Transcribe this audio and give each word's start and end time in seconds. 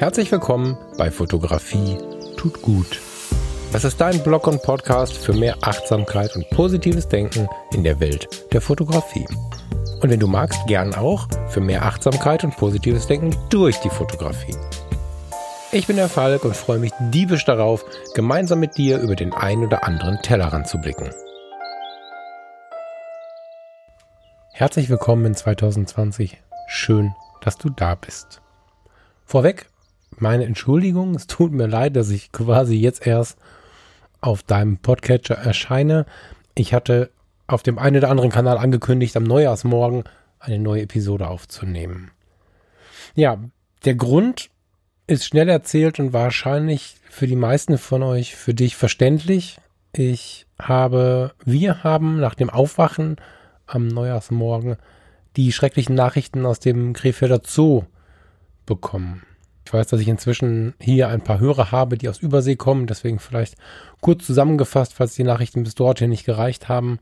Herzlich 0.00 0.32
willkommen 0.32 0.78
bei 0.96 1.10
Fotografie 1.10 1.98
tut 2.38 2.62
gut. 2.62 3.02
Das 3.70 3.84
ist 3.84 4.00
dein 4.00 4.22
Blog 4.22 4.46
und 4.46 4.62
Podcast 4.62 5.12
für 5.12 5.34
mehr 5.34 5.58
Achtsamkeit 5.60 6.34
und 6.36 6.48
positives 6.48 7.06
Denken 7.06 7.50
in 7.74 7.84
der 7.84 8.00
Welt 8.00 8.26
der 8.50 8.62
Fotografie. 8.62 9.26
Und 10.00 10.08
wenn 10.08 10.18
du 10.18 10.26
magst, 10.26 10.66
gern 10.66 10.94
auch 10.94 11.28
für 11.50 11.60
mehr 11.60 11.84
Achtsamkeit 11.84 12.44
und 12.44 12.56
positives 12.56 13.08
Denken 13.08 13.36
durch 13.50 13.76
die 13.80 13.90
Fotografie. 13.90 14.56
Ich 15.70 15.86
bin 15.86 15.96
der 15.96 16.08
Falk 16.08 16.46
und 16.46 16.56
freue 16.56 16.78
mich 16.78 16.92
diebisch 17.12 17.44
darauf, 17.44 17.84
gemeinsam 18.14 18.58
mit 18.60 18.78
dir 18.78 19.00
über 19.00 19.16
den 19.16 19.34
ein 19.34 19.62
oder 19.62 19.84
anderen 19.84 20.22
Tellerrand 20.22 20.66
zu 20.66 20.78
blicken. 20.78 21.10
Herzlich 24.54 24.88
willkommen 24.88 25.26
in 25.26 25.34
2020. 25.34 26.40
Schön, 26.68 27.14
dass 27.42 27.58
du 27.58 27.68
da 27.68 27.96
bist. 27.96 28.40
Vorweg 29.26 29.69
meine 30.18 30.44
Entschuldigung. 30.44 31.14
Es 31.14 31.26
tut 31.26 31.52
mir 31.52 31.66
leid, 31.66 31.96
dass 31.96 32.10
ich 32.10 32.32
quasi 32.32 32.76
jetzt 32.76 33.06
erst 33.06 33.38
auf 34.20 34.42
deinem 34.42 34.78
Podcatcher 34.78 35.36
erscheine. 35.36 36.06
Ich 36.54 36.74
hatte 36.74 37.10
auf 37.46 37.62
dem 37.62 37.78
einen 37.78 37.96
oder 37.96 38.10
anderen 38.10 38.30
Kanal 38.30 38.58
angekündigt, 38.58 39.16
am 39.16 39.24
Neujahrsmorgen 39.24 40.04
eine 40.38 40.58
neue 40.58 40.82
Episode 40.82 41.28
aufzunehmen. 41.28 42.10
Ja, 43.14 43.38
der 43.84 43.94
Grund 43.94 44.50
ist 45.06 45.24
schnell 45.26 45.48
erzählt 45.48 45.98
und 45.98 46.12
wahrscheinlich 46.12 46.96
für 47.08 47.26
die 47.26 47.36
meisten 47.36 47.78
von 47.78 48.02
euch, 48.02 48.36
für 48.36 48.54
dich 48.54 48.76
verständlich. 48.76 49.58
Ich 49.92 50.46
habe, 50.60 51.34
wir 51.44 51.82
haben 51.82 52.20
nach 52.20 52.34
dem 52.34 52.50
Aufwachen 52.50 53.16
am 53.66 53.88
Neujahrsmorgen 53.88 54.76
die 55.36 55.52
schrecklichen 55.52 55.94
Nachrichten 55.94 56.46
aus 56.46 56.60
dem 56.60 56.92
Krefelder 56.92 57.40
Zoo 57.44 57.84
bekommen. 58.66 59.22
Ich 59.70 59.74
weiß, 59.74 59.86
dass 59.86 60.00
ich 60.00 60.08
inzwischen 60.08 60.74
hier 60.80 61.06
ein 61.10 61.22
paar 61.22 61.38
Hörer 61.38 61.70
habe, 61.70 61.96
die 61.96 62.08
aus 62.08 62.18
Übersee 62.18 62.56
kommen. 62.56 62.88
Deswegen 62.88 63.20
vielleicht 63.20 63.54
kurz 64.00 64.26
zusammengefasst, 64.26 64.94
falls 64.94 65.14
die 65.14 65.22
Nachrichten 65.22 65.62
bis 65.62 65.76
dorthin 65.76 66.10
nicht 66.10 66.24
gereicht 66.24 66.68
haben. 66.68 66.98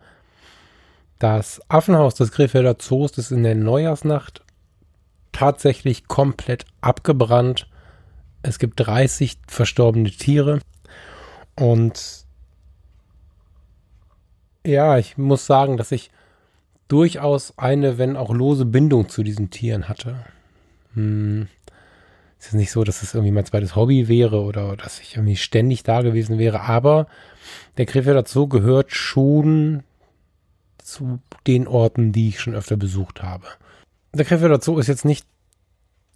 Das 1.19 1.63
Affenhaus 1.69 2.15
des 2.15 2.31
Krefelder 2.31 2.79
Zoos 2.79 3.17
ist 3.17 3.31
in 3.31 3.43
der 3.43 3.55
Neujahrsnacht 3.55 4.43
tatsächlich 5.33 6.09
komplett 6.09 6.67
abgebrannt. 6.83 7.71
Es 8.43 8.59
gibt 8.59 8.79
30 8.81 9.39
verstorbene 9.47 10.11
Tiere. 10.11 10.59
Und 11.57 12.27
ja, 14.67 14.99
ich 14.99 15.17
muss 15.17 15.47
sagen, 15.47 15.79
dass 15.79 15.91
ich 15.91 16.11
durchaus 16.89 17.57
eine, 17.57 17.97
wenn 17.97 18.19
auch 18.19 18.31
lose 18.31 18.67
Bindung 18.67 19.09
zu 19.09 19.23
diesen 19.23 19.49
Tieren 19.49 19.89
hatte. 19.89 20.27
Hm. 20.93 21.49
Es 22.39 22.49
ist 22.49 22.55
nicht 22.55 22.71
so, 22.71 22.85
dass 22.85 23.03
es 23.03 23.15
irgendwie 23.15 23.33
mein 23.33 23.47
zweites 23.47 23.75
Hobby 23.75 24.09
wäre 24.09 24.41
oder 24.43 24.77
dass 24.77 25.01
ich 25.01 25.17
irgendwie 25.17 25.37
ständig 25.37 25.83
da 25.83 26.03
gewesen 26.03 26.39
wäre, 26.39 26.61
aber 26.61 27.09
der 27.77 27.87
Krefelder 27.87 28.25
Zoo 28.27 28.47
gehört 28.47 28.93
schon 28.93 29.83
zu 30.79 31.19
den 31.47 31.67
Orten, 31.67 32.13
die 32.13 32.29
ich 32.29 32.41
schon 32.41 32.55
öfter 32.55 32.77
besucht 32.77 33.23
habe. 33.23 33.47
Der 34.15 34.25
Krefelder 34.25 34.61
Zoo 34.61 34.79
ist 34.79 34.87
jetzt 34.87 35.05
nicht 35.05 35.27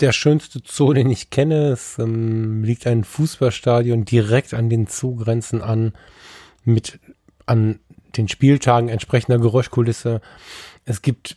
der 0.01 0.13
schönste 0.13 0.61
Zoo, 0.65 0.93
den 0.93 1.11
ich 1.11 1.31
kenne. 1.31 1.69
Es 1.69 1.99
ähm, 1.99 2.65
liegt 2.65 2.87
ein 2.87 3.05
Fußballstadion 3.05 4.05
direkt 4.05 4.55
an 4.55 4.71
den 4.71 4.87
Zoogrenzen 4.87 5.61
an, 5.61 5.93
mit 6.65 6.99
an 7.47 7.81
den 8.17 8.29
Spieltagen 8.29 8.89
entsprechender 8.89 9.39
Geräuschkulisse. 9.39 10.21
Es 10.85 11.03
gibt 11.03 11.37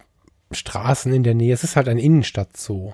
Straßen 0.52 1.14
in 1.14 1.24
der 1.24 1.36
Nähe. 1.36 1.54
Es 1.54 1.64
ist 1.64 1.76
halt 1.76 1.88
ein 1.88 1.98
Innenstadt-Zoo. 1.98 2.94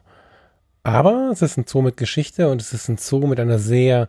Aber 0.84 1.30
es 1.32 1.42
ist 1.42 1.58
ein 1.58 1.66
Zoo 1.68 1.82
mit 1.82 1.98
Geschichte 1.98 2.50
und 2.50 2.62
es 2.62 2.74
ist 2.74 2.90
ein 2.90 2.98
Zoo 2.98 3.28
mit 3.28 3.40
einer 3.40 3.60
sehr 3.60 4.08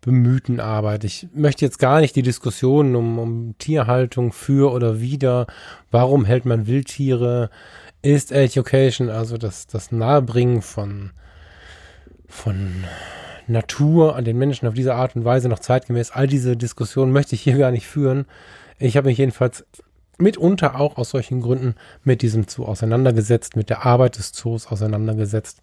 bemühten 0.00 0.60
Arbeit. 0.60 1.04
Ich 1.04 1.28
möchte 1.34 1.64
jetzt 1.64 1.78
gar 1.78 2.00
nicht 2.00 2.14
die 2.14 2.22
Diskussion 2.22 2.94
um, 2.94 3.18
um 3.18 3.54
Tierhaltung 3.58 4.32
für 4.32 4.72
oder 4.72 5.00
wider, 5.00 5.46
warum 5.90 6.24
hält 6.24 6.44
man 6.44 6.66
Wildtiere, 6.66 7.50
ist 8.02 8.32
Education, 8.32 9.08
also 9.08 9.36
das, 9.36 9.66
das 9.68 9.92
Nahebringen 9.92 10.62
von, 10.62 11.10
von 12.28 12.84
Natur 13.46 14.16
an 14.16 14.24
den 14.24 14.38
Menschen 14.38 14.66
auf 14.66 14.74
diese 14.74 14.94
Art 14.94 15.14
und 15.14 15.24
Weise 15.24 15.48
noch 15.48 15.60
zeitgemäß. 15.60 16.10
All 16.10 16.26
diese 16.26 16.56
Diskussionen 16.56 17.12
möchte 17.12 17.34
ich 17.34 17.42
hier 17.42 17.58
gar 17.58 17.70
nicht 17.70 17.86
führen. 17.86 18.26
Ich 18.78 18.96
habe 18.96 19.08
mich 19.08 19.18
jedenfalls 19.18 19.64
mitunter 20.18 20.78
auch 20.80 20.98
aus 20.98 21.10
solchen 21.10 21.40
Gründen 21.40 21.74
mit 22.04 22.22
diesem 22.22 22.46
Zoo 22.48 22.64
auseinandergesetzt, 22.64 23.56
mit 23.56 23.70
der 23.70 23.86
Arbeit 23.86 24.18
des 24.18 24.32
Zoos 24.32 24.66
auseinandergesetzt 24.66 25.62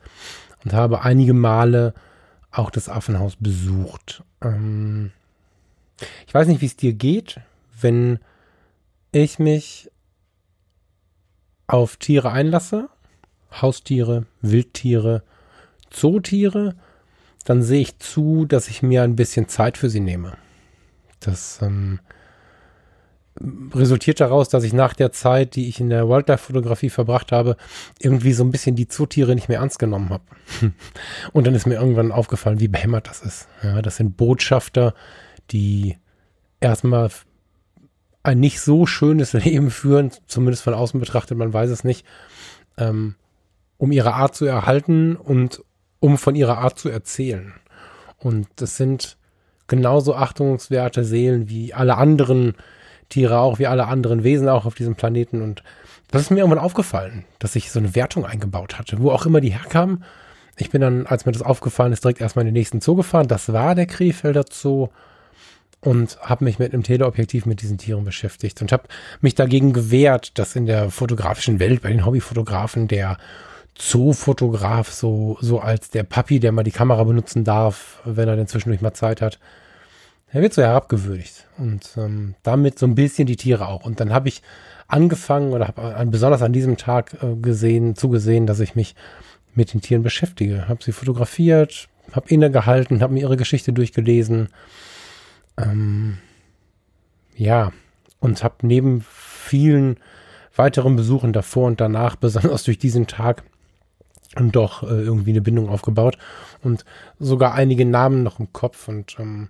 und 0.63 0.73
habe 0.73 1.03
einige 1.03 1.33
Male 1.33 1.93
auch 2.51 2.69
das 2.69 2.89
Affenhaus 2.89 3.35
besucht. 3.35 4.23
Ähm 4.41 5.11
ich 6.27 6.33
weiß 6.33 6.47
nicht, 6.47 6.61
wie 6.61 6.65
es 6.65 6.75
dir 6.75 6.93
geht, 6.93 7.41
wenn 7.81 8.19
ich 9.11 9.39
mich 9.39 9.91
auf 11.67 11.97
Tiere 11.97 12.31
einlasse, 12.31 12.89
Haustiere, 13.51 14.25
Wildtiere, 14.41 15.23
Zootiere, 15.89 16.75
dann 17.45 17.63
sehe 17.63 17.81
ich 17.81 17.99
zu, 17.99 18.45
dass 18.45 18.67
ich 18.67 18.83
mir 18.83 19.03
ein 19.03 19.15
bisschen 19.15 19.47
Zeit 19.47 19.77
für 19.77 19.89
sie 19.89 19.99
nehme. 19.99 20.37
Das 21.19 21.61
ähm, 21.61 21.99
resultiert 23.73 24.19
daraus, 24.19 24.49
dass 24.49 24.63
ich 24.63 24.73
nach 24.73 24.93
der 24.93 25.11
Zeit, 25.11 25.55
die 25.55 25.69
ich 25.69 25.79
in 25.79 25.89
der 25.89 26.09
Wildlife-Fotografie 26.09 26.89
verbracht 26.89 27.31
habe, 27.31 27.55
irgendwie 27.99 28.33
so 28.33 28.43
ein 28.43 28.51
bisschen 28.51 28.75
die 28.75 28.87
Zootiere 28.87 29.35
nicht 29.35 29.49
mehr 29.49 29.59
ernst 29.59 29.79
genommen 29.79 30.09
habe. 30.09 30.23
Und 31.33 31.47
dann 31.47 31.55
ist 31.55 31.65
mir 31.65 31.75
irgendwann 31.75 32.11
aufgefallen, 32.11 32.59
wie 32.59 32.67
behämmert 32.67 33.07
das 33.07 33.21
ist. 33.21 33.47
Ja, 33.63 33.81
das 33.81 33.95
sind 33.95 34.17
Botschafter, 34.17 34.93
die 35.51 35.97
erstmal 36.59 37.09
ein 38.23 38.39
nicht 38.39 38.59
so 38.59 38.85
schönes 38.85 39.33
Leben 39.33 39.71
führen, 39.71 40.11
zumindest 40.27 40.63
von 40.63 40.73
außen 40.73 40.99
betrachtet, 40.99 41.37
man 41.37 41.53
weiß 41.53 41.69
es 41.69 41.83
nicht, 41.83 42.05
ähm, 42.77 43.15
um 43.77 43.91
ihre 43.91 44.13
Art 44.13 44.35
zu 44.35 44.45
erhalten 44.45 45.15
und 45.15 45.63
um 45.99 46.17
von 46.17 46.35
ihrer 46.35 46.57
Art 46.57 46.77
zu 46.77 46.89
erzählen. 46.89 47.53
Und 48.17 48.47
das 48.57 48.75
sind 48.75 49.17
genauso 49.67 50.15
achtungswerte 50.15 51.05
Seelen 51.05 51.47
wie 51.47 51.73
alle 51.73 51.95
anderen 51.95 52.55
Tiere 53.09 53.39
auch, 53.39 53.59
wie 53.59 53.67
alle 53.67 53.87
anderen 53.87 54.23
Wesen 54.23 54.49
auch 54.49 54.65
auf 54.65 54.75
diesem 54.75 54.95
Planeten. 54.95 55.41
Und 55.41 55.63
das 56.11 56.23
ist 56.23 56.29
mir 56.31 56.39
irgendwann 56.39 56.59
aufgefallen, 56.63 57.25
dass 57.39 57.55
ich 57.55 57.71
so 57.71 57.79
eine 57.79 57.95
Wertung 57.95 58.25
eingebaut 58.25 58.77
hatte, 58.77 58.99
wo 58.99 59.11
auch 59.11 59.25
immer 59.25 59.41
die 59.41 59.53
herkam. 59.53 60.03
Ich 60.57 60.71
bin 60.71 60.81
dann, 60.81 61.05
als 61.07 61.25
mir 61.25 61.31
das 61.31 61.41
aufgefallen 61.41 61.93
ist, 61.93 62.03
direkt 62.03 62.21
erstmal 62.21 62.43
in 62.43 62.53
den 62.53 62.59
nächsten 62.59 62.81
Zoo 62.81 62.95
gefahren. 62.95 63.27
Das 63.27 63.53
war 63.53 63.75
der 63.75 63.85
Krefelder 63.85 64.45
Zoo 64.49 64.89
und 65.81 66.19
habe 66.21 66.43
mich 66.43 66.59
mit 66.59 66.73
einem 66.73 66.83
Teleobjektiv 66.83 67.45
mit 67.45 67.61
diesen 67.61 67.77
Tieren 67.77 68.03
beschäftigt 68.03 68.61
und 68.61 68.71
habe 68.71 68.83
mich 69.21 69.35
dagegen 69.35 69.71
gewehrt, 69.71 70.37
dass 70.37 70.55
in 70.55 70.65
der 70.65 70.91
fotografischen 70.91 71.59
Welt 71.59 71.81
bei 71.81 71.89
den 71.89 72.05
Hobbyfotografen 72.05 72.87
der 72.87 73.17
Zoofotograf 73.75 74.91
so 74.91 75.37
so 75.39 75.59
als 75.59 75.89
der 75.89 76.03
Papi, 76.03 76.41
der 76.41 76.51
mal 76.51 76.63
die 76.63 76.71
Kamera 76.71 77.03
benutzen 77.05 77.45
darf, 77.45 78.01
wenn 78.03 78.27
er 78.27 78.35
denn 78.35 78.47
zwischendurch 78.47 78.81
mal 78.81 78.93
Zeit 78.93 79.21
hat, 79.21 79.39
er 80.31 80.41
wird 80.41 80.53
so 80.53 80.61
herabgewürdigt 80.61 81.47
und 81.57 81.95
ähm, 81.97 82.35
damit 82.43 82.77
so 82.77 82.85
ein 82.85 82.95
bisschen 82.95 83.25
die 83.25 83.35
Tiere 83.35 83.67
auch. 83.67 83.85
Und 83.85 83.99
dann 83.99 84.13
habe 84.13 84.29
ich 84.29 84.41
angefangen 84.87 85.53
oder 85.53 85.67
habe 85.67 85.95
äh, 85.97 86.05
besonders 86.05 86.41
an 86.41 86.53
diesem 86.53 86.77
Tag 86.77 87.17
äh, 87.23 87.35
gesehen, 87.35 87.95
zugesehen, 87.95 88.45
dass 88.45 88.59
ich 88.59 88.75
mich 88.75 88.95
mit 89.55 89.73
den 89.73 89.81
Tieren 89.81 90.03
beschäftige. 90.03 90.67
Habe 90.67 90.83
sie 90.83 90.91
fotografiert, 90.91 91.89
habe 92.11 92.29
innegehalten, 92.29 93.01
habe 93.01 93.13
mir 93.13 93.21
ihre 93.21 93.37
Geschichte 93.37 93.73
durchgelesen. 93.73 94.49
Ähm, 95.57 96.19
ja, 97.35 97.71
und 98.19 98.43
habe 98.43 98.55
neben 98.61 99.05
vielen 99.09 99.97
weiteren 100.55 100.95
Besuchen 100.95 101.33
davor 101.33 101.67
und 101.67 101.81
danach, 101.81 102.15
besonders 102.17 102.63
durch 102.63 102.77
diesen 102.77 103.07
Tag, 103.07 103.43
doch 104.35 104.83
äh, 104.83 104.87
irgendwie 104.87 105.31
eine 105.31 105.41
Bindung 105.41 105.69
aufgebaut 105.69 106.17
und 106.61 106.85
sogar 107.17 107.55
einige 107.55 107.83
Namen 107.83 108.21
noch 108.21 108.39
im 108.39 108.53
Kopf 108.53 108.87
und 108.87 109.17
ähm, 109.19 109.49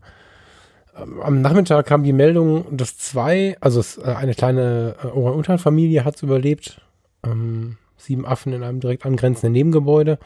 am 1.21 1.41
Nachmittag 1.41 1.85
kam 1.85 2.03
die 2.03 2.13
Meldung, 2.13 2.65
dass 2.75 2.97
zwei, 2.97 3.57
also 3.61 3.83
äh, 4.01 4.13
eine 4.13 4.33
kleine 4.33 4.95
äh, 5.03 5.07
Orang-Utan-Familie 5.07 6.05
hat 6.05 6.15
es 6.15 6.23
überlebt. 6.23 6.81
Ähm, 7.23 7.77
sieben 7.97 8.25
Affen 8.25 8.53
in 8.53 8.63
einem 8.63 8.79
direkt 8.79 9.05
angrenzenden 9.05 9.51
Nebengebäude. 9.51 10.19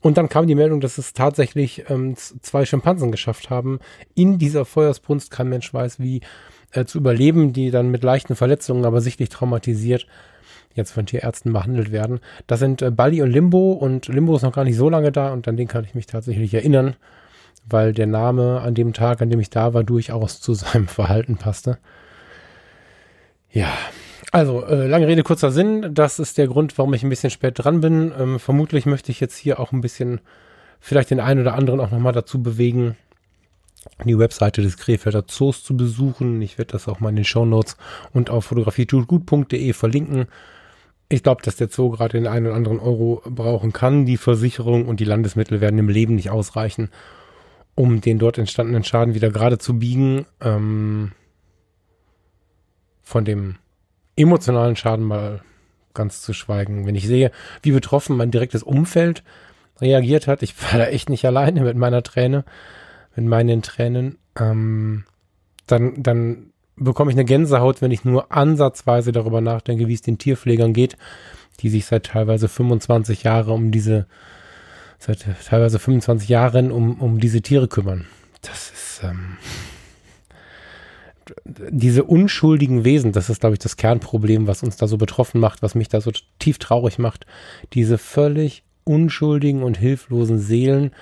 Und 0.00 0.18
dann 0.18 0.28
kam 0.28 0.46
die 0.46 0.56
Meldung, 0.56 0.80
dass 0.80 0.98
es 0.98 1.12
tatsächlich 1.12 1.84
ähm, 1.88 2.16
zwei 2.16 2.64
Schimpansen 2.64 3.12
geschafft 3.12 3.50
haben, 3.50 3.78
in 4.14 4.38
dieser 4.38 4.64
Feuersbrunst, 4.64 5.30
kein 5.30 5.48
Mensch 5.48 5.72
weiß 5.72 6.00
wie, 6.00 6.22
äh, 6.72 6.84
zu 6.84 6.98
überleben, 6.98 7.52
die 7.52 7.70
dann 7.70 7.90
mit 7.90 8.02
leichten 8.02 8.34
Verletzungen, 8.34 8.84
aber 8.84 9.00
sichtlich 9.00 9.28
traumatisiert 9.28 10.06
jetzt 10.74 10.92
von 10.92 11.06
Tierärzten 11.06 11.52
behandelt 11.52 11.90
werden. 11.90 12.20
Das 12.46 12.60
sind 12.60 12.82
äh, 12.82 12.90
Bali 12.90 13.22
und 13.22 13.30
Limbo 13.30 13.72
und 13.72 14.08
Limbo 14.08 14.36
ist 14.36 14.42
noch 14.42 14.52
gar 14.52 14.64
nicht 14.64 14.76
so 14.76 14.88
lange 14.88 15.12
da 15.12 15.32
und 15.32 15.46
an 15.48 15.56
den 15.56 15.68
kann 15.68 15.84
ich 15.84 15.94
mich 15.94 16.06
tatsächlich 16.06 16.54
erinnern 16.54 16.96
weil 17.70 17.92
der 17.92 18.06
Name 18.06 18.60
an 18.60 18.74
dem 18.74 18.92
Tag, 18.92 19.22
an 19.22 19.30
dem 19.30 19.40
ich 19.40 19.50
da 19.50 19.74
war, 19.74 19.84
durchaus 19.84 20.40
zu 20.40 20.54
seinem 20.54 20.88
Verhalten 20.88 21.36
passte. 21.36 21.78
Ja, 23.52 23.68
also 24.32 24.64
äh, 24.64 24.86
lange 24.86 25.08
Rede, 25.08 25.22
kurzer 25.22 25.50
Sinn. 25.50 25.92
Das 25.92 26.18
ist 26.18 26.38
der 26.38 26.46
Grund, 26.46 26.76
warum 26.78 26.94
ich 26.94 27.02
ein 27.02 27.10
bisschen 27.10 27.30
spät 27.30 27.54
dran 27.56 27.80
bin. 27.80 28.12
Ähm, 28.16 28.38
vermutlich 28.38 28.86
möchte 28.86 29.10
ich 29.10 29.20
jetzt 29.20 29.36
hier 29.36 29.58
auch 29.58 29.72
ein 29.72 29.80
bisschen 29.80 30.20
vielleicht 30.78 31.10
den 31.10 31.20
einen 31.20 31.40
oder 31.40 31.54
anderen 31.54 31.80
auch 31.80 31.90
nochmal 31.90 32.12
dazu 32.12 32.42
bewegen, 32.42 32.96
die 34.04 34.18
Webseite 34.18 34.62
des 34.62 34.76
Krefelder 34.76 35.26
Zoos 35.26 35.64
zu 35.64 35.76
besuchen. 35.76 36.40
Ich 36.42 36.58
werde 36.58 36.72
das 36.72 36.88
auch 36.88 37.00
mal 37.00 37.10
in 37.10 37.16
den 37.16 37.24
Show 37.24 37.44
Notes 37.44 37.76
und 38.12 38.30
auf 38.30 38.46
fotografietutgut.de 38.46 39.72
verlinken. 39.72 40.26
Ich 41.08 41.24
glaube, 41.24 41.42
dass 41.42 41.56
der 41.56 41.68
Zoo 41.68 41.90
gerade 41.90 42.18
den 42.18 42.28
einen 42.28 42.46
oder 42.46 42.54
anderen 42.54 42.78
Euro 42.78 43.22
brauchen 43.24 43.72
kann. 43.72 44.06
Die 44.06 44.16
Versicherung 44.16 44.86
und 44.86 45.00
die 45.00 45.04
Landesmittel 45.04 45.60
werden 45.60 45.78
im 45.78 45.88
Leben 45.88 46.14
nicht 46.14 46.30
ausreichen, 46.30 46.88
um 47.80 48.00
den 48.00 48.18
dort 48.18 48.36
entstandenen 48.36 48.84
Schaden 48.84 49.14
wieder 49.14 49.30
gerade 49.30 49.58
zu 49.58 49.78
biegen. 49.78 50.26
Ähm, 50.40 51.12
von 53.02 53.24
dem 53.24 53.56
emotionalen 54.16 54.76
Schaden 54.76 55.04
mal 55.04 55.40
ganz 55.94 56.22
zu 56.22 56.32
schweigen. 56.32 56.86
Wenn 56.86 56.94
ich 56.94 57.06
sehe, 57.06 57.32
wie 57.62 57.72
betroffen 57.72 58.16
mein 58.16 58.30
direktes 58.30 58.62
Umfeld 58.62 59.24
reagiert 59.80 60.26
hat, 60.26 60.42
ich 60.42 60.54
war 60.62 60.78
da 60.78 60.86
echt 60.86 61.08
nicht 61.08 61.24
alleine 61.24 61.62
mit 61.62 61.76
meiner 61.76 62.02
Träne 62.02 62.44
mit 63.16 63.24
meinen 63.24 63.62
Tränen, 63.62 64.18
ähm, 64.38 65.04
dann, 65.66 66.02
dann 66.02 66.52
bekomme 66.76 67.10
ich 67.10 67.16
eine 67.16 67.24
Gänsehaut, 67.24 67.82
wenn 67.82 67.90
ich 67.90 68.04
nur 68.04 68.30
ansatzweise 68.32 69.12
darüber 69.12 69.40
nachdenke, 69.40 69.88
wie 69.88 69.94
es 69.94 70.02
den 70.02 70.18
Tierpflegern 70.18 70.72
geht, 70.72 70.96
die 71.60 71.68
sich 71.68 71.86
seit 71.86 72.06
teilweise 72.06 72.48
25 72.48 73.24
Jahren 73.24 73.50
um 73.50 73.70
diese, 73.70 74.06
seit 75.00 75.26
teilweise 75.46 75.78
25 75.78 76.28
Jahren 76.28 76.70
um, 76.70 77.00
um 77.00 77.18
diese 77.18 77.42
Tiere 77.42 77.66
kümmern. 77.66 78.06
Das 78.42 78.70
ist, 78.70 79.00
ähm, 79.02 79.38
diese 81.46 82.04
unschuldigen 82.04 82.84
Wesen, 82.84 83.12
das 83.12 83.30
ist, 83.30 83.40
glaube 83.40 83.54
ich, 83.54 83.58
das 83.58 83.76
Kernproblem, 83.76 84.46
was 84.46 84.62
uns 84.62 84.76
da 84.76 84.86
so 84.86 84.98
betroffen 84.98 85.40
macht, 85.40 85.62
was 85.62 85.74
mich 85.74 85.88
da 85.88 86.00
so 86.00 86.12
tief 86.38 86.58
traurig 86.58 86.98
macht. 86.98 87.26
Diese 87.72 87.98
völlig 87.98 88.62
unschuldigen 88.84 89.62
und 89.62 89.78
hilflosen 89.78 90.38
Seelen, 90.38 90.92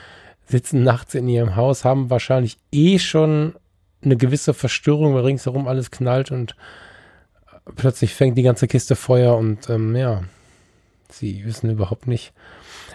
sitzen 0.46 0.82
nachts 0.82 1.14
in 1.14 1.28
ihrem 1.28 1.56
Haus, 1.56 1.84
haben 1.84 2.08
wahrscheinlich 2.08 2.56
eh 2.72 2.98
schon 2.98 3.54
eine 4.02 4.16
gewisse 4.16 4.54
Verstörung, 4.54 5.14
weil 5.14 5.24
ringsherum 5.24 5.68
alles 5.68 5.90
knallt 5.90 6.30
und 6.30 6.56
plötzlich 7.76 8.14
fängt 8.14 8.38
die 8.38 8.42
ganze 8.42 8.68
Kiste 8.68 8.96
Feuer 8.96 9.36
und 9.36 9.68
ähm, 9.68 9.94
ja, 9.94 10.22
sie 11.10 11.44
wissen 11.44 11.70
überhaupt 11.70 12.06
nicht, 12.06 12.32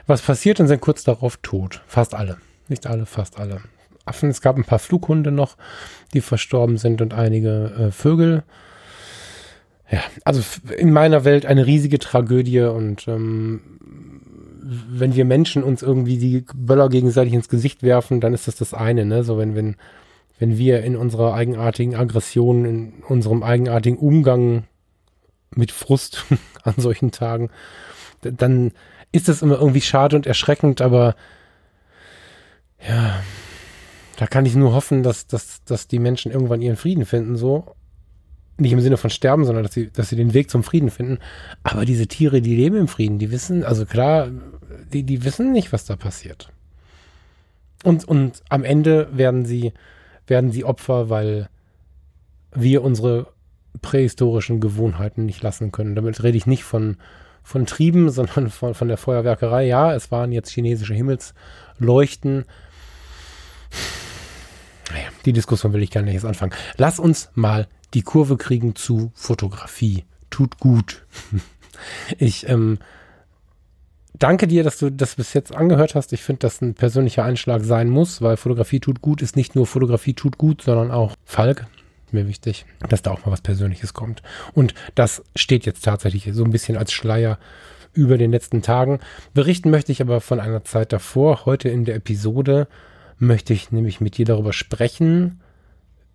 was 0.08 0.22
passiert 0.22 0.60
und 0.60 0.68
sind 0.68 0.82
kurz 0.82 1.04
darauf 1.04 1.38
tot. 1.38 1.82
Fast 1.88 2.14
alle. 2.14 2.38
Nicht 2.68 2.88
alle, 2.88 3.06
fast 3.06 3.40
alle. 3.40 3.62
Affen, 4.06 4.30
es 4.30 4.42
gab 4.42 4.58
ein 4.58 4.66
paar 4.66 4.80
Flughunde 4.80 5.32
noch, 5.32 5.56
die 6.14 6.22
verstorben 6.22 6.78
sind 6.78 7.02
und 7.02 7.14
einige 7.14 7.72
äh, 7.78 7.92
Vögel. 7.92 8.44
Ja, 9.90 10.02
also 10.26 10.42
in 10.78 10.92
meiner 10.92 11.24
Welt 11.24 11.46
eine 11.46 11.66
riesige 11.66 12.00
Tragödie 12.00 12.62
und 12.62 13.08
ähm, 13.08 13.62
wenn 14.64 15.16
wir 15.16 15.26
Menschen 15.26 15.64
uns 15.64 15.82
irgendwie 15.82 16.18
die 16.18 16.46
Böller 16.56 16.90
gegenseitig 16.90 17.34
ins 17.34 17.50
Gesicht 17.50 17.84
werfen, 17.84 18.22
dann 18.22 18.34
ist 18.34 18.48
das 18.48 18.56
das 18.56 18.74
eine, 18.74 19.06
ne? 19.06 19.24
So 19.24 19.38
wenn, 19.38 19.56
wenn, 19.56 19.76
wenn 20.40 20.58
wir 20.58 20.84
in 20.84 20.96
unserer 20.96 21.34
eigenartigen 21.34 21.96
Aggression, 21.96 22.66
in 22.66 22.94
unserem 23.08 23.44
eigenartigen 23.44 24.00
Umgang 24.00 24.64
mit 25.54 25.72
Frust 25.72 26.26
an 26.64 26.76
solchen 26.78 27.12
Tagen, 27.12 27.50
dann 28.22 28.72
ist 29.14 29.30
das 29.30 29.42
immer 29.42 29.60
irgendwie 29.60 29.82
schade 29.82 30.18
und 30.18 30.28
erschreckend, 30.28 30.82
aber 30.82 31.16
ja, 32.86 33.24
da 34.18 34.28
kann 34.28 34.46
ich 34.46 34.56
nur 34.56 34.74
hoffen, 34.74 35.04
dass, 35.04 35.28
dass, 35.28 35.64
dass 35.64 35.88
die 35.88 36.00
Menschen 36.00 36.32
irgendwann 36.32 36.62
ihren 36.62 36.76
Frieden 36.76 37.06
finden, 37.06 37.38
so 37.38 37.76
nicht 38.58 38.74
im 38.74 38.82
Sinne 38.82 38.98
von 38.98 39.10
sterben, 39.10 39.46
sondern 39.46 39.64
dass 39.64 39.74
sie, 39.74 39.90
dass 39.90 40.10
sie 40.10 40.16
den 40.16 40.34
Weg 40.34 40.50
zum 40.50 40.64
Frieden 40.64 40.92
finden. 40.92 41.20
Aber 41.64 41.86
diese 41.86 42.08
Tiere, 42.08 42.42
die 42.42 42.56
leben 42.56 42.76
im 42.76 42.88
Frieden, 42.88 43.18
die 43.18 43.32
wissen, 43.32 43.64
also 43.64 43.86
klar, 43.86 44.30
die, 44.92 45.04
die 45.04 45.24
wissen 45.24 45.52
nicht, 45.52 45.72
was 45.74 45.86
da 45.86 45.96
passiert. 45.96 46.50
Und, 47.84 48.06
und 48.06 48.44
am 48.50 48.64
Ende 48.64 49.10
werden 49.12 49.46
sie, 49.46 49.74
werden 50.28 50.52
sie 50.52 50.66
Opfer, 50.66 51.10
weil 51.10 51.50
wir 52.54 52.84
unsere 52.84 53.34
prähistorischen 53.82 54.60
Gewohnheiten 54.60 55.26
nicht 55.26 55.42
lassen 55.42 55.72
können. 55.72 55.96
Damit 55.96 56.22
rede 56.22 56.38
ich 56.38 56.46
nicht 56.46 56.64
von, 56.64 56.98
von 57.44 57.66
Trieben, 57.66 58.10
sondern 58.10 58.50
von, 58.50 58.74
von 58.74 58.88
der 58.88 58.98
Feuerwerkerei. 58.98 59.66
Ja, 59.66 59.94
es 59.94 60.12
waren 60.12 60.32
jetzt 60.32 60.52
chinesische 60.52 60.94
Himmelsleuchten. 60.94 62.46
Naja, 64.92 65.08
die 65.26 65.34
Diskussion 65.34 65.74
will 65.74 65.84
ich 65.84 65.92
gar 65.92 66.02
nicht 66.02 66.14
jetzt 66.14 66.26
anfangen. 66.26 66.54
Lass 66.78 67.00
uns 67.00 67.30
mal 67.36 67.68
die 67.94 68.02
Kurve 68.02 68.38
kriegen 68.38 68.76
zu 68.76 69.12
Fotografie. 69.14 70.06
Tut 70.30 70.58
gut. 70.60 71.06
Ich 72.18 72.48
ähm, 72.48 72.78
danke 74.18 74.48
dir, 74.48 74.64
dass 74.64 74.78
du 74.78 74.90
das 74.90 75.16
bis 75.16 75.34
jetzt 75.34 75.54
angehört 75.54 75.96
hast. 75.96 76.14
Ich 76.14 76.22
finde, 76.22 76.40
dass 76.40 76.62
ein 76.62 76.76
persönlicher 76.76 77.26
Einschlag 77.26 77.64
sein 77.64 77.90
muss, 77.90 78.22
weil 78.22 78.38
Fotografie 78.38 78.80
tut 78.80 79.02
gut 79.02 79.22
ist 79.22 79.36
nicht 79.36 79.56
nur 79.56 79.68
Fotografie 79.68 80.14
tut 80.14 80.38
gut, 80.38 80.62
sondern 80.62 80.92
auch 80.92 81.16
Falk. 81.26 81.66
Mir 82.14 82.28
wichtig, 82.28 82.66
dass 82.88 83.02
da 83.02 83.12
auch 83.12 83.26
mal 83.26 83.32
was 83.32 83.42
Persönliches 83.42 83.94
kommt. 83.94 84.22
Und 84.54 84.74
das 84.96 85.24
steht 85.36 85.66
jetzt 85.66 85.84
tatsächlich 85.84 86.30
so 86.32 86.44
ein 86.44 86.52
bisschen 86.52 86.78
als 86.78 86.94
Schleier 86.94 87.40
über 87.94 88.18
den 88.18 88.32
letzten 88.32 88.62
Tagen. 88.62 89.00
Berichten 89.34 89.70
möchte 89.70 89.92
ich 89.92 90.02
aber 90.02 90.22
von 90.22 90.40
einer 90.40 90.64
Zeit 90.64 90.94
davor. 90.94 91.46
Heute 91.46 91.70
in 91.70 91.86
der 91.86 91.96
Episode 91.96 92.68
möchte 93.18 93.54
ich 93.54 93.72
nämlich 93.72 94.02
mit 94.02 94.18
dir 94.18 94.26
darüber 94.26 94.54
sprechen, 94.54 95.42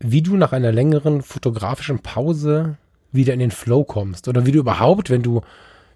wie 0.01 0.23
du 0.23 0.37
nach 0.37 0.53
einer 0.53 0.73
längeren 0.73 1.23
fotografischen 1.23 2.01
Pause 2.01 2.77
wieder 3.11 3.33
in 3.33 3.41
den 3.41 3.51
Flow 3.51 3.85
kommst 3.85 4.29
oder 4.29 4.47
wie 4.47 4.53
du 4.53 4.61
überhaupt, 4.61 5.11
wenn 5.11 5.23
du 5.23 5.43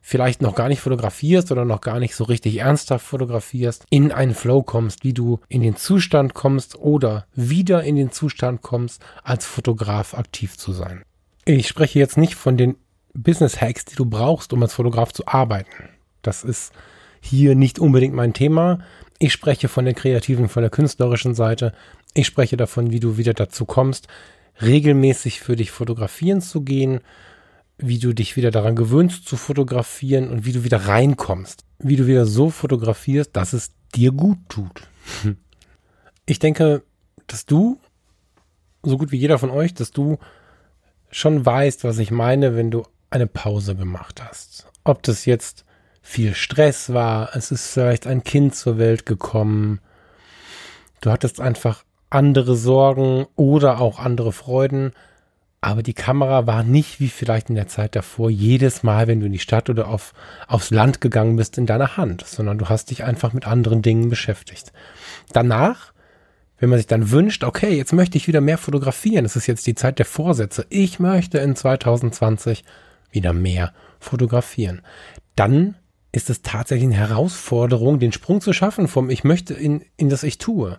vielleicht 0.02 0.42
noch 0.42 0.56
gar 0.56 0.68
nicht 0.68 0.80
fotografierst 0.80 1.52
oder 1.52 1.64
noch 1.64 1.80
gar 1.80 2.00
nicht 2.00 2.16
so 2.16 2.24
richtig 2.24 2.58
ernsthaft 2.58 3.06
fotografierst, 3.06 3.86
in 3.88 4.12
einen 4.12 4.34
Flow 4.34 4.62
kommst, 4.62 5.04
wie 5.04 5.14
du 5.14 5.40
in 5.48 5.62
den 5.62 5.76
Zustand 5.76 6.34
kommst 6.34 6.76
oder 6.76 7.24
wieder 7.34 7.84
in 7.84 7.96
den 7.96 8.10
Zustand 8.10 8.60
kommst, 8.60 9.00
als 9.22 9.46
Fotograf 9.46 10.14
aktiv 10.14 10.58
zu 10.58 10.72
sein. 10.72 11.02
Ich 11.44 11.68
spreche 11.68 11.98
jetzt 11.98 12.18
nicht 12.18 12.34
von 12.34 12.56
den 12.56 12.76
Business 13.14 13.60
Hacks, 13.60 13.84
die 13.84 13.94
du 13.94 14.04
brauchst, 14.04 14.52
um 14.52 14.62
als 14.62 14.74
Fotograf 14.74 15.12
zu 15.12 15.26
arbeiten. 15.26 15.88
Das 16.22 16.44
ist 16.44 16.72
hier 17.20 17.54
nicht 17.54 17.78
unbedingt 17.78 18.14
mein 18.14 18.32
Thema. 18.32 18.80
Ich 19.18 19.32
spreche 19.32 19.68
von 19.68 19.84
der 19.84 19.94
kreativen, 19.94 20.48
von 20.48 20.62
der 20.62 20.70
künstlerischen 20.70 21.34
Seite. 21.34 21.72
Ich 22.14 22.26
spreche 22.26 22.56
davon, 22.56 22.90
wie 22.90 23.00
du 23.00 23.16
wieder 23.16 23.34
dazu 23.34 23.64
kommst, 23.64 24.08
regelmäßig 24.60 25.40
für 25.40 25.54
dich 25.56 25.70
fotografieren 25.70 26.40
zu 26.40 26.62
gehen, 26.62 27.00
wie 27.78 27.98
du 27.98 28.12
dich 28.12 28.36
wieder 28.36 28.50
daran 28.50 28.76
gewöhnst 28.76 29.26
zu 29.26 29.36
fotografieren 29.36 30.28
und 30.28 30.44
wie 30.44 30.52
du 30.52 30.64
wieder 30.64 30.86
reinkommst. 30.86 31.64
Wie 31.78 31.96
du 31.96 32.06
wieder 32.06 32.26
so 32.26 32.50
fotografierst, 32.50 33.34
dass 33.34 33.52
es 33.52 33.72
dir 33.94 34.12
gut 34.12 34.38
tut. 34.48 34.82
Ich 36.24 36.38
denke, 36.38 36.84
dass 37.26 37.46
du, 37.46 37.80
so 38.84 38.96
gut 38.96 39.10
wie 39.10 39.18
jeder 39.18 39.40
von 39.40 39.50
euch, 39.50 39.74
dass 39.74 39.90
du 39.90 40.18
schon 41.10 41.44
weißt, 41.44 41.82
was 41.82 41.98
ich 41.98 42.12
meine, 42.12 42.54
wenn 42.54 42.70
du 42.70 42.84
eine 43.10 43.26
Pause 43.26 43.74
gemacht 43.74 44.22
hast. 44.22 44.66
Ob 44.84 45.02
das 45.02 45.26
jetzt 45.26 45.64
viel 46.00 46.34
Stress 46.34 46.92
war, 46.92 47.34
es 47.34 47.50
ist 47.50 47.72
vielleicht 47.72 48.06
ein 48.06 48.22
Kind 48.22 48.54
zur 48.54 48.78
Welt 48.78 49.04
gekommen, 49.04 49.80
du 51.00 51.10
hattest 51.10 51.40
einfach 51.40 51.84
andere 52.10 52.56
Sorgen 52.56 53.26
oder 53.36 53.80
auch 53.80 53.98
andere 53.98 54.32
Freuden. 54.32 54.92
Aber 55.64 55.84
die 55.84 55.94
Kamera 55.94 56.48
war 56.48 56.64
nicht 56.64 56.98
wie 56.98 57.08
vielleicht 57.08 57.48
in 57.48 57.54
der 57.54 57.68
Zeit 57.68 57.94
davor 57.94 58.30
jedes 58.30 58.82
Mal, 58.82 59.06
wenn 59.06 59.20
du 59.20 59.26
in 59.26 59.32
die 59.32 59.38
Stadt 59.38 59.70
oder 59.70 59.86
auf, 59.86 60.12
aufs 60.48 60.70
Land 60.70 61.00
gegangen 61.00 61.36
bist, 61.36 61.56
in 61.56 61.66
deiner 61.66 61.96
Hand, 61.96 62.26
sondern 62.26 62.58
du 62.58 62.68
hast 62.68 62.90
dich 62.90 63.04
einfach 63.04 63.32
mit 63.32 63.46
anderen 63.46 63.80
Dingen 63.80 64.10
beschäftigt. 64.10 64.72
Danach, 65.32 65.92
wenn 66.58 66.68
man 66.68 66.80
sich 66.80 66.88
dann 66.88 67.12
wünscht, 67.12 67.44
okay, 67.44 67.76
jetzt 67.76 67.92
möchte 67.92 68.18
ich 68.18 68.26
wieder 68.26 68.40
mehr 68.40 68.58
fotografieren, 68.58 69.24
es 69.24 69.36
ist 69.36 69.46
jetzt 69.46 69.64
die 69.68 69.76
Zeit 69.76 70.00
der 70.00 70.04
Vorsätze, 70.04 70.66
ich 70.68 70.98
möchte 70.98 71.38
in 71.38 71.54
2020 71.54 72.64
wieder 73.12 73.32
mehr 73.32 73.72
fotografieren, 74.00 74.82
dann 75.36 75.76
ist 76.10 76.28
es 76.28 76.42
tatsächlich 76.42 76.88
eine 76.88 77.08
Herausforderung, 77.08 78.00
den 78.00 78.12
Sprung 78.12 78.40
zu 78.40 78.52
schaffen 78.52 78.88
vom 78.88 79.10
Ich 79.10 79.22
möchte 79.22 79.54
in, 79.54 79.84
in 79.96 80.08
das 80.08 80.24
Ich 80.24 80.38
tue. 80.38 80.78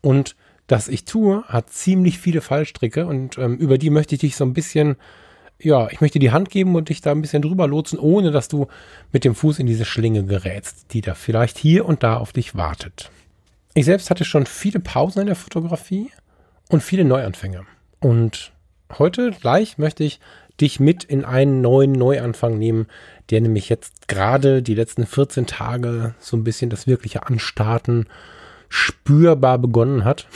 Und 0.00 0.36
das 0.72 0.88
ich 0.88 1.04
tue, 1.04 1.44
hat 1.44 1.68
ziemlich 1.68 2.18
viele 2.18 2.40
Fallstricke 2.40 3.06
und 3.06 3.36
ähm, 3.36 3.58
über 3.58 3.76
die 3.76 3.90
möchte 3.90 4.14
ich 4.14 4.22
dich 4.22 4.36
so 4.36 4.44
ein 4.44 4.54
bisschen, 4.54 4.96
ja, 5.60 5.88
ich 5.90 6.00
möchte 6.00 6.18
die 6.18 6.30
Hand 6.30 6.48
geben 6.48 6.74
und 6.76 6.88
dich 6.88 7.02
da 7.02 7.10
ein 7.10 7.20
bisschen 7.20 7.42
drüber 7.42 7.68
lotsen, 7.68 7.98
ohne 7.98 8.30
dass 8.30 8.48
du 8.48 8.68
mit 9.12 9.24
dem 9.24 9.34
Fuß 9.34 9.58
in 9.58 9.66
diese 9.66 9.84
Schlinge 9.84 10.24
gerätst, 10.24 10.86
die 10.94 11.02
da 11.02 11.12
vielleicht 11.12 11.58
hier 11.58 11.84
und 11.84 12.02
da 12.02 12.16
auf 12.16 12.32
dich 12.32 12.54
wartet. 12.54 13.10
Ich 13.74 13.84
selbst 13.84 14.08
hatte 14.08 14.24
schon 14.24 14.46
viele 14.46 14.80
Pausen 14.80 15.20
in 15.20 15.26
der 15.26 15.36
Fotografie 15.36 16.10
und 16.70 16.82
viele 16.82 17.04
Neuanfänge. 17.04 17.66
Und 18.00 18.52
heute 18.98 19.30
gleich 19.30 19.76
möchte 19.76 20.04
ich 20.04 20.20
dich 20.58 20.80
mit 20.80 21.04
in 21.04 21.26
einen 21.26 21.60
neuen 21.60 21.92
Neuanfang 21.92 22.58
nehmen, 22.58 22.86
der 23.28 23.42
nämlich 23.42 23.68
jetzt 23.68 24.08
gerade 24.08 24.62
die 24.62 24.74
letzten 24.74 25.04
14 25.04 25.46
Tage 25.46 26.14
so 26.18 26.34
ein 26.34 26.44
bisschen 26.44 26.70
das 26.70 26.86
wirkliche 26.86 27.26
Anstarten 27.26 28.06
spürbar 28.72 29.58
begonnen 29.58 30.04
hat. 30.04 30.26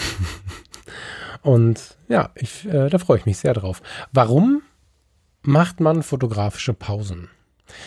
Und 1.43 1.97
ja, 2.09 2.31
ich, 2.35 2.66
äh, 2.66 2.90
da 2.90 2.99
freue 2.99 3.19
ich 3.19 3.26
mich 3.26 3.38
sehr 3.38 3.55
drauf. 3.55 3.81
Warum 4.12 4.62
macht 5.43 5.81
man 5.81 6.02
fotografische 6.02 6.75
Pausen? 6.75 7.31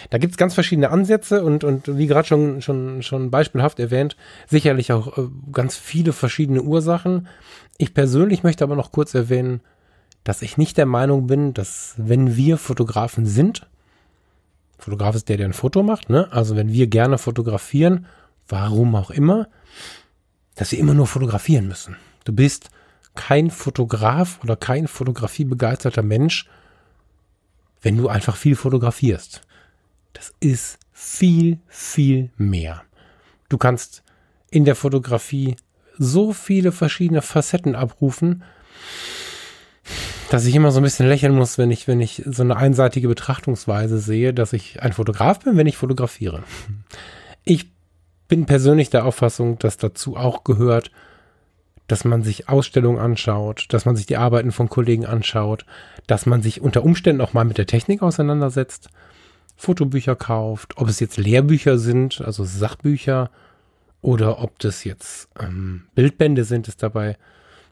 Da 0.10 0.18
gibt 0.18 0.32
es 0.32 0.38
ganz 0.38 0.56
verschiedene 0.56 0.90
Ansätze 0.90 1.44
und, 1.44 1.64
und 1.64 1.98
wie 1.98 2.08
gerade 2.08 2.28
schon, 2.28 2.62
schon, 2.62 3.04
schon 3.04 3.30
beispielhaft 3.30 3.80
erwähnt, 3.80 4.18
sicherlich 4.48 4.92
auch 4.92 5.18
äh, 5.18 5.28
ganz 5.52 5.78
viele 5.78 6.14
verschiedene 6.14 6.64
Ursachen. 6.64 7.28
Ich 7.78 7.94
persönlich 7.94 8.42
möchte 8.42 8.64
aber 8.64 8.76
noch 8.76 8.92
kurz 8.92 9.14
erwähnen, 9.14 9.62
dass 10.24 10.42
ich 10.42 10.58
nicht 10.58 10.78
der 10.78 10.88
Meinung 10.88 11.28
bin, 11.28 11.54
dass 11.54 11.94
wenn 11.98 12.36
wir 12.36 12.58
Fotografen 12.58 13.26
sind, 13.26 13.68
Fotograf 14.80 15.16
ist 15.16 15.30
der, 15.30 15.38
der 15.38 15.48
ein 15.48 15.54
Foto 15.54 15.84
macht, 15.84 16.10
ne? 16.10 16.28
Also 16.32 16.56
wenn 16.56 16.72
wir 16.72 16.88
gerne 16.88 17.18
fotografieren, 17.18 18.06
warum 18.48 18.96
auch 18.96 19.12
immer, 19.12 19.48
dass 20.60 20.74
wir 20.74 20.80
immer 20.80 20.94
nur 20.94 21.08
fotografieren 21.08 21.70
müssen. 21.70 21.96
Du 22.26 22.34
bist 22.34 22.70
kein 23.16 23.50
Fotograf 23.50 24.42
oder 24.44 24.58
kein 24.58 24.90
fotografiebegeisterter 24.90 26.04
Mensch, 26.04 26.50
wenn 27.82 27.96
du 27.96 28.10
einfach 28.10 28.36
viel 28.36 28.58
fotografierst. 28.58 29.42
Das 30.12 30.34
ist 30.42 30.78
viel, 30.92 31.60
viel 31.70 32.32
mehr. 32.36 32.84
Du 33.48 33.58
kannst 33.58 34.04
in 34.52 34.66
der 34.66 34.76
Fotografie 34.76 35.56
so 35.98 36.34
viele 36.34 36.74
verschiedene 36.74 37.22
Facetten 37.22 37.74
abrufen, 37.74 38.44
dass 40.30 40.46
ich 40.46 40.56
immer 40.56 40.72
so 40.72 40.82
ein 40.82 40.84
bisschen 40.84 41.08
lächeln 41.08 41.36
muss, 41.36 41.58
wenn 41.58 41.72
ich, 41.72 41.88
wenn 41.88 42.02
ich 42.02 42.22
so 42.26 42.44
eine 42.44 42.58
einseitige 42.58 43.08
Betrachtungsweise 43.08 43.98
sehe, 43.98 44.34
dass 44.34 44.52
ich 44.52 44.82
ein 44.82 44.92
Fotograf 44.92 45.40
bin, 45.40 45.56
wenn 45.56 45.68
ich 45.68 45.78
fotografiere. 45.78 46.44
Ich 47.46 47.68
bin 48.30 48.46
persönlich 48.46 48.90
der 48.90 49.06
Auffassung, 49.06 49.60
dass 49.60 49.76
dazu 49.76 50.16
auch 50.16 50.46
gehört, 50.46 50.92
dass 51.88 52.06
man 52.06 52.24
sich 52.24 52.48
Ausstellungen 52.48 53.00
anschaut, 53.00 53.66
dass 53.70 53.86
man 53.86 53.98
sich 53.98 54.06
die 54.06 54.16
Arbeiten 54.16 54.54
von 54.54 54.70
Kollegen 54.70 55.06
anschaut, 55.06 55.66
dass 56.08 56.26
man 56.26 56.42
sich 56.42 56.62
unter 56.62 56.84
Umständen 56.84 57.22
auch 57.22 57.34
mal 57.34 57.44
mit 57.44 57.58
der 57.58 57.66
Technik 57.66 58.02
auseinandersetzt, 58.02 58.90
Fotobücher 59.58 60.16
kauft, 60.16 60.78
ob 60.78 60.88
es 60.88 61.02
jetzt 61.02 61.18
Lehrbücher 61.18 61.78
sind, 61.78 62.22
also 62.22 62.46
Sachbücher, 62.46 63.30
oder 64.02 64.42
ob 64.42 64.60
das 64.60 64.86
jetzt 64.86 65.28
ähm, 65.38 65.84
Bildbände 65.94 66.46
sind, 66.46 66.70
ist 66.70 66.82
dabei 66.82 67.18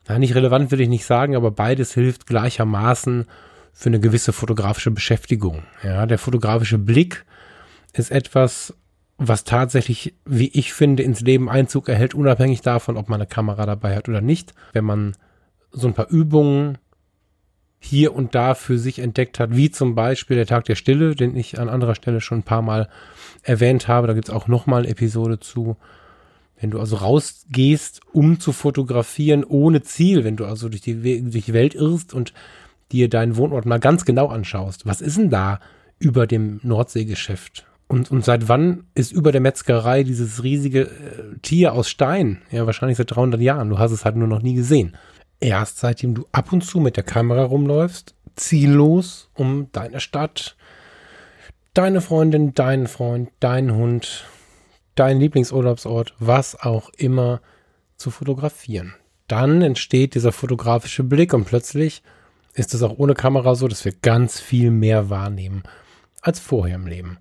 ja, 0.10 0.20
nicht 0.20 0.36
relevant 0.36 0.72
will 0.72 0.82
ich 0.82 0.90
nicht 0.90 1.06
sagen, 1.06 1.36
aber 1.36 1.52
beides 1.52 1.94
hilft 1.94 2.28
gleichermaßen 2.28 3.26
für 3.74 3.90
eine 3.90 4.00
gewisse 4.00 4.34
fotografische 4.34 4.92
Beschäftigung. 4.92 5.64
Ja, 5.84 6.06
der 6.06 6.18
fotografische 6.18 6.78
Blick 6.78 7.26
ist 7.94 8.12
etwas, 8.12 8.74
was 9.18 9.44
tatsächlich, 9.44 10.14
wie 10.26 10.50
ich 10.50 10.74
finde, 10.74 11.04
ins 11.04 11.22
Leben 11.22 11.50
Einzug 11.50 11.90
erhält, 11.90 12.14
unabhängig 12.14 12.62
davon, 12.62 12.98
ob 12.98 13.10
man 13.10 13.20
eine 13.20 13.28
Kamera 13.28 13.66
dabei 13.66 13.96
hat 13.96 14.08
oder 14.08 14.22
nicht. 14.22 14.54
Wenn 14.74 14.86
man 14.86 15.16
so 15.72 15.88
ein 15.88 15.94
paar 15.94 16.10
Übungen 16.10 16.78
hier 17.80 18.16
und 18.16 18.36
da 18.36 18.54
für 18.54 18.78
sich 18.78 19.00
entdeckt 19.00 19.40
hat, 19.40 19.56
wie 19.56 19.72
zum 19.72 19.96
Beispiel 19.96 20.36
der 20.36 20.46
Tag 20.46 20.66
der 20.66 20.76
Stille, 20.76 21.16
den 21.16 21.36
ich 21.36 21.60
an 21.60 21.70
anderer 21.70 21.96
Stelle 21.96 22.22
schon 22.22 22.40
ein 22.40 22.44
paar 22.44 22.62
Mal 22.62 22.90
erwähnt 23.44 23.88
habe. 23.88 24.08
Da 24.08 24.14
gibt 24.14 24.30
es 24.30 24.34
auch 24.34 24.48
nochmal 24.48 24.82
eine 24.82 24.90
Episode 24.90 25.40
zu. 25.40 25.78
Wenn 26.60 26.72
du 26.72 26.80
also 26.80 26.96
rausgehst, 26.96 28.02
um 28.14 28.40
zu 28.40 28.52
fotografieren 28.52 29.44
ohne 29.44 29.84
Ziel, 29.84 30.24
wenn 30.24 30.38
du 30.38 30.46
also 30.46 30.70
durch 30.70 30.82
die, 30.82 31.22
durch 31.30 31.46
die 31.46 31.54
Welt 31.54 31.76
irrst 31.76 32.14
und 32.14 32.34
dir 32.92 33.10
deinen 33.10 33.36
Wohnort 33.36 33.66
mal 33.66 33.80
ganz 33.80 34.06
genau 34.06 34.28
anschaust, 34.28 34.86
was 34.86 35.02
ist 35.02 35.18
denn 35.18 35.30
da 35.30 35.60
über 36.00 36.26
dem 36.26 36.60
Nordseegeschäft? 36.64 37.68
Und, 37.88 38.12
und 38.12 38.26
seit 38.26 38.50
wann 38.50 38.86
ist 38.96 39.14
über 39.14 39.32
der 39.32 39.42
Metzgerei 39.42 40.04
dieses 40.04 40.44
riesige 40.44 40.82
äh, 40.82 41.38
Tier 41.42 41.74
aus 41.74 41.90
Stein? 41.90 42.42
Ja, 42.52 42.66
wahrscheinlich 42.66 42.98
seit 42.98 43.16
300 43.16 43.40
Jahren. 43.40 43.70
Du 43.70 43.80
hast 43.80 43.92
es 43.92 44.04
halt 44.04 44.18
nur 44.18 44.28
noch 44.28 44.42
nie 44.42 44.56
gesehen. 44.56 44.98
Erst 45.40 45.80
seitdem 45.80 46.16
du 46.16 46.26
ab 46.32 46.52
und 46.52 46.64
zu 46.64 46.80
mit 46.80 46.98
der 46.98 47.04
Kamera 47.04 47.44
rumläufst, 47.44 48.16
ziellos 48.36 49.30
um 49.34 49.72
deine 49.72 50.00
Stadt, 50.00 50.58
deine 51.74 52.02
Freundin, 52.02 52.54
deinen 52.54 52.88
Freund, 52.88 53.30
deinen 53.40 53.74
Hund, 53.74 54.26
deinen 54.96 55.20
Lieblingsurlaubsort, 55.20 56.16
was 56.20 56.60
auch 56.60 56.90
immer 56.98 57.42
zu 57.96 58.12
fotografieren. 58.12 58.96
Dann 59.28 59.62
entsteht 59.62 60.16
dieser 60.16 60.32
fotografische 60.32 61.04
Blick 61.04 61.34
und 61.34 61.46
plötzlich 61.46 62.02
ist 62.54 62.74
es 62.74 62.82
auch 62.82 62.98
ohne 62.98 63.14
Kamera 63.14 63.56
so, 63.56 63.68
dass 63.68 63.86
wir 63.86 63.94
ganz 64.02 64.40
viel 64.40 64.72
mehr 64.72 65.10
wahrnehmen 65.10 65.64
als 66.22 66.40
vorher 66.40 66.76
im 66.76 66.88
Leben. 66.88 67.18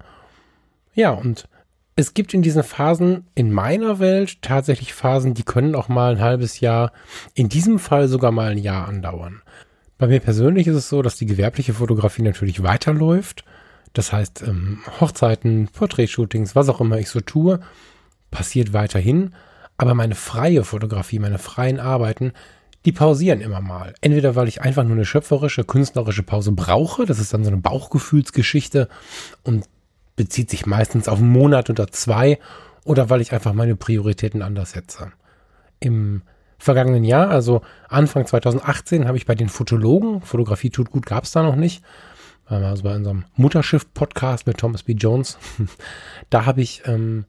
Ja, 0.97 1.11
und 1.11 1.49
es 1.95 2.12
gibt 2.12 2.35
in 2.35 2.43
diesen 2.43 2.65
Phasen 2.65 3.29
in 3.37 3.53
meiner 3.53 4.00
Welt 4.00 4.43
tatsächlich 4.43 4.93
Phasen, 4.93 5.35
die 5.35 5.45
können 5.45 5.76
auch 5.76 5.88
mal 5.88 6.17
ein 6.17 6.21
halbes 6.21 6.59
Jahr, 6.59 6.91
in 7.35 7.49
diesem 7.49 7.79
Fall 7.79 8.09
sogar 8.09 8.33
mal 8.33 8.50
ein 8.50 8.59
Jahr 8.59 8.88
andauern. 8.88 9.43
Bei 9.97 10.09
mir 10.09 10.19
persönlich 10.19 10.67
ist 10.67 10.76
es 10.76 10.88
so, 10.88 11.00
dass 11.00 11.15
die 11.15 11.26
gewerbliche 11.26 11.75
Fotografie 11.75 12.23
natürlich 12.23 12.65
weiterläuft 12.65 13.45
das 13.97 14.12
heißt, 14.12 14.43
ähm, 14.47 14.81
Hochzeiten, 15.00 15.69
Porträtshootings, 15.73 16.55
was 16.55 16.69
auch 16.69 16.83
immer 16.83 16.99
ich 16.99 17.09
so 17.09 17.21
tue, 17.21 17.61
passiert 18.31 18.75
weiterhin. 18.75 19.35
Aber 19.79 19.95
meine 19.95 20.15
freie 20.15 20.65
Fotografie, 20.65 21.19
meine 21.19 21.38
freien 21.38 21.81
Arbeiten, 21.81 22.33
die 22.85 22.93
pausieren 22.93 23.41
immer 23.41 23.62
mal. 23.62 23.95
Entweder 24.03 24.37
weil 24.37 24.49
ich 24.49 24.61
einfach 24.61 24.85
nur 24.85 24.93
eine 24.93 25.07
schöpferische, 25.07 25.65
künstlerische 25.65 26.23
Pause 26.23 26.53
brauche, 26.53 27.07
das 27.07 27.19
ist 27.19 27.33
dann 27.33 27.43
so 27.43 27.50
eine 27.50 27.61
Bauchgefühlsgeschichte 27.61 28.88
und 29.45 29.65
bezieht 30.16 30.50
sich 30.50 30.66
meistens 30.66 31.08
auf 31.08 31.18
einen 31.18 31.30
Monat 31.30 31.70
oder 31.70 31.88
zwei, 31.88 32.38
oder 32.85 33.11
weil 33.11 33.20
ich 33.20 33.32
einfach 33.32 33.52
meine 33.52 33.76
Prioritäten 33.76 34.42
anders 34.42 34.73
setze. 34.73 35.12
Im 35.80 36.23
vergangenen 36.58 37.04
Jahr, 37.04 37.30
also 37.30 37.62
Anfang 37.88 38.26
2018, 38.26 39.06
habe 39.06 39.16
ich 39.16 39.26
bei 39.26 39.35
den 39.35 39.49
Fotologen, 39.49 40.23
Fotografie 40.23 40.70
tut 40.70 40.90
gut, 40.90 41.04
gab 41.04 41.25
es 41.25 41.32
da 41.32 41.42
noch 41.42 41.56
nicht, 41.56 41.85
also 42.46 42.85
bei 42.85 42.94
unserem 42.94 43.25
Mutterschiff-Podcast 43.35 44.46
mit 44.46 44.58
Thomas 44.58 44.85
B. 44.85 44.92
Jones. 44.92 45.37
da 46.30 46.46
habe 46.46 46.62
ich 46.62 46.82
ähm, 46.87 47.26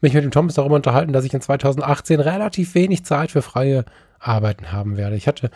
mich 0.00 0.14
mit 0.14 0.22
dem 0.22 0.30
Thomas 0.30 0.54
darüber 0.54 0.76
unterhalten, 0.76 1.12
dass 1.12 1.24
ich 1.24 1.34
in 1.34 1.40
2018 1.40 2.20
relativ 2.20 2.74
wenig 2.74 3.04
Zeit 3.04 3.32
für 3.32 3.42
freie 3.42 3.84
Arbeiten 4.20 4.70
haben 4.72 4.96
werde. 4.96 5.16
Ich 5.16 5.26
hatte 5.26 5.50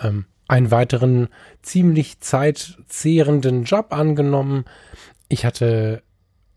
ähm, 0.00 0.26
einen 0.48 0.70
weiteren 0.70 1.28
ziemlich 1.62 2.20
zeitzehrenden 2.20 3.64
Job 3.64 3.92
angenommen. 3.92 4.64
Ich 5.28 5.44
hatte 5.44 6.02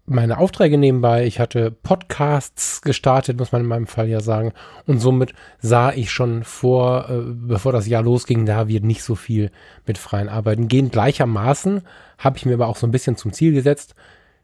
meine 0.09 0.39
Aufträge 0.39 0.77
nebenbei. 0.77 1.25
Ich 1.25 1.39
hatte 1.39 1.71
Podcasts 1.71 2.81
gestartet, 2.81 3.37
muss 3.37 3.51
man 3.51 3.61
in 3.61 3.67
meinem 3.67 3.87
Fall 3.87 4.09
ja 4.09 4.21
sagen. 4.21 4.53
Und 4.85 4.99
somit 4.99 5.33
sah 5.59 5.91
ich 5.93 6.11
schon 6.11 6.43
vor, 6.43 7.09
äh, 7.09 7.21
bevor 7.27 7.71
das 7.71 7.87
Jahr 7.87 8.01
losging, 8.01 8.45
da 8.45 8.67
wird 8.67 8.83
nicht 8.83 9.03
so 9.03 9.15
viel 9.15 9.51
mit 9.85 9.97
freien 9.97 10.29
Arbeiten 10.29 10.67
gehen. 10.67 10.89
Gleichermaßen 10.89 11.83
habe 12.17 12.37
ich 12.37 12.45
mir 12.45 12.55
aber 12.55 12.67
auch 12.67 12.77
so 12.77 12.87
ein 12.87 12.91
bisschen 12.91 13.17
zum 13.17 13.33
Ziel 13.33 13.53
gesetzt, 13.53 13.93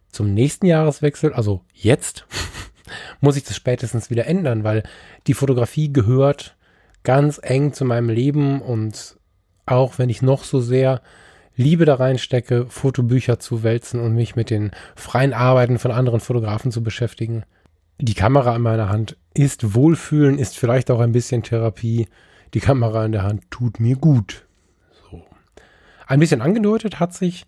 zum 0.09 0.33
nächsten 0.33 0.67
Jahreswechsel, 0.67 1.33
also 1.33 1.61
jetzt, 1.73 2.25
muss 3.19 3.35
ich 3.35 3.43
das 3.43 3.55
spätestens 3.55 4.09
wieder 4.09 4.27
ändern, 4.27 4.63
weil 4.63 4.83
die 5.27 5.33
Fotografie 5.33 5.91
gehört 5.91 6.55
ganz 7.03 7.39
eng 7.41 7.73
zu 7.73 7.85
meinem 7.85 8.09
Leben 8.09 8.61
und 8.61 9.17
auch 9.65 9.97
wenn 9.97 10.09
ich 10.09 10.21
noch 10.21 10.43
so 10.43 10.61
sehr 10.61 11.01
Liebe 11.55 11.85
da 11.85 11.95
reinstecke, 11.95 12.65
Fotobücher 12.67 13.39
zu 13.39 13.63
wälzen 13.63 13.99
und 13.99 14.13
mich 14.13 14.35
mit 14.35 14.49
den 14.49 14.71
freien 14.95 15.33
Arbeiten 15.33 15.79
von 15.79 15.91
anderen 15.91 16.19
Fotografen 16.19 16.71
zu 16.71 16.83
beschäftigen. 16.83 17.43
Die 17.99 18.13
Kamera 18.13 18.55
in 18.55 18.61
meiner 18.61 18.89
Hand 18.89 19.17
ist 19.33 19.73
Wohlfühlen, 19.73 20.37
ist 20.37 20.57
vielleicht 20.57 20.91
auch 20.91 20.99
ein 20.99 21.13
bisschen 21.13 21.43
Therapie. 21.43 22.07
Die 22.53 22.59
Kamera 22.59 23.05
in 23.05 23.13
der 23.13 23.23
Hand 23.23 23.49
tut 23.51 23.79
mir 23.79 23.95
gut. 23.95 24.45
So. 25.09 25.23
Ein 26.07 26.19
bisschen 26.19 26.41
angedeutet 26.41 26.99
hat 26.99 27.13
sich 27.13 27.45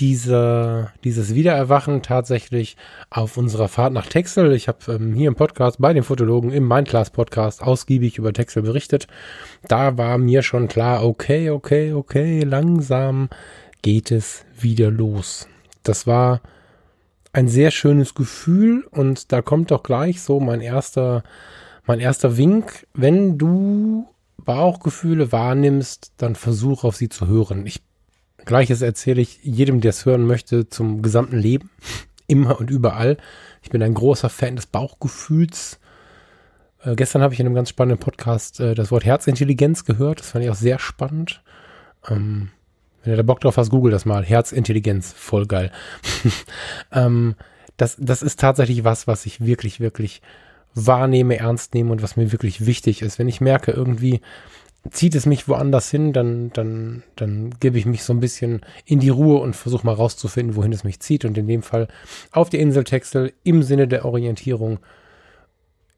diese, 0.00 0.90
dieses 1.04 1.34
Wiedererwachen 1.34 2.02
tatsächlich 2.02 2.76
auf 3.10 3.36
unserer 3.36 3.68
Fahrt 3.68 3.92
nach 3.92 4.06
Texel. 4.06 4.52
Ich 4.52 4.66
habe 4.66 4.78
ähm, 4.94 5.12
hier 5.12 5.28
im 5.28 5.34
Podcast 5.34 5.76
bei 5.78 5.92
den 5.92 6.02
Fotologen 6.02 6.50
im 6.52 6.66
Mindclass 6.66 7.10
Podcast 7.10 7.62
ausgiebig 7.62 8.16
über 8.16 8.32
Texel 8.32 8.62
berichtet. 8.62 9.06
Da 9.68 9.98
war 9.98 10.16
mir 10.16 10.42
schon 10.42 10.68
klar, 10.68 11.04
okay, 11.04 11.50
okay, 11.50 11.92
okay, 11.92 12.42
langsam 12.42 13.28
geht 13.82 14.10
es 14.10 14.44
wieder 14.58 14.90
los. 14.90 15.46
Das 15.82 16.06
war 16.06 16.40
ein 17.32 17.48
sehr 17.48 17.70
schönes 17.70 18.14
Gefühl 18.14 18.86
und 18.90 19.32
da 19.32 19.42
kommt 19.42 19.70
doch 19.70 19.82
gleich 19.82 20.22
so 20.22 20.40
mein 20.40 20.62
erster, 20.62 21.22
mein 21.84 22.00
erster 22.00 22.38
Wink. 22.38 22.86
Wenn 22.94 23.36
du 23.36 24.08
Bauchgefühle 24.38 25.30
wahrnimmst, 25.30 26.12
dann 26.16 26.34
versuch 26.34 26.84
auf 26.84 26.96
sie 26.96 27.10
zu 27.10 27.26
hören. 27.26 27.66
Ich 27.66 27.82
Gleiches 28.44 28.82
erzähle 28.82 29.20
ich 29.20 29.40
jedem, 29.42 29.80
der 29.80 29.90
es 29.90 30.04
hören 30.04 30.26
möchte, 30.26 30.68
zum 30.68 31.02
gesamten 31.02 31.38
Leben. 31.38 31.70
Immer 32.26 32.58
und 32.60 32.70
überall. 32.70 33.16
Ich 33.62 33.70
bin 33.70 33.82
ein 33.82 33.94
großer 33.94 34.28
Fan 34.28 34.56
des 34.56 34.66
Bauchgefühls. 34.66 35.80
Äh, 36.82 36.94
gestern 36.94 37.22
habe 37.22 37.34
ich 37.34 37.40
in 37.40 37.46
einem 37.46 37.54
ganz 37.54 37.70
spannenden 37.70 37.98
Podcast 37.98 38.60
äh, 38.60 38.74
das 38.74 38.90
Wort 38.90 39.04
Herzintelligenz 39.04 39.84
gehört. 39.84 40.20
Das 40.20 40.30
fand 40.30 40.44
ich 40.44 40.50
auch 40.50 40.56
sehr 40.56 40.78
spannend. 40.78 41.42
Ähm, 42.08 42.50
wenn 43.02 43.14
ihr 43.14 43.16
da 43.16 43.22
Bock 43.22 43.40
drauf 43.40 43.56
hast, 43.56 43.70
google 43.70 43.92
das 43.92 44.04
mal. 44.04 44.24
Herzintelligenz, 44.24 45.12
voll 45.12 45.46
geil. 45.46 45.72
ähm, 46.92 47.34
das, 47.76 47.96
das 47.98 48.22
ist 48.22 48.38
tatsächlich 48.38 48.84
was, 48.84 49.06
was 49.06 49.26
ich 49.26 49.44
wirklich, 49.44 49.80
wirklich 49.80 50.20
wahrnehme, 50.74 51.38
ernst 51.38 51.74
nehme 51.74 51.90
und 51.92 52.02
was 52.02 52.16
mir 52.16 52.32
wirklich 52.32 52.66
wichtig 52.66 53.02
ist. 53.02 53.18
Wenn 53.18 53.28
ich 53.28 53.40
merke, 53.40 53.72
irgendwie 53.72 54.20
zieht 54.88 55.14
es 55.14 55.26
mich 55.26 55.46
woanders 55.46 55.90
hin, 55.90 56.12
dann, 56.12 56.50
dann, 56.52 57.02
dann 57.16 57.50
gebe 57.60 57.78
ich 57.78 57.84
mich 57.84 58.02
so 58.02 58.12
ein 58.14 58.20
bisschen 58.20 58.62
in 58.86 58.98
die 58.98 59.10
Ruhe 59.10 59.40
und 59.40 59.54
versuche 59.54 59.84
mal 59.84 59.94
rauszufinden, 59.94 60.56
wohin 60.56 60.72
es 60.72 60.84
mich 60.84 61.00
zieht. 61.00 61.24
Und 61.24 61.36
in 61.36 61.46
dem 61.46 61.62
Fall 61.62 61.88
auf 62.32 62.48
die 62.48 62.58
Insel 62.58 62.84
Texel 62.84 63.32
im 63.44 63.62
Sinne 63.62 63.88
der 63.88 64.04
Orientierung, 64.04 64.78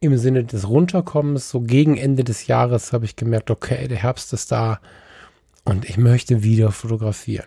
im 0.01 0.17
Sinne 0.19 0.45
des 0.45 0.69
Runterkommens. 0.69 1.49
So 1.49 1.61
gegen 1.61 1.97
Ende 1.97 2.25
des 2.25 2.49
Jahres 2.49 2.93
habe 2.93 3.05
ich 3.05 3.15
gemerkt, 3.15 3.51
okay, 3.51 3.87
der 3.87 3.99
Herbst 3.99 4.33
ist 4.33 4.51
da 4.51 4.81
und 5.65 5.89
ich 5.89 5.97
möchte 5.97 6.43
wieder 6.43 6.73
fotografieren. 6.73 7.47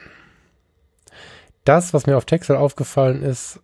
Das, 1.65 1.94
was 1.94 2.06
mir 2.06 2.15
auf 2.15 2.25
Texel 2.25 2.56
aufgefallen 2.56 3.24
ist, 3.24 3.60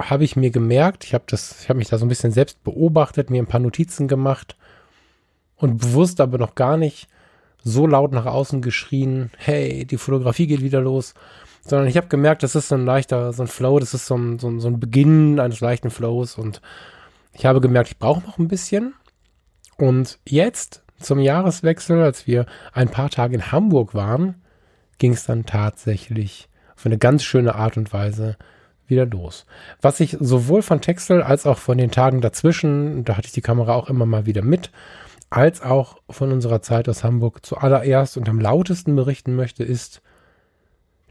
habe 0.00 0.22
ich 0.22 0.36
mir 0.36 0.50
gemerkt. 0.50 1.04
Ich 1.04 1.14
habe 1.14 1.24
das, 1.26 1.62
ich 1.62 1.68
habe 1.68 1.78
mich 1.78 1.88
da 1.88 1.98
so 1.98 2.04
ein 2.04 2.08
bisschen 2.08 2.32
selbst 2.32 2.62
beobachtet, 2.62 3.28
mir 3.28 3.42
ein 3.42 3.46
paar 3.46 3.60
Notizen 3.60 4.06
gemacht 4.06 4.56
und 5.62 5.78
bewusst 5.78 6.20
aber 6.20 6.38
noch 6.38 6.56
gar 6.56 6.76
nicht 6.76 7.06
so 7.62 7.86
laut 7.86 8.10
nach 8.10 8.26
außen 8.26 8.62
geschrien, 8.62 9.30
hey, 9.38 9.84
die 9.84 9.96
Fotografie 9.96 10.48
geht 10.48 10.60
wieder 10.60 10.80
los, 10.80 11.14
sondern 11.64 11.86
ich 11.86 11.96
habe 11.96 12.08
gemerkt, 12.08 12.42
das 12.42 12.56
ist 12.56 12.66
so 12.66 12.74
ein 12.74 12.84
leichter, 12.84 13.32
so 13.32 13.44
ein 13.44 13.48
Flow, 13.48 13.78
das 13.78 13.94
ist 13.94 14.06
so 14.06 14.16
ein, 14.16 14.40
so 14.40 14.48
ein, 14.48 14.58
so 14.58 14.66
ein 14.66 14.80
Beginn 14.80 15.38
eines 15.38 15.60
leichten 15.60 15.90
Flows 15.90 16.36
und 16.36 16.60
ich 17.32 17.46
habe 17.46 17.60
gemerkt, 17.60 17.90
ich 17.92 17.98
brauche 17.98 18.26
noch 18.26 18.38
ein 18.38 18.48
bisschen. 18.48 18.94
Und 19.78 20.18
jetzt 20.26 20.82
zum 20.98 21.20
Jahreswechsel, 21.20 22.02
als 22.02 22.26
wir 22.26 22.46
ein 22.72 22.88
paar 22.88 23.08
Tage 23.08 23.36
in 23.36 23.52
Hamburg 23.52 23.94
waren, 23.94 24.42
ging 24.98 25.12
es 25.12 25.24
dann 25.24 25.46
tatsächlich 25.46 26.48
auf 26.76 26.84
eine 26.84 26.98
ganz 26.98 27.22
schöne 27.22 27.54
Art 27.54 27.76
und 27.76 27.92
Weise 27.92 28.36
wieder 28.88 29.06
los. 29.06 29.46
Was 29.80 30.00
ich 30.00 30.16
sowohl 30.18 30.62
von 30.62 30.80
Texel 30.80 31.22
als 31.22 31.46
auch 31.46 31.58
von 31.58 31.78
den 31.78 31.92
Tagen 31.92 32.20
dazwischen, 32.20 33.04
da 33.04 33.16
hatte 33.16 33.28
ich 33.28 33.32
die 33.32 33.40
Kamera 33.40 33.74
auch 33.74 33.88
immer 33.88 34.06
mal 34.06 34.26
wieder 34.26 34.42
mit, 34.42 34.72
als 35.32 35.62
auch 35.62 35.96
von 36.10 36.30
unserer 36.30 36.60
Zeit 36.60 36.88
aus 36.88 37.04
Hamburg 37.04 37.44
zuallererst 37.44 38.18
und 38.18 38.28
am 38.28 38.38
lautesten 38.38 38.94
berichten 38.94 39.34
möchte, 39.34 39.64
ist, 39.64 40.02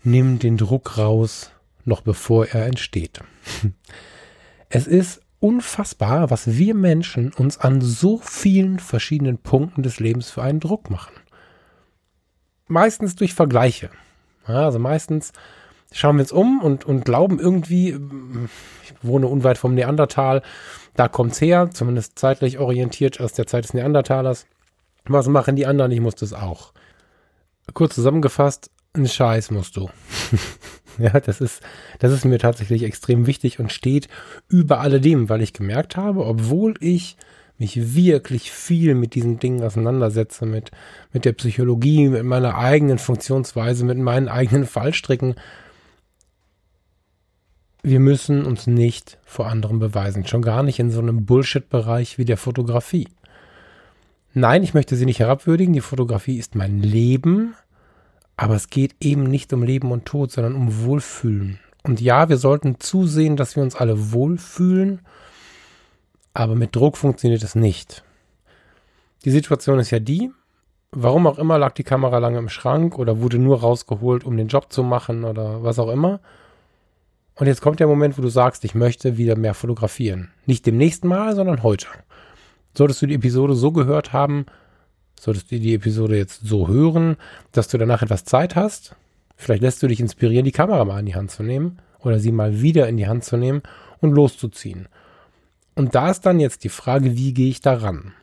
nimm 0.03 0.37
den 0.37 0.57
Druck 0.57 0.97
raus, 0.99 1.51
noch 1.85 2.01
bevor 2.01 2.47
er 2.47 2.65
entsteht. 2.65 3.21
Es 4.73 4.87
ist 4.87 5.19
unfassbar, 5.41 6.29
was 6.29 6.55
wir 6.55 6.73
Menschen 6.75 7.33
uns 7.33 7.57
an 7.57 7.81
so 7.81 8.19
vielen 8.19 8.79
verschiedenen 8.79 9.37
Punkten 9.37 9.83
des 9.83 9.99
Lebens 9.99 10.29
für 10.29 10.43
einen 10.43 10.61
Druck 10.61 10.89
machen. 10.89 11.13
Meistens 12.69 13.17
durch 13.17 13.33
Vergleiche. 13.33 13.89
Also 14.45 14.79
meistens 14.79 15.33
schauen 15.91 16.15
wir 16.15 16.21
uns 16.21 16.31
um 16.31 16.61
und, 16.61 16.85
und 16.85 17.03
glauben 17.03 17.37
irgendwie, 17.37 17.99
ich 18.83 18.93
wohne 19.01 19.27
unweit 19.27 19.57
vom 19.57 19.73
Neandertal, 19.73 20.41
da 20.95 21.07
kommt's 21.07 21.41
her, 21.41 21.69
zumindest 21.71 22.19
zeitlich 22.19 22.59
orientiert 22.59 23.19
aus 23.19 23.33
der 23.33 23.47
Zeit 23.47 23.63
des 23.63 23.73
Neandertalers. 23.73 24.45
Was 25.05 25.27
machen 25.27 25.55
die 25.55 25.65
anderen? 25.65 25.91
Ich 25.91 26.01
muss 26.01 26.15
das 26.15 26.33
auch. 26.33 26.73
Kurz 27.73 27.95
zusammengefasst, 27.95 28.69
ein 28.93 29.07
Scheiß 29.07 29.51
musst 29.51 29.77
du. 29.77 29.89
ja, 30.97 31.19
das 31.19 31.41
ist, 31.41 31.61
das 31.99 32.11
ist 32.11 32.25
mir 32.25 32.39
tatsächlich 32.39 32.83
extrem 32.83 33.25
wichtig 33.25 33.59
und 33.59 33.71
steht 33.71 34.09
über 34.49 34.81
alledem, 34.81 35.29
weil 35.29 35.41
ich 35.41 35.53
gemerkt 35.53 35.95
habe, 35.95 36.25
obwohl 36.25 36.75
ich 36.79 37.15
mich 37.57 37.95
wirklich 37.95 38.51
viel 38.51 38.95
mit 38.95 39.13
diesen 39.13 39.39
Dingen 39.39 39.63
auseinandersetze, 39.63 40.45
mit, 40.45 40.71
mit 41.13 41.25
der 41.25 41.33
Psychologie, 41.33 42.09
mit 42.09 42.23
meiner 42.23 42.57
eigenen 42.57 42.97
Funktionsweise, 42.97 43.85
mit 43.85 43.99
meinen 43.99 44.27
eigenen 44.27 44.65
Fallstricken, 44.65 45.35
wir 47.83 47.99
müssen 47.99 48.45
uns 48.45 48.67
nicht 48.67 49.17
vor 49.25 49.47
anderen 49.47 49.79
beweisen. 49.79 50.25
Schon 50.25 50.41
gar 50.41 50.63
nicht 50.63 50.79
in 50.79 50.91
so 50.91 50.99
einem 50.99 51.25
Bullshit-Bereich 51.25 52.17
wie 52.17 52.25
der 52.25 52.37
Fotografie. 52.37 53.07
Nein, 54.33 54.63
ich 54.63 54.73
möchte 54.73 54.95
sie 54.95 55.05
nicht 55.05 55.19
herabwürdigen. 55.19 55.73
Die 55.73 55.81
Fotografie 55.81 56.37
ist 56.37 56.55
mein 56.55 56.79
Leben. 56.79 57.55
Aber 58.37 58.55
es 58.55 58.69
geht 58.69 58.95
eben 58.99 59.23
nicht 59.23 59.51
um 59.53 59.63
Leben 59.63 59.91
und 59.91 60.05
Tod, 60.05 60.31
sondern 60.31 60.55
um 60.55 60.83
Wohlfühlen. 60.83 61.59
Und 61.83 62.01
ja, 62.01 62.29
wir 62.29 62.37
sollten 62.37 62.79
zusehen, 62.79 63.35
dass 63.35 63.55
wir 63.55 63.63
uns 63.63 63.75
alle 63.75 64.11
wohlfühlen. 64.11 65.01
Aber 66.33 66.55
mit 66.55 66.75
Druck 66.75 66.97
funktioniert 66.97 67.43
es 67.43 67.55
nicht. 67.55 68.03
Die 69.25 69.31
Situation 69.31 69.79
ist 69.79 69.91
ja 69.91 69.99
die, 69.99 70.31
warum 70.91 71.27
auch 71.27 71.37
immer 71.37 71.57
lag 71.57 71.73
die 71.73 71.83
Kamera 71.83 72.17
lange 72.17 72.39
im 72.39 72.49
Schrank 72.49 72.97
oder 72.97 73.19
wurde 73.19 73.37
nur 73.37 73.59
rausgeholt, 73.59 74.23
um 74.23 74.37
den 74.37 74.47
Job 74.47 74.71
zu 74.71 74.83
machen 74.83 75.23
oder 75.23 75.63
was 75.63 75.77
auch 75.77 75.89
immer. 75.89 76.19
Und 77.35 77.47
jetzt 77.47 77.61
kommt 77.61 77.79
der 77.79 77.87
Moment, 77.87 78.17
wo 78.17 78.21
du 78.21 78.29
sagst, 78.29 78.63
ich 78.65 78.75
möchte 78.75 79.17
wieder 79.17 79.37
mehr 79.37 79.53
fotografieren. 79.53 80.29
Nicht 80.45 80.65
dem 80.65 80.77
nächsten 80.77 81.07
Mal, 81.07 81.35
sondern 81.35 81.63
heute. 81.63 81.87
Solltest 82.77 83.01
du 83.01 83.07
die 83.07 83.15
Episode 83.15 83.55
so 83.55 83.71
gehört 83.71 84.13
haben, 84.13 84.45
solltest 85.19 85.51
du 85.51 85.59
die 85.59 85.73
Episode 85.73 86.17
jetzt 86.17 86.41
so 86.43 86.67
hören, 86.67 87.17
dass 87.51 87.67
du 87.67 87.77
danach 87.77 88.01
etwas 88.01 88.25
Zeit 88.25 88.55
hast. 88.55 88.95
Vielleicht 89.35 89.61
lässt 89.61 89.81
du 89.81 89.87
dich 89.87 89.99
inspirieren, 89.99 90.45
die 90.45 90.51
Kamera 90.51 90.85
mal 90.85 90.99
in 90.99 91.05
die 91.05 91.15
Hand 91.15 91.31
zu 91.31 91.43
nehmen 91.43 91.79
oder 91.99 92.19
sie 92.19 92.31
mal 92.31 92.61
wieder 92.61 92.87
in 92.87 92.97
die 92.97 93.07
Hand 93.07 93.23
zu 93.23 93.37
nehmen 93.37 93.61
und 93.99 94.11
loszuziehen. 94.11 94.87
Und 95.75 95.95
da 95.95 96.11
ist 96.11 96.25
dann 96.25 96.39
jetzt 96.39 96.63
die 96.63 96.69
Frage, 96.69 97.15
wie 97.15 97.33
gehe 97.33 97.49
ich 97.49 97.61
daran? 97.61 98.13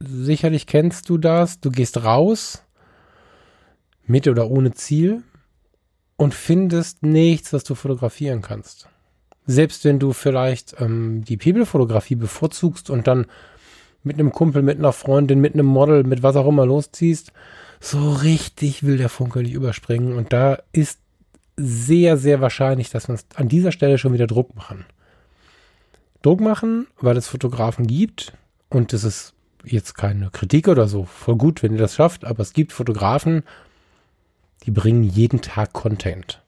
Sicherlich 0.00 0.66
kennst 0.66 1.08
du 1.08 1.18
das. 1.18 1.60
Du 1.60 1.70
gehst 1.70 2.04
raus, 2.04 2.64
mit 4.06 4.28
oder 4.28 4.50
ohne 4.50 4.72
Ziel, 4.72 5.22
und 6.16 6.34
findest 6.34 7.02
nichts, 7.02 7.52
was 7.52 7.64
du 7.64 7.74
fotografieren 7.74 8.42
kannst. 8.42 8.88
Selbst 9.46 9.84
wenn 9.84 9.98
du 9.98 10.12
vielleicht 10.12 10.76
ähm, 10.80 11.24
die 11.24 11.36
People-Fotografie 11.36 12.14
bevorzugst 12.14 12.88
und 12.88 13.06
dann 13.06 13.26
mit 14.02 14.18
einem 14.18 14.32
Kumpel, 14.32 14.62
mit 14.62 14.78
einer 14.78 14.92
Freundin, 14.92 15.40
mit 15.40 15.54
einem 15.54 15.66
Model, 15.66 16.04
mit 16.04 16.22
was 16.22 16.36
auch 16.36 16.46
immer 16.46 16.66
losziehst, 16.66 17.32
so 17.80 18.12
richtig 18.12 18.82
will 18.82 18.96
der 18.96 19.08
Funke 19.08 19.40
nicht 19.40 19.52
überspringen. 19.52 20.16
Und 20.16 20.32
da 20.32 20.58
ist 20.72 21.00
sehr, 21.56 22.16
sehr 22.16 22.40
wahrscheinlich, 22.40 22.90
dass 22.90 23.08
wir 23.08 23.12
uns 23.12 23.26
an 23.34 23.48
dieser 23.48 23.72
Stelle 23.72 23.98
schon 23.98 24.12
wieder 24.12 24.26
Druck 24.26 24.54
machen. 24.54 24.84
Druck 26.22 26.40
machen, 26.40 26.86
weil 27.00 27.16
es 27.16 27.28
Fotografen 27.28 27.86
gibt 27.86 28.32
und 28.70 28.92
das 28.92 29.04
ist 29.04 29.34
jetzt 29.64 29.94
keine 29.94 30.30
Kritik 30.30 30.68
oder 30.68 30.88
so, 30.88 31.04
voll 31.04 31.36
gut, 31.36 31.62
wenn 31.62 31.72
ihr 31.72 31.78
das 31.78 31.94
schafft, 31.94 32.24
aber 32.24 32.40
es 32.40 32.52
gibt 32.52 32.72
Fotografen, 32.72 33.44
die 34.66 34.70
bringen 34.70 35.02
jeden 35.02 35.40
Tag 35.40 35.72
Content. 35.72 36.42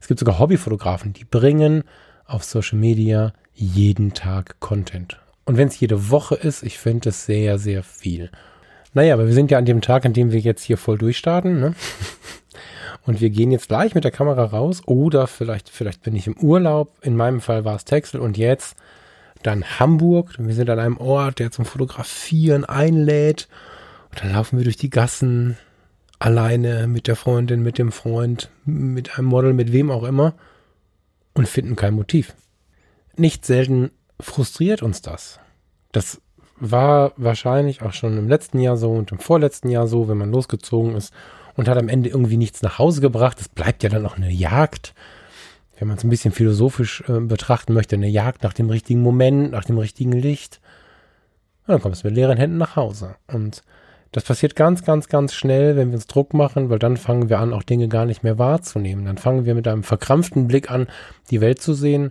Es 0.00 0.08
gibt 0.08 0.20
sogar 0.20 0.38
Hobbyfotografen, 0.38 1.12
die 1.12 1.24
bringen 1.24 1.84
auf 2.26 2.44
Social 2.44 2.78
Media 2.78 3.32
jeden 3.54 4.14
Tag 4.14 4.60
Content. 4.60 5.20
Und 5.44 5.56
wenn 5.56 5.68
es 5.68 5.80
jede 5.80 6.10
Woche 6.10 6.36
ist, 6.36 6.62
ich 6.62 6.78
finde 6.78 7.10
es 7.10 7.26
sehr, 7.26 7.58
sehr 7.58 7.82
viel. 7.82 8.30
Naja, 8.92 9.14
aber 9.14 9.26
wir 9.26 9.34
sind 9.34 9.50
ja 9.50 9.58
an 9.58 9.64
dem 9.64 9.80
Tag, 9.80 10.04
an 10.04 10.12
dem 10.12 10.32
wir 10.32 10.40
jetzt 10.40 10.62
hier 10.62 10.76
voll 10.76 10.98
durchstarten. 10.98 11.60
Ne? 11.60 11.74
Und 13.06 13.20
wir 13.20 13.30
gehen 13.30 13.50
jetzt 13.50 13.68
gleich 13.68 13.94
mit 13.94 14.04
der 14.04 14.10
Kamera 14.10 14.44
raus. 14.44 14.82
Oder 14.86 15.26
vielleicht, 15.26 15.68
vielleicht 15.68 16.02
bin 16.02 16.16
ich 16.16 16.26
im 16.26 16.36
Urlaub. 16.36 16.96
In 17.02 17.16
meinem 17.16 17.40
Fall 17.40 17.64
war 17.64 17.76
es 17.76 17.84
Texel. 17.84 18.20
Und 18.20 18.36
jetzt 18.36 18.76
dann 19.42 19.64
Hamburg. 19.78 20.34
Wir 20.38 20.54
sind 20.54 20.70
an 20.70 20.78
einem 20.78 20.98
Ort, 20.98 21.38
der 21.38 21.50
zum 21.50 21.64
Fotografieren 21.64 22.64
einlädt. 22.64 23.48
Und 24.10 24.22
dann 24.22 24.32
laufen 24.32 24.58
wir 24.58 24.64
durch 24.64 24.76
die 24.76 24.90
Gassen, 24.90 25.56
alleine 26.20 26.86
mit 26.86 27.08
der 27.08 27.16
Freundin, 27.16 27.62
mit 27.62 27.78
dem 27.78 27.90
Freund, 27.90 28.50
mit 28.64 29.18
einem 29.18 29.26
Model, 29.26 29.52
mit 29.52 29.72
wem 29.72 29.90
auch 29.90 30.04
immer 30.04 30.34
und 31.34 31.48
finden 31.48 31.74
kein 31.74 31.94
Motiv. 31.94 32.36
Nicht 33.16 33.44
selten 33.44 33.90
frustriert 34.20 34.82
uns 34.82 35.02
das. 35.02 35.40
Das 35.92 36.20
war 36.56 37.14
wahrscheinlich 37.16 37.82
auch 37.82 37.94
schon 37.94 38.18
im 38.18 38.28
letzten 38.28 38.60
Jahr 38.60 38.76
so 38.76 38.92
und 38.92 39.10
im 39.10 39.18
vorletzten 39.18 39.70
Jahr 39.70 39.86
so, 39.86 40.08
wenn 40.08 40.18
man 40.18 40.30
losgezogen 40.30 40.94
ist 40.94 41.12
und 41.56 41.68
hat 41.68 41.78
am 41.78 41.88
Ende 41.88 42.10
irgendwie 42.10 42.36
nichts 42.36 42.60
nach 42.60 42.78
Hause 42.78 43.00
gebracht. 43.00 43.40
Es 43.40 43.48
bleibt 43.48 43.82
ja 43.82 43.88
dann 43.88 44.04
auch 44.04 44.16
eine 44.16 44.30
Jagd. 44.30 44.94
Wenn 45.78 45.88
man 45.88 45.96
es 45.96 46.04
ein 46.04 46.10
bisschen 46.10 46.32
philosophisch 46.32 47.02
äh, 47.08 47.18
betrachten 47.20 47.72
möchte, 47.72 47.96
eine 47.96 48.08
Jagd 48.08 48.42
nach 48.42 48.52
dem 48.52 48.68
richtigen 48.68 49.00
Moment, 49.00 49.52
nach 49.52 49.64
dem 49.64 49.78
richtigen 49.78 50.12
Licht. 50.12 50.60
Und 51.66 51.72
dann 51.72 51.80
kommst 51.80 52.04
du 52.04 52.08
mit 52.08 52.16
leeren 52.16 52.36
Händen 52.36 52.58
nach 52.58 52.76
Hause. 52.76 53.16
Und 53.26 53.62
das 54.12 54.24
passiert 54.24 54.56
ganz, 54.56 54.84
ganz, 54.84 55.08
ganz 55.08 55.34
schnell, 55.34 55.76
wenn 55.76 55.88
wir 55.88 55.94
uns 55.94 56.06
Druck 56.06 56.34
machen, 56.34 56.68
weil 56.68 56.80
dann 56.80 56.96
fangen 56.96 57.28
wir 57.28 57.38
an, 57.38 57.52
auch 57.52 57.62
Dinge 57.62 57.88
gar 57.88 58.06
nicht 58.06 58.24
mehr 58.24 58.38
wahrzunehmen. 58.38 59.04
Dann 59.04 59.18
fangen 59.18 59.44
wir 59.44 59.54
mit 59.54 59.68
einem 59.68 59.84
verkrampften 59.84 60.48
Blick 60.48 60.70
an, 60.70 60.88
die 61.30 61.40
Welt 61.40 61.62
zu 61.62 61.74
sehen 61.74 62.10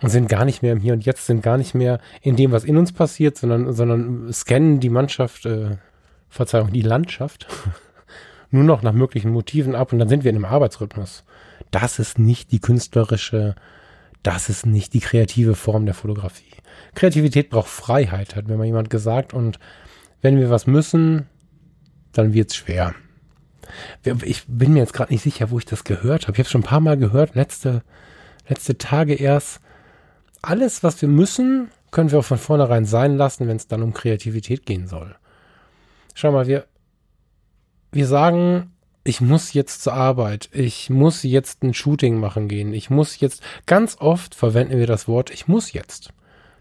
und 0.00 0.10
sind 0.10 0.28
gar 0.28 0.44
nicht 0.44 0.62
mehr 0.62 0.72
im 0.72 0.80
Hier 0.80 0.92
und 0.92 1.04
Jetzt, 1.04 1.26
sind 1.26 1.42
gar 1.42 1.58
nicht 1.58 1.74
mehr 1.74 1.98
in 2.22 2.36
dem, 2.36 2.52
was 2.52 2.64
in 2.64 2.76
uns 2.76 2.92
passiert, 2.92 3.36
sondern, 3.36 3.72
sondern 3.72 4.32
scannen 4.32 4.78
die 4.78 4.90
Mannschaft, 4.90 5.44
äh, 5.46 5.76
Verzeihung, 6.28 6.72
die 6.72 6.82
Landschaft 6.82 7.48
nur 8.50 8.62
noch 8.62 8.82
nach 8.82 8.92
möglichen 8.92 9.32
Motiven 9.32 9.74
ab 9.74 9.92
und 9.92 9.98
dann 9.98 10.08
sind 10.08 10.22
wir 10.22 10.30
in 10.30 10.36
einem 10.36 10.44
Arbeitsrhythmus. 10.44 11.24
Das 11.72 11.98
ist 11.98 12.18
nicht 12.18 12.52
die 12.52 12.60
künstlerische, 12.60 13.56
das 14.22 14.48
ist 14.48 14.66
nicht 14.66 14.94
die 14.94 15.00
kreative 15.00 15.56
Form 15.56 15.84
der 15.84 15.94
Fotografie. 15.94 16.44
Kreativität 16.94 17.50
braucht 17.50 17.68
Freiheit, 17.68 18.36
hat 18.36 18.46
mir 18.46 18.56
mal 18.56 18.66
jemand 18.66 18.90
gesagt 18.90 19.34
und 19.34 19.58
wenn 20.22 20.38
wir 20.38 20.50
was 20.50 20.66
müssen, 20.66 21.26
dann 22.12 22.32
wird's 22.32 22.56
schwer. 22.56 22.94
Ich 24.24 24.44
bin 24.48 24.72
mir 24.72 24.80
jetzt 24.80 24.92
gerade 24.92 25.12
nicht 25.12 25.22
sicher, 25.22 25.50
wo 25.50 25.58
ich 25.58 25.64
das 25.64 25.84
gehört 25.84 26.26
habe. 26.26 26.32
Ich 26.32 26.38
habe 26.40 26.48
schon 26.48 26.62
ein 26.62 26.64
paar 26.64 26.80
Mal 26.80 26.96
gehört, 26.96 27.34
letzte, 27.34 27.82
letzte 28.48 28.78
Tage 28.78 29.14
erst. 29.14 29.60
Alles, 30.42 30.82
was 30.82 31.00
wir 31.02 31.08
müssen, 31.08 31.70
können 31.90 32.10
wir 32.10 32.18
auch 32.18 32.24
von 32.24 32.38
vornherein 32.38 32.84
sein 32.84 33.16
lassen, 33.16 33.46
wenn 33.46 33.56
es 33.56 33.68
dann 33.68 33.82
um 33.82 33.92
Kreativität 33.92 34.66
gehen 34.66 34.86
soll. 34.86 35.14
Schau 36.14 36.32
mal, 36.32 36.46
wir, 36.46 36.66
wir 37.92 38.06
sagen, 38.06 38.72
ich 39.04 39.20
muss 39.20 39.52
jetzt 39.52 39.82
zur 39.82 39.94
Arbeit, 39.94 40.48
ich 40.52 40.90
muss 40.90 41.22
jetzt 41.22 41.62
ein 41.62 41.74
Shooting 41.74 42.18
machen 42.18 42.48
gehen, 42.48 42.72
ich 42.74 42.90
muss 42.90 43.20
jetzt, 43.20 43.42
ganz 43.66 43.96
oft 44.00 44.34
verwenden 44.34 44.78
wir 44.78 44.86
das 44.86 45.08
Wort, 45.08 45.30
ich 45.30 45.48
muss 45.48 45.72
jetzt. 45.72 46.12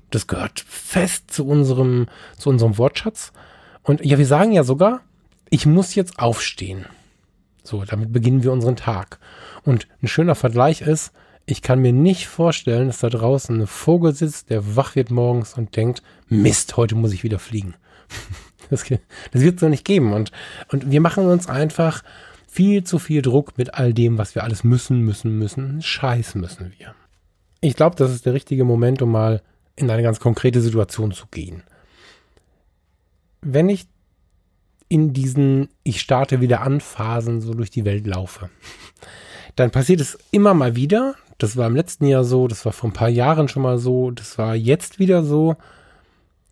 Das 0.09 0.27
gehört 0.27 0.59
fest 0.59 1.31
zu 1.31 1.45
unserem, 1.45 2.07
zu 2.37 2.49
unserem 2.49 2.77
Wortschatz. 2.77 3.31
Und 3.83 4.03
ja, 4.03 4.17
wir 4.17 4.25
sagen 4.25 4.51
ja 4.51 4.63
sogar, 4.63 5.01
ich 5.49 5.65
muss 5.65 5.95
jetzt 5.95 6.19
aufstehen. 6.19 6.85
So, 7.63 7.83
damit 7.83 8.11
beginnen 8.13 8.43
wir 8.43 8.51
unseren 8.51 8.75
Tag. 8.75 9.19
Und 9.63 9.87
ein 10.01 10.07
schöner 10.07 10.35
Vergleich 10.35 10.81
ist, 10.81 11.11
ich 11.45 11.61
kann 11.61 11.79
mir 11.79 11.93
nicht 11.93 12.27
vorstellen, 12.27 12.87
dass 12.87 12.99
da 12.99 13.09
draußen 13.09 13.61
ein 13.61 13.67
Vogel 13.67 14.13
sitzt, 14.13 14.49
der 14.49 14.75
wach 14.75 14.95
wird 14.95 15.09
morgens 15.09 15.55
und 15.55 15.75
denkt, 15.75 16.03
Mist, 16.27 16.77
heute 16.77 16.95
muss 16.95 17.13
ich 17.13 17.23
wieder 17.23 17.39
fliegen. 17.39 17.75
Das, 18.69 18.83
das 18.83 19.41
wird 19.41 19.55
es 19.55 19.61
so 19.61 19.67
nicht 19.67 19.83
geben. 19.83 20.13
Und, 20.13 20.31
und 20.71 20.91
wir 20.91 21.01
machen 21.01 21.25
uns 21.25 21.49
einfach 21.49 22.03
viel 22.47 22.83
zu 22.83 22.99
viel 22.99 23.23
Druck 23.23 23.57
mit 23.57 23.73
all 23.73 23.95
dem, 23.95 24.19
was 24.19 24.35
wir 24.35 24.43
alles 24.43 24.63
müssen, 24.63 25.01
müssen, 25.01 25.39
müssen. 25.39 25.81
Scheiß 25.81 26.35
müssen 26.35 26.71
wir. 26.77 26.93
Ich 27.61 27.75
glaube, 27.75 27.95
das 27.95 28.11
ist 28.11 28.27
der 28.27 28.35
richtige 28.35 28.65
Moment, 28.65 29.01
um 29.01 29.11
mal 29.11 29.41
in 29.75 29.89
eine 29.89 30.03
ganz 30.03 30.19
konkrete 30.19 30.61
Situation 30.61 31.13
zu 31.13 31.25
gehen. 31.31 31.63
Wenn 33.41 33.69
ich 33.69 33.87
in 34.89 35.13
diesen 35.13 35.69
Ich 35.83 36.01
starte 36.01 36.41
wieder 36.41 36.61
an 36.61 36.81
Phasen 36.81 37.41
so 37.41 37.53
durch 37.53 37.69
die 37.69 37.85
Welt 37.85 38.05
laufe, 38.05 38.49
dann 39.55 39.71
passiert 39.71 40.01
es 40.01 40.17
immer 40.31 40.53
mal 40.53 40.75
wieder. 40.75 41.15
Das 41.37 41.55
war 41.55 41.67
im 41.67 41.75
letzten 41.75 42.05
Jahr 42.05 42.25
so, 42.25 42.47
das 42.47 42.65
war 42.65 42.73
vor 42.73 42.89
ein 42.89 42.93
paar 42.93 43.09
Jahren 43.09 43.47
schon 43.47 43.63
mal 43.63 43.77
so, 43.77 44.11
das 44.11 44.37
war 44.37 44.55
jetzt 44.55 44.99
wieder 44.99 45.23
so, 45.23 45.55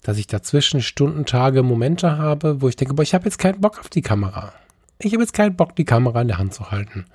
dass 0.02 0.18
ich 0.18 0.28
dazwischen 0.28 0.82
Stunden, 0.82 1.26
Tage, 1.26 1.64
Momente 1.64 2.18
habe, 2.18 2.62
wo 2.62 2.70
ich 2.70 2.78
denke, 2.78 2.94
boah, 2.94 3.04
ich 3.04 3.14
habe 3.14 3.26
jetzt 3.26 3.40
keinen 3.40 3.60
Bock 3.60 3.80
auf 3.80 3.90
die 3.90 4.02
Kamera. 4.02 4.54
Ich 5.00 5.12
habe 5.14 5.24
jetzt 5.24 5.34
keinen 5.34 5.56
Bock, 5.56 5.76
die 5.76 5.84
Kamera 5.84 6.22
in 6.22 6.30
der 6.30 6.38
Hand 6.38 6.54
zu 6.54 6.72
halten. 6.72 7.06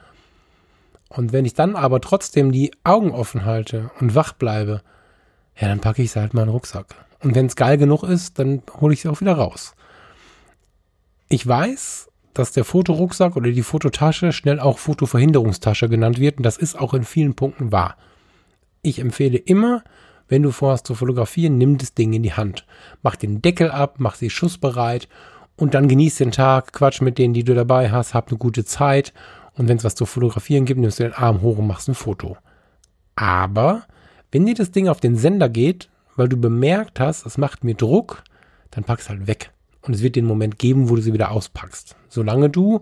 Und 1.09 1.33
wenn 1.33 1.45
ich 1.45 1.55
dann 1.55 1.77
aber 1.77 2.01
trotzdem 2.01 2.53
die 2.53 2.73
Augen 2.85 3.13
offen 3.13 3.45
halte 3.45 3.91
und 4.01 4.15
wach 4.15 4.33
bleibe, 4.33 4.83
ja, 5.59 5.69
dann 5.69 5.81
packe 5.81 6.03
ich 6.03 6.13
sie 6.13 6.21
halt 6.21 6.35
mal 6.35 6.43
in 6.43 6.49
den 6.49 6.55
Rucksack. 6.55 6.95
Und 7.21 7.35
wenn 7.35 7.47
es 7.47 7.57
geil 7.57 7.79
genug 7.79 8.03
ist, 8.03 8.39
dann 8.39 8.63
hole 8.81 8.95
ich 8.95 9.03
sie 9.03 9.09
auch 9.09 9.21
wieder 9.21 9.35
raus. 9.35 9.75
Ich 11.33 11.47
weiß, 11.47 12.11
dass 12.35 12.53
der 12.53 12.67
Fotorucksack 12.67 13.37
oder 13.37 13.51
die 13.53 13.63
Fototasche 13.63 14.33
schnell 14.33 14.61
auch 14.61 14.77
Fotoverhinderungstasche 14.77 15.89
genannt 15.89 16.21
wird 16.21 16.37
und 16.37 16.43
das 16.43 16.59
ist 16.59 16.79
auch 16.79 16.93
in 16.93 17.05
vielen 17.05 17.33
Punkten 17.33 17.73
wahr. 17.73 17.97
Ich 18.83 18.99
empfehle 18.99 19.39
immer, 19.39 19.83
wenn 20.29 20.43
du 20.43 20.51
vorhast 20.51 20.87
zu 20.87 20.95
fotografieren, 20.95 21.57
nimm 21.57 21.79
das 21.79 21.95
Ding 21.95 22.13
in 22.13 22.23
die 22.23 22.35
Hand. 22.35 22.67
Mach 23.03 23.17
den 23.17 23.41
Deckel 23.41 23.71
ab, 23.71 23.95
mach 23.97 24.17
sie 24.17 24.29
schussbereit 24.29 25.09
und 25.57 25.73
dann 25.73 25.89
genieß 25.89 26.17
den 26.17 26.33
Tag, 26.33 26.75
quatsch 26.75 27.01
mit 27.01 27.17
denen, 27.17 27.33
die 27.33 27.45
du 27.45 27.55
dabei 27.55 27.91
hast, 27.91 28.13
hab 28.13 28.29
eine 28.29 28.37
gute 28.37 28.67
Zeit 28.67 29.15
und 29.55 29.69
wenn 29.69 29.79
es 29.79 29.85
was 29.85 29.95
zu 29.95 30.05
fotografieren 30.05 30.67
gibt, 30.67 30.81
nimmst 30.81 30.99
du 30.99 31.05
den 31.05 31.15
Arm 31.15 31.41
hoch 31.41 31.57
und 31.57 31.67
machst 31.67 31.89
ein 31.89 31.95
Foto. 31.95 32.37
Aber 33.17 33.85
wenn 34.33 34.45
dir 34.45 34.55
das 34.55 34.71
Ding 34.71 34.87
auf 34.87 35.01
den 35.01 35.17
Sender 35.17 35.49
geht, 35.49 35.89
weil 36.15 36.29
du 36.29 36.37
bemerkt 36.37 37.01
hast, 37.01 37.25
es 37.25 37.39
macht 37.39 37.65
mir 37.65 37.75
Druck, 37.75 38.23
dann 38.71 38.85
pack's 38.85 39.09
halt 39.09 39.27
weg. 39.27 39.51
Und 39.83 39.95
es 39.95 40.03
wird 40.03 40.17
den 40.17 40.25
Moment 40.25 40.59
geben, 40.59 40.89
wo 40.89 40.97
du 40.97 41.03
sie 41.03 41.13
wieder 41.13 41.31
auspackst. 41.31 41.97
Solange 42.09 42.49
du 42.49 42.81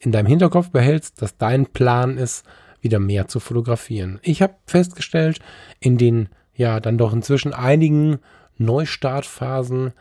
in 0.00 0.12
deinem 0.12 0.26
Hinterkopf 0.26 0.70
behältst, 0.70 1.20
dass 1.20 1.36
dein 1.36 1.66
Plan 1.66 2.16
ist, 2.16 2.44
wieder 2.80 3.00
mehr 3.00 3.26
zu 3.26 3.40
fotografieren. 3.40 4.20
Ich 4.22 4.40
habe 4.40 4.54
festgestellt, 4.66 5.40
in 5.80 5.98
den 5.98 6.28
ja 6.54 6.80
dann 6.80 6.98
doch 6.98 7.12
inzwischen 7.12 7.52
einigen 7.52 8.18
Neustartphasen, 8.56 9.92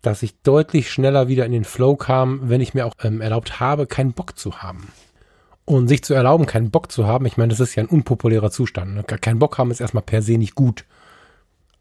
dass 0.00 0.22
ich 0.22 0.40
deutlich 0.42 0.90
schneller 0.90 1.28
wieder 1.28 1.46
in 1.46 1.52
den 1.52 1.64
Flow 1.64 1.96
kam, 1.96 2.48
wenn 2.48 2.60
ich 2.60 2.74
mir 2.74 2.86
auch 2.86 2.94
ähm, 3.02 3.20
erlaubt 3.20 3.60
habe, 3.60 3.86
keinen 3.86 4.12
Bock 4.12 4.38
zu 4.38 4.62
haben. 4.62 4.88
Und 5.64 5.86
sich 5.86 6.02
zu 6.02 6.12
erlauben, 6.12 6.46
keinen 6.46 6.70
Bock 6.70 6.90
zu 6.90 7.06
haben, 7.06 7.24
ich 7.24 7.36
meine, 7.36 7.50
das 7.50 7.60
ist 7.60 7.76
ja 7.76 7.84
ein 7.84 7.88
unpopulärer 7.88 8.50
Zustand. 8.50 8.94
Ne? 8.94 9.04
Kein 9.04 9.38
Bock 9.38 9.58
haben 9.58 9.70
ist 9.70 9.80
erstmal 9.80 10.02
per 10.02 10.20
se 10.20 10.38
nicht 10.38 10.56
gut. 10.56 10.84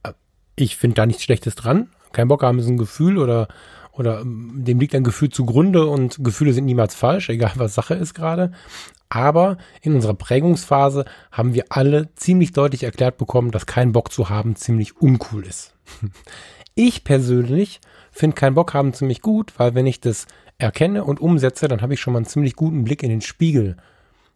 Äh, 0.03 0.13
ich 0.55 0.77
finde 0.77 0.95
da 0.95 1.05
nichts 1.07 1.23
Schlechtes 1.23 1.55
dran. 1.55 1.89
Kein 2.11 2.27
Bock 2.27 2.43
haben 2.43 2.59
ist 2.59 2.67
ein 2.67 2.77
Gefühl 2.77 3.17
oder, 3.17 3.47
oder 3.91 4.21
ähm, 4.21 4.51
dem 4.55 4.79
liegt 4.79 4.95
ein 4.95 5.03
Gefühl 5.03 5.29
zugrunde 5.29 5.85
und 5.85 6.23
Gefühle 6.23 6.53
sind 6.53 6.65
niemals 6.65 6.95
falsch, 6.95 7.29
egal 7.29 7.53
was 7.55 7.75
Sache 7.75 7.95
ist 7.95 8.13
gerade. 8.13 8.51
Aber 9.09 9.57
in 9.81 9.93
unserer 9.93 10.13
Prägungsphase 10.13 11.03
haben 11.31 11.53
wir 11.53 11.65
alle 11.69 12.13
ziemlich 12.15 12.53
deutlich 12.53 12.83
erklärt 12.83 13.17
bekommen, 13.17 13.51
dass 13.51 13.65
kein 13.65 13.91
Bock 13.91 14.11
zu 14.11 14.29
haben 14.29 14.55
ziemlich 14.55 14.97
uncool 15.01 15.45
ist. 15.45 15.75
Ich 16.73 17.03
persönlich 17.03 17.81
finde 18.11 18.35
kein 18.35 18.53
Bock 18.53 18.73
haben 18.73 18.93
ziemlich 18.93 19.21
gut, 19.21 19.51
weil 19.57 19.75
wenn 19.75 19.85
ich 19.85 19.99
das 19.99 20.25
erkenne 20.57 21.03
und 21.03 21.19
umsetze, 21.19 21.67
dann 21.67 21.81
habe 21.81 21.93
ich 21.93 21.99
schon 21.99 22.13
mal 22.13 22.19
einen 22.19 22.25
ziemlich 22.25 22.55
guten 22.55 22.85
Blick 22.85 23.03
in 23.03 23.09
den 23.09 23.19
Spiegel. 23.19 23.75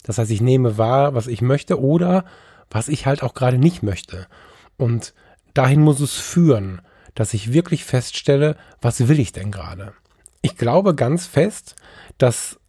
Das 0.03 0.17
heißt, 0.17 0.31
ich 0.31 0.41
nehme 0.41 0.77
wahr, 0.77 1.15
was 1.15 1.27
ich 1.27 1.41
möchte 1.41 1.79
oder 1.79 2.25
was 2.69 2.89
ich 2.89 3.05
halt 3.05 3.23
auch 3.23 3.33
gerade 3.33 3.57
nicht 3.57 3.83
möchte. 3.83 4.27
Und 4.77 5.13
dahin 5.53 5.81
muss 5.81 5.99
es 5.99 6.13
führen, 6.13 6.81
dass 7.15 7.33
ich 7.33 7.53
wirklich 7.53 7.83
feststelle, 7.83 8.55
was 8.81 9.07
will 9.07 9.19
ich 9.19 9.31
denn 9.31 9.51
gerade. 9.51 9.93
Ich 10.41 10.57
glaube 10.57 10.93
ganz 10.93 11.25
fest, 11.25 11.75
dass 12.17 12.59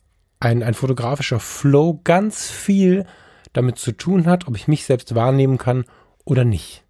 ein, 0.41 0.63
ein 0.63 0.75
fotografischer 0.75 1.41
Flow 1.41 2.01
ganz 2.05 2.49
viel 2.51 3.05
damit 3.53 3.79
zu 3.79 3.93
tun 3.93 4.27
hat, 4.27 4.49
ob 4.49 4.57
ich 4.57 4.69
mich 4.69 4.85
selbst 4.85 5.15
wahrnehmen 5.15 5.59
kann 5.59 5.85
oder 6.25 6.45
nicht. 6.45 6.85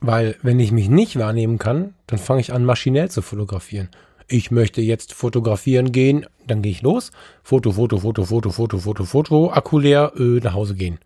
Weil 0.00 0.36
wenn 0.42 0.58
ich 0.58 0.72
mich 0.72 0.88
nicht 0.88 1.18
wahrnehmen 1.18 1.58
kann, 1.58 1.94
dann 2.06 2.18
fange 2.18 2.40
ich 2.40 2.52
an, 2.52 2.64
maschinell 2.64 3.10
zu 3.10 3.20
fotografieren 3.20 3.90
ich 4.30 4.50
möchte 4.50 4.80
jetzt 4.80 5.12
fotografieren 5.12 5.92
gehen, 5.92 6.24
dann 6.46 6.62
gehe 6.62 6.72
ich 6.72 6.82
los. 6.82 7.10
Foto, 7.42 7.72
Foto, 7.72 7.98
Foto, 7.98 8.24
Foto, 8.24 8.50
Foto, 8.50 8.78
Foto, 8.78 9.04
Foto, 9.04 9.50
Akku 9.50 9.78
leer, 9.78 10.12
äh, 10.16 10.40
nach 10.40 10.54
Hause 10.54 10.76
gehen. 10.76 10.98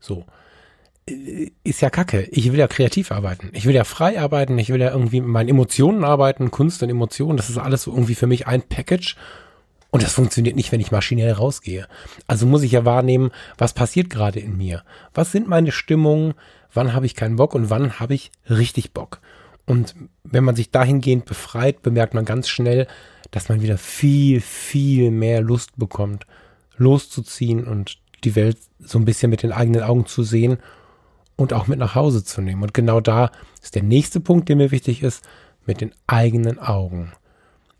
So. 0.00 0.24
Ist 1.04 1.80
ja 1.80 1.90
kacke. 1.90 2.28
Ich 2.30 2.52
will 2.52 2.58
ja 2.58 2.68
kreativ 2.68 3.10
arbeiten. 3.10 3.50
Ich 3.54 3.66
will 3.66 3.74
ja 3.74 3.84
frei 3.84 4.20
arbeiten. 4.20 4.56
Ich 4.58 4.68
will 4.68 4.80
ja 4.80 4.92
irgendwie 4.92 5.20
mit 5.20 5.30
meinen 5.30 5.48
Emotionen 5.48 6.04
arbeiten. 6.04 6.52
Kunst 6.52 6.82
und 6.82 6.90
Emotionen. 6.90 7.36
Das 7.36 7.50
ist 7.50 7.58
alles 7.58 7.82
so 7.82 7.92
irgendwie 7.92 8.14
für 8.14 8.28
mich 8.28 8.46
ein 8.46 8.62
Package. 8.62 9.16
Und 9.90 10.02
das 10.02 10.14
funktioniert 10.14 10.56
nicht, 10.56 10.72
wenn 10.72 10.80
ich 10.80 10.92
maschinell 10.92 11.32
rausgehe. 11.32 11.86
Also 12.26 12.46
muss 12.46 12.62
ich 12.62 12.72
ja 12.72 12.84
wahrnehmen, 12.84 13.30
was 13.58 13.74
passiert 13.74 14.10
gerade 14.10 14.40
in 14.40 14.56
mir. 14.56 14.84
Was 15.12 15.32
sind 15.32 15.48
meine 15.48 15.72
Stimmungen? 15.72 16.34
Wann 16.72 16.94
habe 16.94 17.04
ich 17.04 17.14
keinen 17.14 17.36
Bock 17.36 17.54
und 17.54 17.68
wann 17.68 17.98
habe 18.00 18.14
ich 18.14 18.30
richtig 18.48 18.92
Bock? 18.92 19.20
Und 19.66 19.94
wenn 20.24 20.44
man 20.44 20.56
sich 20.56 20.70
dahingehend 20.70 21.26
befreit, 21.26 21.82
bemerkt 21.82 22.14
man 22.14 22.24
ganz 22.24 22.48
schnell, 22.48 22.86
dass 23.32 23.48
man 23.48 23.60
wieder 23.60 23.76
viel, 23.76 24.40
viel 24.40 25.10
mehr 25.10 25.42
Lust 25.42 25.76
bekommt, 25.76 26.26
loszuziehen 26.76 27.64
und 27.64 27.98
die 28.24 28.34
Welt 28.34 28.58
so 28.78 28.98
ein 28.98 29.04
bisschen 29.04 29.30
mit 29.30 29.42
den 29.42 29.52
eigenen 29.52 29.82
Augen 29.82 30.06
zu 30.06 30.22
sehen 30.22 30.58
und 31.36 31.52
auch 31.52 31.66
mit 31.66 31.78
nach 31.78 31.94
Hause 31.94 32.24
zu 32.24 32.40
nehmen. 32.40 32.62
Und 32.62 32.74
genau 32.74 33.00
da 33.00 33.30
ist 33.62 33.74
der 33.74 33.82
nächste 33.82 34.20
Punkt, 34.20 34.48
der 34.48 34.56
mir 34.56 34.70
wichtig 34.70 35.02
ist, 35.02 35.24
mit 35.66 35.80
den 35.80 35.94
eigenen 36.06 36.58
Augen. 36.58 37.12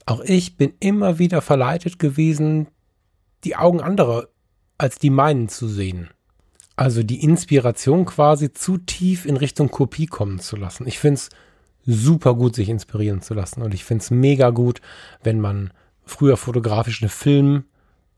Auch 0.06 0.20
ich 0.20 0.56
bin 0.56 0.72
immer 0.80 1.18
wieder 1.18 1.40
verleitet 1.42 1.98
gewesen, 1.98 2.68
die 3.44 3.56
Augen 3.56 3.80
anderer 3.80 4.28
als 4.78 4.98
die 4.98 5.10
meinen 5.10 5.48
zu 5.48 5.68
sehen. 5.68 6.10
Also 6.74 7.02
die 7.02 7.22
Inspiration 7.22 8.04
quasi 8.04 8.52
zu 8.52 8.78
tief 8.78 9.26
in 9.26 9.36
Richtung 9.36 9.70
Kopie 9.70 10.06
kommen 10.06 10.40
zu 10.40 10.56
lassen. 10.56 10.86
Ich 10.86 10.98
finde 10.98 11.20
es 11.20 11.28
super 11.86 12.34
gut, 12.34 12.54
sich 12.54 12.68
inspirieren 12.68 13.22
zu 13.22 13.34
lassen. 13.34 13.62
Und 13.62 13.74
ich 13.74 13.84
finde 13.84 14.02
es 14.02 14.10
mega 14.10 14.50
gut, 14.50 14.80
wenn 15.22 15.40
man 15.40 15.72
früher 16.04 16.36
fotografisch 16.36 17.02
einen 17.02 17.10
Film 17.10 17.64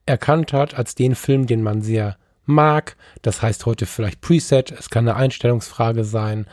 erkannt 0.07 0.53
hat 0.53 0.75
als 0.75 0.95
den 0.95 1.15
Film, 1.15 1.47
den 1.47 1.63
man 1.63 1.83
sehr 1.83 2.17
mag. 2.47 2.97
Das 3.23 3.43
heißt 3.43 3.67
heute 3.67 3.87
vielleicht 3.87 4.21
Preset. 4.21 4.71
Es 4.71 4.91
kann 4.91 5.09
eine 5.09 5.17
Einstellungsfrage 5.17 6.05
sein. 6.05 6.47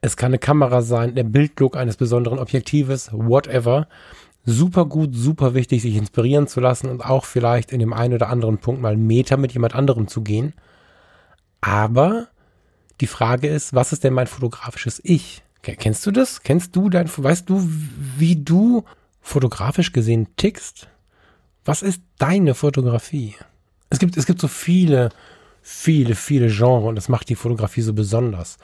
Es 0.00 0.16
kann 0.16 0.30
eine 0.30 0.38
Kamera 0.38 0.82
sein, 0.82 1.14
der 1.14 1.24
Bildlook 1.24 1.76
eines 1.76 1.96
besonderen 1.96 2.38
Objektives, 2.38 3.10
whatever. 3.12 3.88
Super 4.44 4.86
gut, 4.86 5.14
super 5.14 5.54
wichtig, 5.54 5.82
sich 5.82 5.96
inspirieren 5.96 6.46
zu 6.46 6.60
lassen 6.60 6.88
und 6.88 7.04
auch 7.04 7.24
vielleicht 7.24 7.72
in 7.72 7.80
dem 7.80 7.92
einen 7.92 8.14
oder 8.14 8.28
anderen 8.28 8.58
Punkt 8.58 8.80
mal 8.80 8.96
Meter 8.96 9.36
mit 9.36 9.52
jemand 9.52 9.74
anderem 9.74 10.08
zu 10.08 10.22
gehen. 10.22 10.54
Aber 11.60 12.28
die 13.00 13.06
Frage 13.06 13.48
ist, 13.48 13.74
was 13.74 13.92
ist 13.92 14.04
denn 14.04 14.14
mein 14.14 14.26
fotografisches 14.26 15.00
Ich? 15.04 15.42
Kennst 15.62 16.06
du 16.06 16.12
das? 16.12 16.42
Kennst 16.42 16.76
du 16.76 16.88
dein, 16.88 17.10
weißt 17.14 17.50
du, 17.50 17.62
wie 18.16 18.36
du 18.36 18.84
fotografisch 19.20 19.92
gesehen 19.92 20.28
tickst? 20.36 20.88
Was 21.64 21.82
ist 21.82 22.00
deine 22.18 22.54
Fotografie? 22.54 23.34
Es 23.90 23.98
gibt, 23.98 24.16
es 24.16 24.26
gibt 24.26 24.40
so 24.40 24.48
viele, 24.48 25.10
viele, 25.62 26.14
viele 26.14 26.48
Genres 26.48 26.84
und 26.84 26.96
das 26.96 27.08
macht 27.08 27.28
die 27.28 27.34
Fotografie 27.34 27.82
so 27.82 27.92
besonders. 27.92 28.58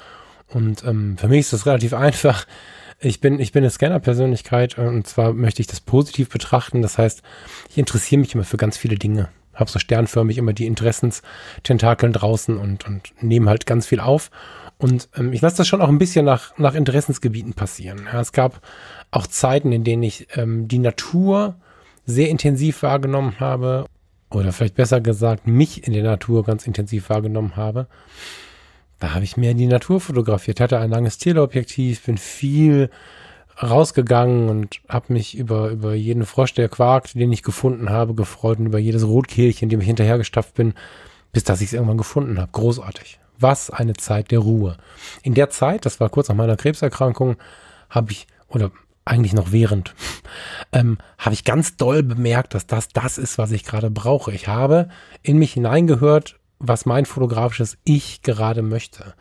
Und 0.49 0.85
ähm, 0.85 1.17
für 1.19 1.29
mich 1.29 1.41
ist 1.41 1.53
das 1.53 1.67
relativ 1.67 1.95
einfach. 1.95 2.47
Ich 3.01 3.21
bin, 3.21 3.41
ich 3.41 3.53
bin 3.53 3.63
eine 3.63 3.71
Scanner-Persönlichkeit 3.71 4.79
und 4.79 5.07
zwar 5.07 5.33
möchte 5.33 5.61
ich 5.61 5.67
das 5.67 5.81
positiv 5.81 6.29
betrachten. 6.29 6.83
Das 6.83 6.99
heißt, 6.99 7.23
ich 7.71 7.79
interessiere 7.79 8.21
mich 8.21 8.35
immer 8.35 8.45
für 8.45 8.57
ganz 8.57 8.77
viele 8.77 8.97
Dinge. 8.97 9.29
Habe 9.55 9.71
so 9.71 9.79
sternförmig 9.79 10.39
immer 10.39 10.53
die 10.53 10.67
Interessenstentakeln 10.67 12.13
draußen 12.13 12.57
und, 12.57 12.87
und 12.87 13.13
nehme 13.21 13.51
halt 13.51 13.67
ganz 13.67 13.87
viel 13.87 14.01
auf 14.01 14.31
Und 14.79 15.09
ähm, 15.17 15.33
ich 15.33 15.41
lasse 15.41 15.59
das 15.59 15.69
schon 15.69 15.81
auch 15.81 15.89
ein 15.89 15.99
bisschen 15.99 16.25
nach, 16.25 16.57
nach 16.59 16.75
Interessensgebieten 16.75 17.55
passieren. 17.55 18.09
Ja, 18.13 18.21
es 18.21 18.33
gab 18.33 18.61
auch 19.11 19.27
Zeiten, 19.27 19.73
in 19.73 19.85
denen 19.85 20.03
ich 20.03 20.29
ähm, 20.37 20.69
die 20.69 20.79
Natur 20.79 21.57
sehr 22.07 22.29
intensiv 22.29 22.83
wahrgenommen 22.83 23.39
habe. 23.41 23.87
Oder 24.31 24.53
vielleicht 24.53 24.75
besser 24.75 25.01
gesagt, 25.01 25.47
mich 25.47 25.87
in 25.87 25.93
der 25.93 26.03
Natur 26.03 26.45
ganz 26.45 26.67
intensiv 26.67 27.09
wahrgenommen 27.09 27.57
habe. 27.57 27.87
Da 28.99 29.15
habe 29.15 29.25
ich 29.25 29.37
mehr 29.37 29.55
die 29.55 29.67
Natur 29.67 30.01
fotografiert, 30.01 30.61
hatte 30.61 30.79
ein 30.79 30.91
langes 30.91 31.19
Teleobjektiv, 31.19 32.05
bin 32.05 32.19
viel 32.19 32.91
rausgegangen 33.63 34.49
und 34.49 34.81
habe 34.89 35.13
mich 35.13 35.37
über, 35.37 35.71
über 35.71 35.95
jeden 35.95 36.27
Frosch, 36.27 36.55
der 36.55 36.69
quakt, 36.69 37.15
den 37.15 37.33
ich 37.33 37.43
gefunden 37.43 37.91
habe, 37.91 38.15
gefreut 38.15 38.59
und 38.59 38.67
über 38.67 38.79
jedes 38.79 39.07
Rotkehlchen, 39.07 39.69
dem 39.69 39.81
ich 39.81 39.87
hinterhergestapft 39.87 40.55
bin, 40.55 40.75
bis 41.33 41.45
dass 41.45 41.61
ich 41.61 41.69
es 41.69 41.73
irgendwann 41.73 41.99
gefunden 41.99 42.39
habe. 42.39 42.51
Großartig. 42.53 43.21
Was 43.39 43.71
eine 43.71 43.95
Zeit 43.95 44.31
der 44.31 44.41
Ruhe. 44.41 44.77
In 45.23 45.35
der 45.35 45.51
Zeit, 45.51 45.87
das 45.87 46.01
war 46.01 46.09
kurz 46.09 46.29
nach 46.29 46.37
meiner 46.37 46.57
Krebserkrankung, 46.57 47.37
habe 47.91 48.13
ich, 48.13 48.27
oder 48.49 48.71
eigentlich 49.05 49.35
noch 49.35 49.53
während, 49.53 49.95
ähm, 50.73 50.99
habe 51.19 51.35
ich 51.35 51.45
ganz 51.45 51.77
doll 51.77 52.03
bemerkt, 52.03 52.55
dass 52.55 52.67
das 52.67 52.89
das 52.89 53.19
ist, 53.19 53.39
was 53.39 53.53
ich 53.53 53.65
gerade 53.65 53.91
brauche. 53.91 54.33
Ich 54.33 54.49
habe 54.49 54.89
in 55.23 55.39
mich 55.39 55.53
hineingehört, 55.53 56.39
was 56.59 56.87
mein 56.87 57.07
fotografisches 57.07 57.77
Ich 57.85 58.23
gerade 58.23 58.63
möchte. 58.63 59.15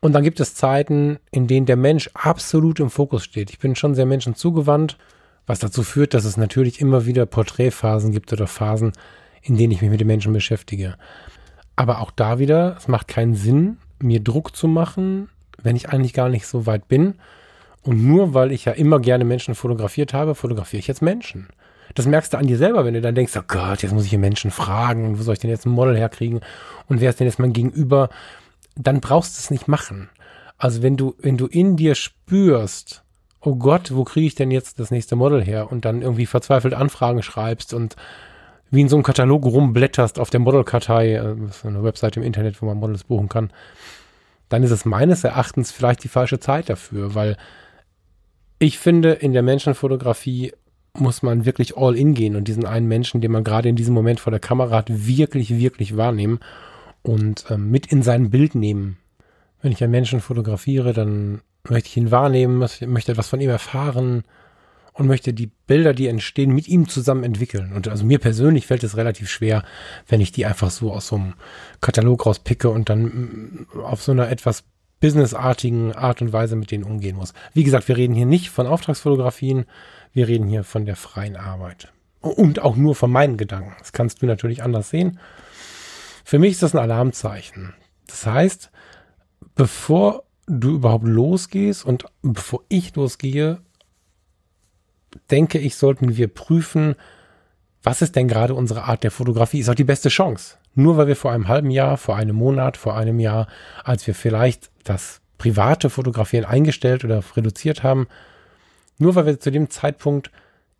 Und 0.00 0.14
dann 0.14 0.24
gibt 0.24 0.40
es 0.40 0.54
Zeiten, 0.54 1.18
in 1.30 1.46
denen 1.46 1.66
der 1.66 1.76
Mensch 1.76 2.10
absolut 2.14 2.80
im 2.80 2.90
Fokus 2.90 3.22
steht. 3.22 3.50
Ich 3.50 3.60
bin 3.60 3.76
schon 3.76 3.94
sehr 3.94 4.06
menschenzugewandt, 4.06 4.98
was 5.46 5.60
dazu 5.60 5.84
führt, 5.84 6.14
dass 6.14 6.24
es 6.24 6.36
natürlich 6.36 6.80
immer 6.80 7.06
wieder 7.06 7.24
Porträtphasen 7.24 8.10
gibt 8.10 8.32
oder 8.32 8.48
Phasen, 8.48 8.92
in 9.42 9.56
denen 9.56 9.72
ich 9.72 9.80
mich 9.80 9.90
mit 9.90 10.00
den 10.00 10.08
Menschen 10.08 10.32
beschäftige. 10.32 10.96
Aber 11.76 12.00
auch 12.00 12.10
da 12.10 12.38
wieder, 12.38 12.76
es 12.76 12.88
macht 12.88 13.08
keinen 13.08 13.34
Sinn, 13.34 13.78
mir 14.00 14.20
Druck 14.20 14.56
zu 14.56 14.66
machen, 14.66 15.28
wenn 15.62 15.76
ich 15.76 15.88
eigentlich 15.88 16.12
gar 16.12 16.28
nicht 16.28 16.46
so 16.46 16.66
weit 16.66 16.88
bin. 16.88 17.14
Und 17.82 18.04
nur 18.04 18.34
weil 18.34 18.52
ich 18.52 18.64
ja 18.64 18.72
immer 18.72 19.00
gerne 19.00 19.24
Menschen 19.24 19.54
fotografiert 19.54 20.14
habe, 20.14 20.34
fotografiere 20.34 20.78
ich 20.80 20.86
jetzt 20.86 21.02
Menschen. 21.02 21.48
Das 21.94 22.06
merkst 22.06 22.32
du 22.32 22.38
an 22.38 22.46
dir 22.46 22.56
selber, 22.56 22.84
wenn 22.84 22.94
du 22.94 23.00
dann 23.00 23.14
denkst, 23.14 23.36
oh 23.36 23.42
Gott, 23.46 23.82
jetzt 23.82 23.92
muss 23.92 24.04
ich 24.04 24.10
hier 24.10 24.18
Menschen 24.18 24.50
fragen, 24.50 25.18
wo 25.18 25.22
soll 25.22 25.34
ich 25.34 25.40
denn 25.40 25.50
jetzt 25.50 25.66
ein 25.66 25.70
Model 25.72 25.96
herkriegen 25.96 26.40
und 26.88 27.00
wer 27.00 27.10
ist 27.10 27.20
denn 27.20 27.26
jetzt 27.26 27.38
mein 27.38 27.52
Gegenüber? 27.52 28.08
Dann 28.76 29.00
brauchst 29.00 29.36
du 29.36 29.40
es 29.40 29.50
nicht 29.50 29.68
machen. 29.68 30.08
Also 30.56 30.82
wenn 30.82 30.96
du, 30.96 31.14
wenn 31.18 31.36
du 31.36 31.46
in 31.46 31.76
dir 31.76 31.94
spürst, 31.94 33.02
oh 33.40 33.56
Gott, 33.56 33.94
wo 33.94 34.04
kriege 34.04 34.26
ich 34.26 34.36
denn 34.36 34.50
jetzt 34.50 34.78
das 34.78 34.90
nächste 34.90 35.16
Model 35.16 35.42
her? 35.42 35.70
Und 35.70 35.84
dann 35.84 36.02
irgendwie 36.02 36.26
verzweifelt 36.26 36.72
Anfragen 36.72 37.22
schreibst 37.22 37.74
und 37.74 37.96
wie 38.70 38.80
in 38.80 38.88
so 38.88 38.96
einem 38.96 39.02
Katalog 39.02 39.44
rumblätterst 39.44 40.18
auf 40.18 40.30
der 40.30 40.40
Modelkartei, 40.40 41.14
äh, 41.14 41.36
das 41.46 41.58
ist 41.58 41.66
eine 41.66 41.84
Webseite 41.84 42.20
im 42.20 42.26
Internet, 42.26 42.62
wo 42.62 42.66
man 42.66 42.78
Models 42.78 43.04
buchen 43.04 43.28
kann, 43.28 43.52
dann 44.48 44.62
ist 44.62 44.70
es 44.70 44.84
meines 44.84 45.24
Erachtens 45.24 45.72
vielleicht 45.72 46.04
die 46.04 46.08
falsche 46.08 46.40
Zeit 46.40 46.70
dafür, 46.70 47.14
weil 47.14 47.36
ich 48.62 48.78
finde, 48.78 49.12
in 49.12 49.32
der 49.32 49.42
Menschenfotografie 49.42 50.52
muss 50.94 51.22
man 51.22 51.44
wirklich 51.44 51.76
all 51.76 51.96
in 51.96 52.14
gehen 52.14 52.36
und 52.36 52.46
diesen 52.46 52.64
einen 52.64 52.86
Menschen, 52.86 53.20
den 53.20 53.32
man 53.32 53.44
gerade 53.44 53.68
in 53.68 53.76
diesem 53.76 53.94
Moment 53.94 54.20
vor 54.20 54.30
der 54.30 54.40
Kamera 54.40 54.76
hat, 54.76 55.06
wirklich, 55.06 55.58
wirklich 55.58 55.96
wahrnehmen 55.96 56.38
und 57.02 57.46
ähm, 57.50 57.70
mit 57.70 57.86
in 57.86 58.02
sein 58.02 58.30
Bild 58.30 58.54
nehmen. 58.54 58.98
Wenn 59.62 59.72
ich 59.72 59.82
einen 59.82 59.90
Menschen 59.90 60.20
fotografiere, 60.20 60.92
dann 60.92 61.40
möchte 61.68 61.88
ich 61.88 61.96
ihn 61.96 62.10
wahrnehmen, 62.10 62.58
möchte 62.58 63.12
etwas 63.12 63.28
von 63.28 63.40
ihm 63.40 63.50
erfahren 63.50 64.22
und 64.92 65.06
möchte 65.06 65.32
die 65.32 65.50
Bilder, 65.66 65.94
die 65.94 66.06
entstehen, 66.06 66.54
mit 66.54 66.68
ihm 66.68 66.88
zusammen 66.88 67.24
entwickeln. 67.24 67.72
Und 67.72 67.88
also 67.88 68.04
mir 68.04 68.18
persönlich 68.18 68.66
fällt 68.66 68.84
es 68.84 68.96
relativ 68.96 69.28
schwer, 69.28 69.64
wenn 70.06 70.20
ich 70.20 70.30
die 70.30 70.46
einfach 70.46 70.70
so 70.70 70.92
aus 70.92 71.08
so 71.08 71.16
einem 71.16 71.34
Katalog 71.80 72.26
rauspicke 72.26 72.68
und 72.68 72.90
dann 72.90 73.04
mm, 73.04 73.80
auf 73.82 74.02
so 74.02 74.12
einer 74.12 74.28
etwas 74.30 74.64
businessartigen 75.02 75.92
Art 75.92 76.22
und 76.22 76.32
Weise 76.32 76.54
mit 76.54 76.70
denen 76.70 76.84
umgehen 76.84 77.16
muss. 77.16 77.34
Wie 77.52 77.64
gesagt, 77.64 77.88
wir 77.88 77.96
reden 77.96 78.14
hier 78.14 78.24
nicht 78.24 78.50
von 78.50 78.68
Auftragsfotografien, 78.68 79.66
wir 80.12 80.28
reden 80.28 80.46
hier 80.46 80.62
von 80.62 80.86
der 80.86 80.94
freien 80.94 81.36
Arbeit. 81.36 81.92
Und 82.20 82.60
auch 82.62 82.76
nur 82.76 82.94
von 82.94 83.10
meinen 83.10 83.36
Gedanken. 83.36 83.74
Das 83.80 83.92
kannst 83.92 84.22
du 84.22 84.26
natürlich 84.26 84.62
anders 84.62 84.90
sehen. 84.90 85.18
Für 86.24 86.38
mich 86.38 86.52
ist 86.52 86.62
das 86.62 86.72
ein 86.72 86.78
Alarmzeichen. 86.78 87.74
Das 88.06 88.26
heißt, 88.26 88.70
bevor 89.56 90.22
du 90.46 90.76
überhaupt 90.76 91.06
losgehst 91.06 91.84
und 91.84 92.04
bevor 92.22 92.62
ich 92.68 92.94
losgehe, 92.94 93.58
denke 95.32 95.58
ich, 95.58 95.74
sollten 95.74 96.16
wir 96.16 96.28
prüfen, 96.28 96.94
was 97.82 98.02
ist 98.02 98.14
denn 98.14 98.28
gerade 98.28 98.54
unsere 98.54 98.84
Art 98.84 99.02
der 99.02 99.10
Fotografie? 99.10 99.58
Ist 99.58 99.68
auch 99.68 99.74
die 99.74 99.82
beste 99.82 100.10
Chance. 100.10 100.58
Nur 100.74 100.96
weil 100.96 101.06
wir 101.06 101.16
vor 101.16 101.32
einem 101.32 101.48
halben 101.48 101.70
Jahr, 101.70 101.96
vor 101.96 102.16
einem 102.16 102.36
Monat, 102.36 102.76
vor 102.76 102.96
einem 102.96 103.20
Jahr, 103.20 103.46
als 103.84 104.06
wir 104.06 104.14
vielleicht 104.14 104.70
das 104.84 105.20
private 105.38 105.90
Fotografieren 105.90 106.44
eingestellt 106.44 107.04
oder 107.04 107.22
reduziert 107.36 107.82
haben, 107.82 108.06
nur 108.98 109.14
weil 109.14 109.26
wir 109.26 109.40
zu 109.40 109.50
dem 109.50 109.70
Zeitpunkt 109.70 110.30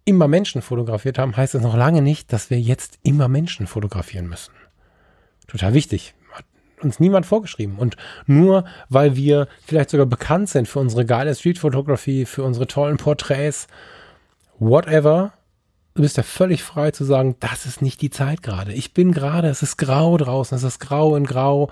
immer 0.04 0.28
Menschen 0.28 0.62
fotografiert 0.62 1.18
haben, 1.18 1.36
heißt 1.36 1.54
es 1.54 1.62
noch 1.62 1.76
lange 1.76 2.02
nicht, 2.02 2.32
dass 2.32 2.50
wir 2.50 2.60
jetzt 2.60 2.98
immer 3.02 3.28
Menschen 3.28 3.66
fotografieren 3.66 4.28
müssen. 4.28 4.52
Total 5.46 5.74
wichtig. 5.74 6.14
Hat 6.32 6.44
uns 6.80 6.98
niemand 6.98 7.26
vorgeschrieben. 7.26 7.78
Und 7.78 7.96
nur 8.26 8.64
weil 8.88 9.16
wir 9.16 9.48
vielleicht 9.64 9.90
sogar 9.90 10.06
bekannt 10.06 10.48
sind 10.48 10.68
für 10.68 10.78
unsere 10.78 11.04
geile 11.04 11.34
Street-Fotografie, 11.34 12.24
für 12.24 12.42
unsere 12.42 12.66
tollen 12.66 12.96
Porträts, 12.96 13.66
whatever, 14.58 15.32
du 15.94 16.02
bist 16.02 16.16
ja 16.16 16.22
völlig 16.22 16.62
frei 16.62 16.90
zu 16.90 17.04
sagen, 17.04 17.36
das 17.40 17.66
ist 17.66 17.82
nicht 17.82 18.00
die 18.00 18.10
Zeit 18.10 18.42
gerade. 18.42 18.72
Ich 18.72 18.94
bin 18.94 19.12
gerade, 19.12 19.48
es 19.48 19.62
ist 19.62 19.76
grau 19.76 20.16
draußen, 20.16 20.56
es 20.56 20.64
ist 20.64 20.78
grau 20.78 21.16
in 21.16 21.24
grau. 21.24 21.70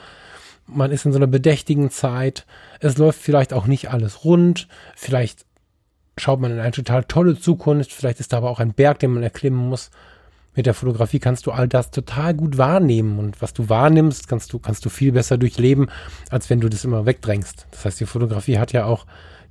Man 0.67 0.91
ist 0.93 1.05
in 1.05 1.13
so 1.13 1.19
einer 1.19 1.27
bedächtigen 1.27 1.91
Zeit. 1.91 2.47
Es 2.81 2.99
läuft 2.99 3.21
vielleicht 3.21 3.53
auch 3.53 3.67
nicht 3.67 3.91
alles 3.91 4.25
rund. 4.25 4.69
Vielleicht 4.95 5.47
schaut 6.17 6.41
man 6.41 6.53
in 6.53 6.61
eine 6.61 6.71
total 6.71 7.05
tolle 7.05 7.39
Zukunft. 7.39 7.93
Vielleicht 7.93 8.21
ist 8.21 8.33
da 8.33 8.39
aber 8.39 8.51
auch 8.51 8.61
ein 8.61 8.75
Berg, 8.75 8.99
den 9.01 9.13
man 9.13 9.23
erklimmen 9.23 9.69
muss. 9.69 9.91
Mit 10.55 10.67
der 10.67 10.75
Fotografie 10.75 11.21
kannst 11.21 11.47
du 11.47 11.53
all 11.53 11.69
das 11.69 11.91
total 11.91 12.35
gut 12.35 12.59
wahrnehmen. 12.59 13.19
Und 13.19 13.41
was 13.41 13.53
du 13.53 13.69
wahrnimmst, 13.69 14.29
kannst 14.29 14.53
du, 14.53 14.59
kannst 14.59 14.85
du 14.85 14.91
viel 14.91 15.13
besser 15.13 15.39
durchleben, 15.39 15.91
als 16.29 16.51
wenn 16.51 16.61
du 16.61 16.69
das 16.69 16.85
immer 16.85 17.07
wegdrängst. 17.07 17.67
Das 17.71 17.85
heißt, 17.85 18.01
die 18.01 18.07
Fotografie 18.07 18.59
hat 18.59 18.73
ja 18.73 18.85
auch 18.85 19.07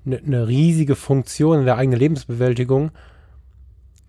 eine, 0.05 0.17
eine 0.17 0.47
riesige 0.47 0.95
Funktion 0.95 1.59
in 1.59 1.65
der 1.65 1.77
eigenen 1.77 1.99
Lebensbewältigung, 1.99 2.91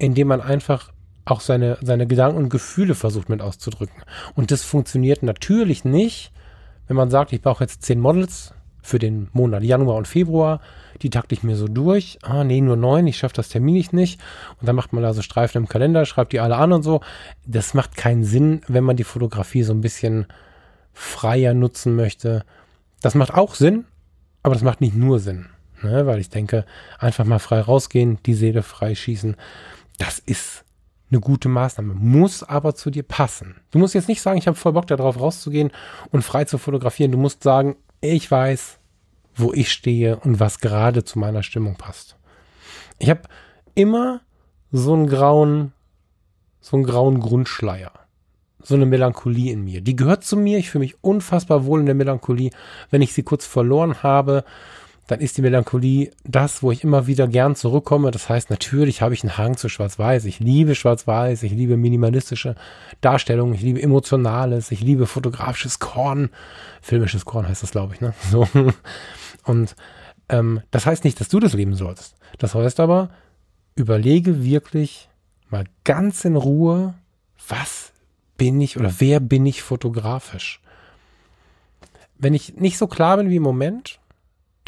indem 0.01 0.29
man 0.29 0.41
einfach 0.41 0.91
auch 1.25 1.41
seine, 1.41 1.79
seine 1.81 2.07
Gedanken 2.07 2.39
und 2.39 2.49
Gefühle 2.49 2.95
versucht 2.95 3.29
mit 3.29 3.41
auszudrücken. 3.41 4.03
Und 4.35 4.51
das 4.51 4.65
funktioniert 4.65 5.23
natürlich 5.23 5.85
nicht, 5.85 6.33
wenn 6.89 6.97
man 6.97 7.11
sagt, 7.11 7.33
ich 7.33 7.43
brauche 7.43 7.63
jetzt 7.63 7.83
zehn 7.83 8.01
Models 8.01 8.53
für 8.83 8.99
den 8.99 9.29
Monat 9.33 9.63
Januar 9.63 9.97
und 9.97 10.09
Februar 10.09 10.61
die 11.03 11.11
takte 11.11 11.35
ich 11.35 11.43
mir 11.43 11.57
so 11.57 11.67
durch. 11.67 12.19
Ah, 12.23 12.45
nee, 12.45 12.61
nur 12.61 12.77
neun, 12.77 13.07
ich 13.07 13.19
schaffe 13.19 13.35
das 13.35 13.49
terminlich 13.49 13.93
nicht. 13.93 14.21
Und 14.61 14.69
dann 14.69 14.77
macht 14.77 14.93
man 14.93 15.03
da 15.03 15.15
so 15.15 15.23
Streifen 15.23 15.63
im 15.63 15.69
Kalender, 15.69 16.05
schreibt 16.05 16.33
die 16.33 16.41
alle 16.41 16.57
an 16.57 16.73
und 16.73 16.83
so. 16.83 17.01
Das 17.47 17.75
macht 17.75 17.97
keinen 17.97 18.25
Sinn, 18.25 18.61
wenn 18.69 18.85
man 18.85 18.97
die 18.97 19.05
Fotografie 19.05 19.63
so 19.63 19.73
ein 19.73 19.81
bisschen 19.81 20.27
freier 20.93 21.55
nutzen 21.55 21.97
möchte. 21.97 22.45
Das 23.01 23.15
macht 23.15 23.33
auch 23.35 23.55
Sinn, 23.55 23.85
aber 24.43 24.55
das 24.55 24.63
macht 24.63 24.81
nicht 24.81 24.95
nur 24.95 25.21
Sinn. 25.21 25.47
Ne? 25.83 26.07
Weil 26.07 26.21
ich 26.21 26.29
denke, 26.29 26.67
einfach 26.99 27.25
mal 27.25 27.39
frei 27.39 27.61
rausgehen, 27.61 28.19
die 28.27 28.35
Seele 28.35 28.63
frei 28.63 28.95
schießen, 28.95 29.37
das 30.01 30.19
ist 30.19 30.65
eine 31.11 31.21
gute 31.21 31.49
Maßnahme, 31.49 31.95
muss 31.95 32.43
aber 32.43 32.75
zu 32.75 32.91
dir 32.91 33.03
passen. 33.03 33.57
Du 33.71 33.79
musst 33.79 33.95
jetzt 33.95 34.09
nicht 34.09 34.23
sagen, 34.23 34.39
ich 34.39 34.47
habe 34.47 34.57
voll 34.57 34.73
Bock 34.73 34.87
darauf 34.87 35.21
rauszugehen 35.21 35.71
und 36.11 36.23
frei 36.23 36.45
zu 36.45 36.57
fotografieren. 36.57 37.13
Du 37.13 37.19
musst 37.19 37.43
sagen, 37.43 37.77
ich 38.01 38.31
weiß, 38.31 38.79
wo 39.35 39.53
ich 39.53 39.71
stehe 39.71 40.17
und 40.21 40.41
was 40.41 40.61
gerade 40.61 41.05
zu 41.05 41.19
meiner 41.19 41.43
Stimmung 41.43 41.77
passt. 41.77 42.17
Ich 42.99 43.11
habe 43.11 43.23
immer 43.75 44.23
so 44.73 44.95
einen 44.95 45.07
grauen, 45.07 45.73
so 46.61 46.77
einen 46.77 46.87
grauen 46.87 47.21
Grundschleier. 47.21 47.93
So 48.63 48.75
eine 48.75 48.87
Melancholie 48.87 49.53
in 49.53 49.65
mir. 49.65 49.81
Die 49.81 49.97
gehört 49.97 50.23
zu 50.23 50.37
mir. 50.37 50.59
Ich 50.59 50.71
fühle 50.71 50.85
mich 50.85 51.03
unfassbar 51.03 51.65
wohl 51.65 51.81
in 51.81 51.87
der 51.87 51.95
Melancholie. 51.95 52.51
Wenn 52.91 53.03
ich 53.03 53.15
sie 53.15 53.23
kurz 53.23 53.47
verloren 53.47 54.03
habe, 54.03 54.45
dann 55.11 55.20
ist 55.20 55.37
die 55.37 55.42
Melancholie 55.42 56.12
das, 56.23 56.62
wo 56.62 56.70
ich 56.70 56.85
immer 56.85 57.09
wieder 57.09 57.27
gern 57.27 57.57
zurückkomme. 57.57 58.12
Das 58.12 58.29
heißt, 58.29 58.49
natürlich 58.49 59.03
habe 59.03 59.12
ich 59.12 59.25
einen 59.25 59.37
Hang 59.37 59.57
zu 59.57 59.68
Schwarz-Weiß. 59.68 60.25
Ich 60.25 60.38
liebe 60.38 60.77
Schwarz-Weiß, 60.77 61.42
ich 61.42 61.51
liebe 61.51 61.77
minimalistische 61.77 62.55
Darstellungen, 63.01 63.55
ich 63.55 63.62
liebe 63.62 63.83
Emotionales, 63.83 64.70
ich 64.70 64.83
liebe 64.83 65.07
fotografisches 65.07 65.81
Korn. 65.81 66.31
Filmisches 66.81 67.25
Korn 67.25 67.49
heißt 67.49 67.64
das, 67.64 67.73
glaube 67.73 67.94
ich, 67.94 68.01
ne? 68.01 68.14
So. 68.31 68.46
Und 69.44 69.75
ähm, 70.29 70.61
das 70.70 70.87
heißt 70.87 71.03
nicht, 71.03 71.18
dass 71.18 71.29
du 71.29 71.40
das 71.40 71.55
leben 71.55 71.75
sollst. 71.75 72.14
Das 72.38 72.55
heißt 72.55 72.79
aber, 72.79 73.11
überlege 73.75 74.44
wirklich 74.44 75.09
mal 75.49 75.64
ganz 75.83 76.25
in 76.25 76.37
Ruhe, 76.37 76.94
was 77.49 77.92
bin 78.37 78.61
ich 78.61 78.79
oder 78.79 78.94
wer 79.01 79.18
bin 79.18 79.44
ich 79.44 79.62
fotografisch. 79.62 80.61
Wenn 82.16 82.35
ich 82.35 82.55
nicht 82.57 82.79
so 82.79 82.87
klar 82.87 83.16
bin 83.16 83.29
wie 83.29 83.37
im 83.37 83.42
Moment, 83.42 84.00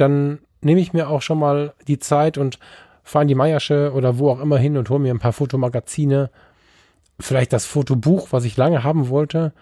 dann 0.03 0.41
nehme 0.61 0.81
ich 0.81 0.93
mir 0.93 1.09
auch 1.09 1.23
schon 1.23 1.39
mal 1.39 1.73
die 1.89 1.99
Zeit 1.99 2.37
und 2.37 2.59
fahre 3.05 3.23
in 3.23 3.29
die 3.29 3.35
Meiersche 3.35 3.93
oder 3.95 4.19
wo 4.19 4.31
auch 4.31 4.41
immer 4.41 4.59
hin 4.59 4.77
und 4.77 4.91
hole 4.91 5.01
mir 5.01 5.15
ein 5.15 5.19
paar 5.19 5.33
Fotomagazine, 5.33 6.31
vielleicht 7.19 7.53
das 7.53 7.65
Fotobuch, 7.65 8.29
was 8.33 8.45
ich 8.45 8.57
lange 8.57 8.85
haben 8.85 9.09
wollte 9.09 9.53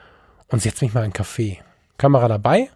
und 0.49 0.61
setze 0.61 0.85
mich 0.85 0.95
mal 0.95 1.01
in 1.01 1.05
einen 1.05 1.13
Café. 1.13 1.59
Kamera 1.99 2.29
dabei 2.29 2.71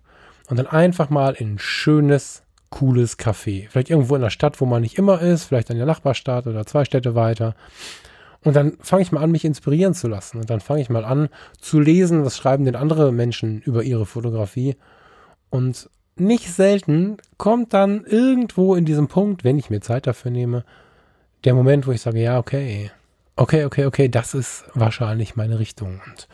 und 0.49 0.59
dann 0.59 0.67
einfach 0.67 1.11
mal 1.11 1.35
in 1.35 1.55
ein 1.55 1.59
schönes, 1.59 2.43
cooles 2.69 3.19
Café. 3.19 3.69
Vielleicht 3.69 3.91
irgendwo 3.91 4.15
in 4.15 4.23
der 4.23 4.31
Stadt, 4.31 4.61
wo 4.61 4.67
man 4.67 4.83
nicht 4.83 4.99
immer 4.99 5.21
ist, 5.21 5.45
vielleicht 5.45 5.71
in 5.71 5.79
der 5.79 5.87
Nachbarstadt 5.87 6.47
oder 6.47 6.67
zwei 6.67 6.85
Städte 6.85 7.15
weiter. 7.15 7.55
Und 8.43 8.55
dann 8.57 8.77
fange 8.81 9.03
ich 9.03 9.11
mal 9.11 9.23
an, 9.23 9.31
mich 9.31 9.47
inspirieren 9.47 9.95
zu 9.95 10.07
lassen. 10.07 10.39
Und 10.39 10.51
dann 10.51 10.61
fange 10.61 10.83
ich 10.83 10.91
mal 10.91 11.05
an 11.05 11.31
zu 11.59 11.81
lesen, 11.81 12.27
was 12.27 12.37
schreiben 12.37 12.67
denn 12.67 12.77
andere 12.77 13.11
Menschen 13.11 13.63
über 13.63 13.83
ihre 13.83 14.05
Fotografie. 14.05 14.77
Und 15.49 15.89
nicht 16.17 16.53
selten 16.53 17.17
kommt 17.39 17.75
dann 17.75 18.05
irgendwo 18.05 18.75
in 18.75 18.85
diesem 18.85 19.09
Punkt, 19.09 19.45
wenn 19.45 19.59
ich 19.59 19.71
mir 19.71 19.81
Zeit 19.81 20.07
dafür 20.07 20.31
nehme, 20.31 20.65
der 21.45 21.55
Moment, 21.55 21.87
wo 21.87 21.93
ich 21.93 22.01
sage, 22.01 22.21
ja, 22.21 22.39
okay, 22.39 22.91
okay, 23.37 23.65
okay, 23.65 23.87
okay, 23.87 24.09
das 24.09 24.35
ist 24.35 24.65
wahrscheinlich 24.75 25.37
meine 25.37 25.59
Richtung. 25.59 26.01
Und 26.07 26.29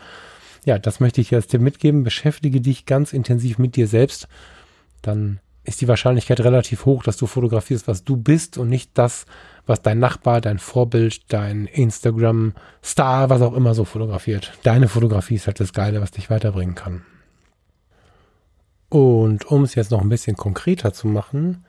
ja, 0.65 0.79
das 0.79 1.01
möchte 1.01 1.21
ich 1.21 1.31
jetzt 1.31 1.53
dir 1.53 1.59
mitgeben. 1.59 2.05
Beschäftige 2.05 2.61
dich 2.61 2.87
ganz 2.87 3.13
intensiv 3.13 3.59
mit 3.59 3.77
dir 3.77 3.87
selbst. 3.87 4.29
Dann 5.03 5.41
ist 5.65 5.81
die 5.81 5.89
Wahrscheinlichkeit 5.89 6.41
relativ 6.41 6.85
hoch, 6.85 7.03
dass 7.03 7.17
du 7.17 7.27
fotografierst, 7.27 7.89
was 7.89 8.05
du 8.05 8.17
bist 8.17 8.59
und 8.59 8.69
nicht 8.69 8.91
das, 8.95 9.27
was 9.67 9.83
dein 9.83 9.99
Nachbar, 9.99 10.41
dein 10.41 10.59
Vorbild, 10.59 11.33
dein 11.33 11.67
Instagram-Star, 11.67 13.31
was 13.31 13.43
auch 13.43 13.55
immer 13.55 13.75
so 13.75 13.85
fotografiert. 13.85 14.53
Deine 14.63 14.89
Fotografie 14.89 15.37
ist 15.37 15.47
halt 15.47 15.61
das 15.61 15.73
Geile, 15.73 16.01
was 16.01 16.11
dich 16.11 16.31
weiterbringen 16.31 16.75
kann. 16.75 17.03
Und 18.91 19.47
um 19.47 19.63
es 19.63 19.77
jetzt 19.77 19.93
noch 19.93 20.03
ein 20.03 20.09
bisschen 20.09 20.37
konkreter 20.37 20.93
zu 20.93 21.07
machen, 21.07 21.65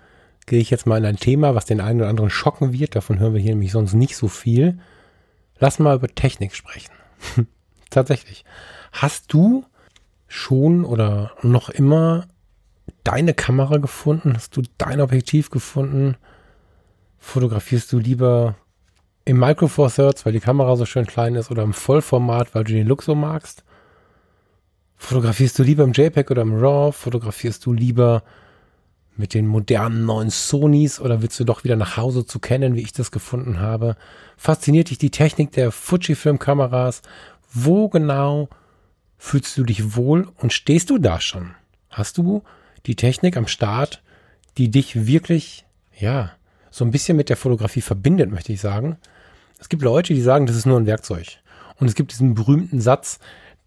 gehe 0.47 0.59
ich 0.59 0.71
jetzt 0.71 0.87
mal 0.87 0.97
in 0.97 1.05
ein 1.05 1.17
Thema, 1.17 1.55
was 1.55 1.65
den 1.65 1.79
einen 1.79 2.01
oder 2.01 2.09
anderen 2.09 2.31
schocken 2.31 2.73
wird. 2.73 2.95
Davon 2.95 3.19
hören 3.19 3.35
wir 3.35 3.41
hier 3.41 3.51
nämlich 3.51 3.71
sonst 3.71 3.93
nicht 3.93 4.17
so 4.17 4.27
viel. 4.27 4.79
Lass 5.59 5.79
mal 5.79 5.95
über 5.95 6.07
Technik 6.07 6.55
sprechen. 6.55 6.91
Tatsächlich. 7.91 8.43
Hast 8.91 9.31
du 9.31 9.63
schon 10.27 10.83
oder 10.83 11.31
noch 11.43 11.69
immer 11.69 12.25
deine 13.03 13.35
Kamera 13.35 13.77
gefunden? 13.77 14.33
Hast 14.35 14.57
du 14.57 14.63
dein 14.79 14.99
Objektiv 14.99 15.51
gefunden? 15.51 16.17
Fotografierst 17.19 17.93
du 17.93 17.99
lieber 17.99 18.55
im 19.25 19.37
Micro 19.37 19.67
Four 19.67 19.91
Thirds, 19.91 20.25
weil 20.25 20.33
die 20.33 20.39
Kamera 20.39 20.75
so 20.75 20.85
schön 20.85 21.05
klein 21.05 21.35
ist, 21.35 21.51
oder 21.51 21.61
im 21.61 21.73
Vollformat, 21.73 22.55
weil 22.55 22.63
du 22.63 22.73
den 22.73 22.87
Look 22.87 23.03
so 23.03 23.13
magst? 23.13 23.63
Fotografierst 25.01 25.57
du 25.57 25.63
lieber 25.63 25.83
im 25.83 25.93
JPEG 25.93 26.29
oder 26.29 26.43
im 26.43 26.53
RAW? 26.53 26.91
Fotografierst 26.93 27.65
du 27.65 27.73
lieber 27.73 28.23
mit 29.17 29.33
den 29.33 29.47
modernen 29.47 30.05
neuen 30.05 30.29
Sonys 30.29 31.01
oder 31.01 31.23
willst 31.23 31.39
du 31.39 31.43
doch 31.43 31.63
wieder 31.63 31.75
nach 31.75 31.97
Hause 31.97 32.25
zu 32.25 32.39
kennen, 32.39 32.75
wie 32.75 32.83
ich 32.83 32.93
das 32.93 33.09
gefunden 33.09 33.59
habe? 33.59 33.97
Fasziniert 34.37 34.91
dich 34.91 34.99
die 34.99 35.09
Technik 35.09 35.51
der 35.53 35.71
Fujifilm-Kameras? 35.71 37.01
Wo 37.51 37.89
genau 37.89 38.47
fühlst 39.17 39.57
du 39.57 39.63
dich 39.63 39.97
wohl 39.97 40.29
und 40.37 40.53
stehst 40.53 40.91
du 40.91 40.99
da 40.99 41.19
schon? 41.19 41.55
Hast 41.89 42.19
du 42.19 42.43
die 42.85 42.95
Technik 42.95 43.35
am 43.35 43.47
Start, 43.47 44.03
die 44.59 44.69
dich 44.69 45.07
wirklich, 45.07 45.65
ja, 45.97 46.31
so 46.69 46.85
ein 46.85 46.91
bisschen 46.91 47.17
mit 47.17 47.27
der 47.29 47.37
Fotografie 47.37 47.81
verbindet, 47.81 48.29
möchte 48.29 48.53
ich 48.53 48.61
sagen? 48.61 48.97
Es 49.59 49.67
gibt 49.67 49.81
Leute, 49.81 50.13
die 50.13 50.21
sagen, 50.21 50.45
das 50.45 50.55
ist 50.55 50.67
nur 50.67 50.79
ein 50.79 50.85
Werkzeug. 50.85 51.39
Und 51.79 51.87
es 51.87 51.95
gibt 51.95 52.11
diesen 52.11 52.35
berühmten 52.35 52.79
Satz, 52.79 53.19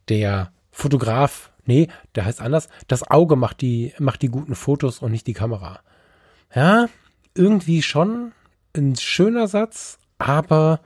der 0.09 0.53
Fotograf, 0.75 1.53
nee, 1.67 1.87
der 2.17 2.25
heißt 2.25 2.41
anders, 2.41 2.69
das 2.89 3.09
Auge 3.09 3.37
macht 3.37 3.61
die, 3.61 3.95
macht 4.01 4.23
die 4.23 4.29
guten 4.29 4.57
Fotos 4.57 4.99
und 4.99 5.13
nicht 5.13 5.29
die 5.29 5.33
Kamera. 5.33 5.79
Ja, 6.53 6.87
irgendwie 7.35 7.81
schon 7.81 8.33
ein 8.77 8.97
schöner 8.97 9.47
Satz, 9.47 9.99
aber 10.19 10.81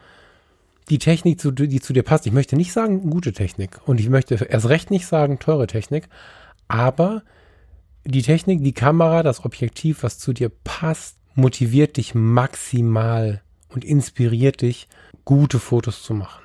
die 0.90 0.98
Technik, 0.98 1.38
die 1.38 1.80
zu 1.80 1.92
dir 1.92 2.02
passt, 2.02 2.26
ich 2.26 2.32
möchte 2.32 2.54
nicht 2.54 2.72
sagen 2.72 3.08
gute 3.08 3.32
Technik 3.32 3.80
und 3.86 3.98
ich 3.98 4.10
möchte 4.10 4.34
erst 4.34 4.68
recht 4.68 4.90
nicht 4.90 5.06
sagen 5.06 5.38
teure 5.38 5.66
Technik, 5.66 6.08
aber 6.68 7.22
die 8.04 8.22
Technik, 8.22 8.62
die 8.62 8.74
Kamera, 8.74 9.22
das 9.22 9.42
Objektiv, 9.42 10.02
was 10.02 10.18
zu 10.18 10.34
dir 10.34 10.50
passt, 10.50 11.16
motiviert 11.34 11.96
dich 11.96 12.14
maximal 12.14 13.40
und 13.70 13.86
inspiriert 13.86 14.60
dich, 14.60 14.86
gute 15.24 15.58
Fotos 15.58 16.02
zu 16.02 16.12
machen. 16.12 16.44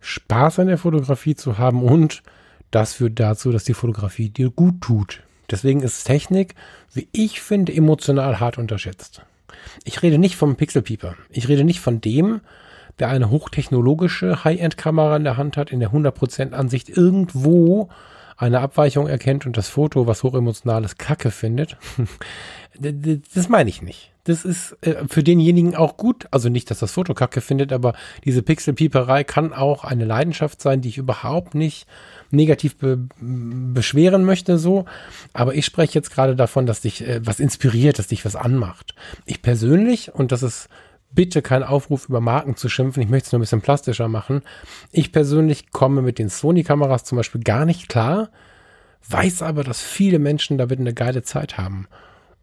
Spaß 0.00 0.60
an 0.60 0.68
der 0.68 0.78
Fotografie 0.78 1.34
zu 1.34 1.58
haben 1.58 1.82
und 1.82 2.22
das 2.72 2.94
führt 2.94 3.20
dazu, 3.20 3.52
dass 3.52 3.62
die 3.62 3.74
Fotografie 3.74 4.30
dir 4.30 4.50
gut 4.50 4.80
tut. 4.80 5.22
Deswegen 5.50 5.82
ist 5.82 6.04
Technik, 6.04 6.54
wie 6.92 7.06
ich 7.12 7.40
finde, 7.40 7.72
emotional 7.72 8.40
hart 8.40 8.58
unterschätzt. 8.58 9.22
Ich 9.84 10.02
rede 10.02 10.18
nicht 10.18 10.34
vom 10.34 10.56
Pixelpieper. 10.56 11.14
Ich 11.30 11.48
rede 11.48 11.62
nicht 11.62 11.80
von 11.80 12.00
dem, 12.00 12.40
der 12.98 13.08
eine 13.08 13.30
hochtechnologische 13.30 14.44
High-End-Kamera 14.44 15.16
in 15.16 15.24
der 15.24 15.36
Hand 15.36 15.56
hat, 15.56 15.70
in 15.70 15.80
der 15.80 15.92
100% 15.92 16.52
Ansicht 16.52 16.88
irgendwo 16.88 17.90
eine 18.36 18.60
Abweichung 18.60 19.06
erkennt 19.06 19.46
und 19.46 19.56
das 19.56 19.68
Foto, 19.68 20.06
was 20.06 20.22
hochemotionales 20.22 20.96
Kacke 20.98 21.30
findet. 21.30 21.76
das 23.34 23.48
meine 23.48 23.70
ich 23.70 23.82
nicht. 23.82 24.12
Das 24.24 24.44
ist 24.44 24.76
äh, 24.82 25.04
für 25.08 25.24
denjenigen 25.24 25.74
auch 25.74 25.96
gut. 25.96 26.28
Also 26.30 26.48
nicht, 26.48 26.70
dass 26.70 26.78
das 26.78 26.92
Foto 26.92 27.12
Kacke 27.12 27.40
findet, 27.40 27.72
aber 27.72 27.94
diese 28.24 28.42
Pixelpieperei 28.42 29.24
kann 29.24 29.52
auch 29.52 29.84
eine 29.84 30.04
Leidenschaft 30.04 30.62
sein, 30.62 30.80
die 30.80 30.90
ich 30.90 30.98
überhaupt 30.98 31.54
nicht 31.54 31.86
negativ 32.30 32.76
be 32.76 33.08
beschweren 33.20 34.24
möchte, 34.24 34.58
so. 34.58 34.84
Aber 35.32 35.54
ich 35.54 35.66
spreche 35.66 35.94
jetzt 35.94 36.12
gerade 36.12 36.36
davon, 36.36 36.66
dass 36.66 36.82
dich 36.82 37.06
äh, 37.06 37.20
was 37.24 37.40
inspiriert, 37.40 37.98
dass 37.98 38.06
dich 38.06 38.24
was 38.24 38.36
anmacht. 38.36 38.94
Ich 39.26 39.42
persönlich, 39.42 40.14
und 40.14 40.30
das 40.30 40.42
ist 40.42 40.68
bitte 41.14 41.42
kein 41.42 41.62
Aufruf 41.62 42.08
über 42.08 42.20
Marken 42.20 42.56
zu 42.56 42.68
schimpfen, 42.68 43.02
ich 43.02 43.08
möchte 43.08 43.26
es 43.26 43.32
nur 43.32 43.38
ein 43.38 43.42
bisschen 43.42 43.60
plastischer 43.60 44.08
machen. 44.08 44.42
Ich 44.90 45.12
persönlich 45.12 45.70
komme 45.70 46.02
mit 46.02 46.18
den 46.18 46.28
Sony-Kameras 46.28 47.04
zum 47.04 47.16
Beispiel 47.16 47.42
gar 47.42 47.64
nicht 47.64 47.88
klar, 47.88 48.30
weiß 49.08 49.42
aber, 49.42 49.64
dass 49.64 49.82
viele 49.82 50.18
Menschen 50.18 50.58
damit 50.58 50.80
eine 50.80 50.94
geile 50.94 51.22
Zeit 51.22 51.58
haben. 51.58 51.86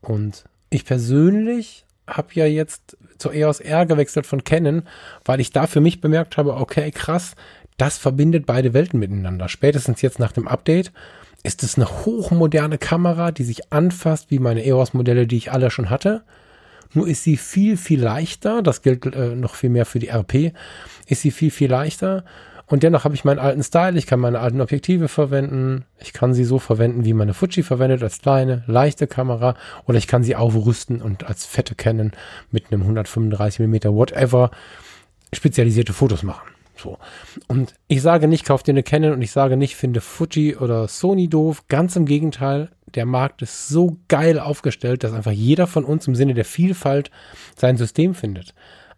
Und 0.01 0.45
ich 0.69 0.85
persönlich 0.85 1.85
habe 2.07 2.29
ja 2.33 2.45
jetzt 2.45 2.97
zur 3.17 3.33
EOS 3.33 3.59
R 3.59 3.85
gewechselt 3.85 4.25
von 4.25 4.43
Canon, 4.43 4.83
weil 5.25 5.39
ich 5.39 5.51
da 5.51 5.67
für 5.67 5.81
mich 5.81 6.01
bemerkt 6.01 6.37
habe, 6.37 6.55
okay, 6.55 6.91
krass, 6.91 7.35
das 7.77 7.97
verbindet 7.97 8.45
beide 8.45 8.73
Welten 8.73 8.99
miteinander. 8.99 9.47
Spätestens 9.49 10.01
jetzt 10.01 10.19
nach 10.19 10.31
dem 10.31 10.47
Update 10.47 10.91
ist 11.43 11.63
es 11.63 11.75
eine 11.77 11.87
hochmoderne 11.87 12.77
Kamera, 12.77 13.31
die 13.31 13.43
sich 13.43 13.71
anfasst 13.71 14.31
wie 14.31 14.39
meine 14.39 14.65
EOS-Modelle, 14.65 15.27
die 15.27 15.37
ich 15.37 15.51
alle 15.51 15.71
schon 15.71 15.89
hatte. 15.89 16.23
Nur 16.93 17.07
ist 17.07 17.23
sie 17.23 17.37
viel, 17.37 17.77
viel 17.77 18.01
leichter. 18.01 18.61
Das 18.61 18.81
gilt 18.81 19.05
äh, 19.05 19.35
noch 19.35 19.55
viel 19.55 19.69
mehr 19.69 19.85
für 19.85 19.99
die 19.99 20.09
RP. 20.09 20.53
Ist 21.07 21.21
sie 21.21 21.31
viel, 21.31 21.51
viel 21.51 21.69
leichter. 21.69 22.23
Und 22.69 22.83
dennoch 22.83 23.03
habe 23.03 23.15
ich 23.15 23.25
meinen 23.25 23.39
alten 23.39 23.63
Style. 23.63 23.97
Ich 23.97 24.05
kann 24.05 24.19
meine 24.19 24.39
alten 24.39 24.61
Objektive 24.61 25.07
verwenden. 25.07 25.85
Ich 25.97 26.13
kann 26.13 26.35
sie 26.35 26.43
so 26.43 26.59
verwenden, 26.59 27.03
wie 27.03 27.13
meine 27.13 27.33
Fuji 27.33 27.63
verwendet, 27.63 28.03
als 28.03 28.19
kleine, 28.19 28.63
leichte 28.67 29.07
Kamera. 29.07 29.55
Oder 29.87 29.97
ich 29.97 30.07
kann 30.07 30.23
sie 30.23 30.35
aufrüsten 30.35 31.01
und 31.01 31.23
als 31.23 31.45
fette 31.45 31.73
Canon 31.73 32.11
mit 32.51 32.71
einem 32.71 32.81
135 32.81 33.65
mm 33.65 33.75
whatever 33.95 34.51
spezialisierte 35.33 35.93
Fotos 35.93 36.21
machen. 36.21 36.47
So. 36.75 36.97
Und 37.47 37.73
ich 37.87 38.01
sage 38.01 38.27
nicht, 38.27 38.45
kauf 38.45 38.63
dir 38.63 38.71
eine 38.71 38.83
Canon 38.83 39.13
und 39.13 39.21
ich 39.21 39.31
sage 39.31 39.57
nicht, 39.57 39.75
finde 39.75 39.99
Fuji 39.99 40.55
oder 40.55 40.87
Sony 40.87 41.27
doof. 41.27 41.67
Ganz 41.67 41.95
im 41.95 42.05
Gegenteil, 42.05 42.69
der 42.95 43.05
Markt 43.05 43.41
ist 43.41 43.67
so 43.67 43.97
geil 44.07 44.39
aufgestellt, 44.39 45.03
dass 45.03 45.13
einfach 45.13 45.31
jeder 45.31 45.67
von 45.67 45.85
uns 45.85 46.07
im 46.07 46.15
Sinne 46.15 46.33
der 46.33 46.45
Vielfalt 46.45 47.11
sein 47.55 47.77
System 47.77 48.13
findet. 48.13 48.53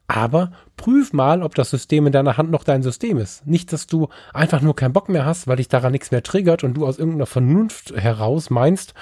Aber 0.07 0.51
prüf 0.75 1.13
mal, 1.13 1.41
ob 1.41 1.55
das 1.55 1.69
System 1.69 2.05
in 2.05 2.11
deiner 2.11 2.35
Hand 2.35 2.51
noch 2.51 2.65
dein 2.65 2.83
System 2.83 3.17
ist. 3.17 3.47
Nicht, 3.47 3.71
dass 3.71 3.87
du 3.87 4.09
einfach 4.33 4.61
nur 4.61 4.75
keinen 4.75 4.91
Bock 4.91 5.07
mehr 5.07 5.25
hast, 5.25 5.47
weil 5.47 5.55
dich 5.55 5.69
daran 5.69 5.93
nichts 5.93 6.11
mehr 6.11 6.21
triggert 6.21 6.65
und 6.65 6.73
du 6.73 6.85
aus 6.85 6.99
irgendeiner 6.99 7.27
Vernunft 7.27 7.93
heraus 7.95 8.49
meinst, 8.49 8.93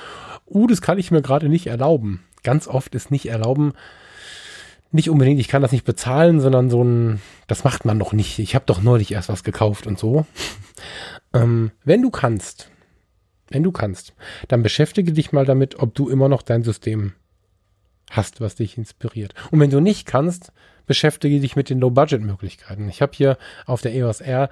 uh, 0.47 0.67
das 0.67 0.81
kann 0.81 0.99
ich 0.99 1.09
mir 1.09 1.23
gerade 1.23 1.49
nicht 1.49 1.65
erlauben. 1.65 2.23
Ganz 2.43 2.67
oft 2.67 2.93
ist 2.93 3.09
nicht 3.09 3.27
erlauben, 3.27 3.73
nicht 4.91 5.09
unbedingt, 5.09 5.39
ich 5.39 5.47
kann 5.47 5.61
das 5.61 5.71
nicht 5.71 5.85
bezahlen, 5.85 6.39
sondern 6.39 6.69
so 6.69 6.83
ein, 6.83 7.21
das 7.47 7.63
macht 7.63 7.85
man 7.85 7.99
doch 7.99 8.13
nicht. 8.13 8.39
Ich 8.39 8.55
habe 8.55 8.65
doch 8.65 8.81
neulich 8.81 9.11
erst 9.11 9.29
was 9.29 9.43
gekauft 9.43 9.87
und 9.87 9.99
so. 9.99 10.25
ähm, 11.33 11.71
wenn 11.83 12.01
du 12.01 12.09
kannst, 12.09 12.69
wenn 13.49 13.63
du 13.63 13.71
kannst, 13.71 14.13
dann 14.47 14.63
beschäftige 14.63 15.11
dich 15.11 15.31
mal 15.31 15.45
damit, 15.45 15.79
ob 15.79 15.95
du 15.95 16.09
immer 16.09 16.29
noch 16.29 16.41
dein 16.41 16.63
System 16.63 17.13
hast, 18.11 18.41
was 18.41 18.55
dich 18.55 18.77
inspiriert. 18.77 19.33
Und 19.51 19.59
wenn 19.59 19.69
du 19.69 19.79
nicht 19.79 20.05
kannst, 20.05 20.51
beschäftige 20.85 21.39
dich 21.39 21.55
mit 21.55 21.69
den 21.69 21.79
Low-Budget-Möglichkeiten. 21.79 22.89
Ich 22.89 23.01
habe 23.01 23.11
hier 23.15 23.37
auf 23.65 23.81
der 23.81 23.93
EOS 23.93 24.21
R 24.21 24.49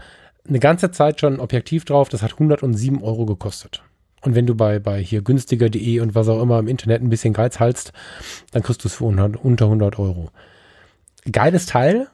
eine 0.48 0.60
ganze 0.60 0.92
Zeit 0.92 1.20
schon 1.20 1.34
ein 1.34 1.40
Objektiv 1.40 1.86
drauf, 1.86 2.10
das 2.10 2.22
hat 2.22 2.34
107 2.34 3.02
Euro 3.02 3.26
gekostet. 3.26 3.84
Und 4.22 4.36
wenn 4.36 4.48
du 4.48 4.56
bei, 4.56 4.80
bei 4.80 5.02
hier 5.02 5.22
günstiger.de 5.22 6.00
und 6.00 6.16
was 6.16 6.28
auch 6.28 6.42
immer 6.42 6.60
im 6.60 6.68
Internet 6.68 7.02
ein 7.02 7.10
bisschen 7.10 7.34
Geiz 7.34 7.60
halst, 7.60 7.94
dann 8.52 8.64
kriegst 8.64 8.84
du 8.84 8.88
es 8.88 8.96
für 8.96 9.06
unter, 9.06 9.30
unter 9.44 9.66
100 9.66 10.00
Euro. 10.00 10.32
Geiles 11.32 11.66
Teil, 11.66 12.08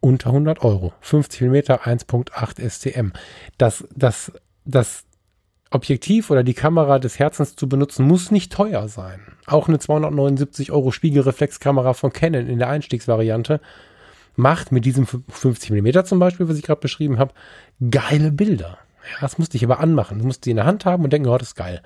unter 0.00 0.30
100 0.30 0.62
Euro. 0.62 0.92
50 1.00 1.42
mm 1.42 1.54
1.8 1.54 2.68
STM. 2.68 3.12
Das, 3.58 3.86
das, 3.94 4.32
das 4.64 5.04
Objektiv 5.70 6.30
oder 6.30 6.42
die 6.42 6.54
Kamera 6.54 6.98
des 6.98 7.18
Herzens 7.18 7.54
zu 7.54 7.68
benutzen, 7.68 8.06
muss 8.06 8.30
nicht 8.30 8.52
teuer 8.52 8.88
sein. 8.88 9.20
Auch 9.46 9.68
eine 9.68 9.78
279 9.78 10.72
Euro 10.72 10.90
Spiegelreflexkamera 10.90 11.94
von 11.94 12.12
Canon 12.12 12.48
in 12.48 12.58
der 12.58 12.68
Einstiegsvariante 12.68 13.60
macht 14.36 14.72
mit 14.72 14.84
diesem 14.84 15.06
50 15.06 15.70
mm 15.70 16.04
zum 16.04 16.18
Beispiel, 16.18 16.48
was 16.48 16.56
ich 16.56 16.64
gerade 16.64 16.80
beschrieben 16.80 17.18
habe, 17.18 17.34
geile 17.90 18.32
Bilder. 18.32 18.78
Ja, 19.12 19.20
das 19.20 19.38
musste 19.38 19.56
ich 19.56 19.64
aber 19.64 19.80
anmachen. 19.80 20.18
Du 20.18 20.26
musst 20.26 20.44
sie 20.44 20.50
in 20.50 20.56
der 20.56 20.66
Hand 20.66 20.84
haben 20.84 21.04
und 21.04 21.12
denken, 21.12 21.28
oh, 21.28 21.38
das 21.38 21.48
ist 21.48 21.56
geil. 21.56 21.82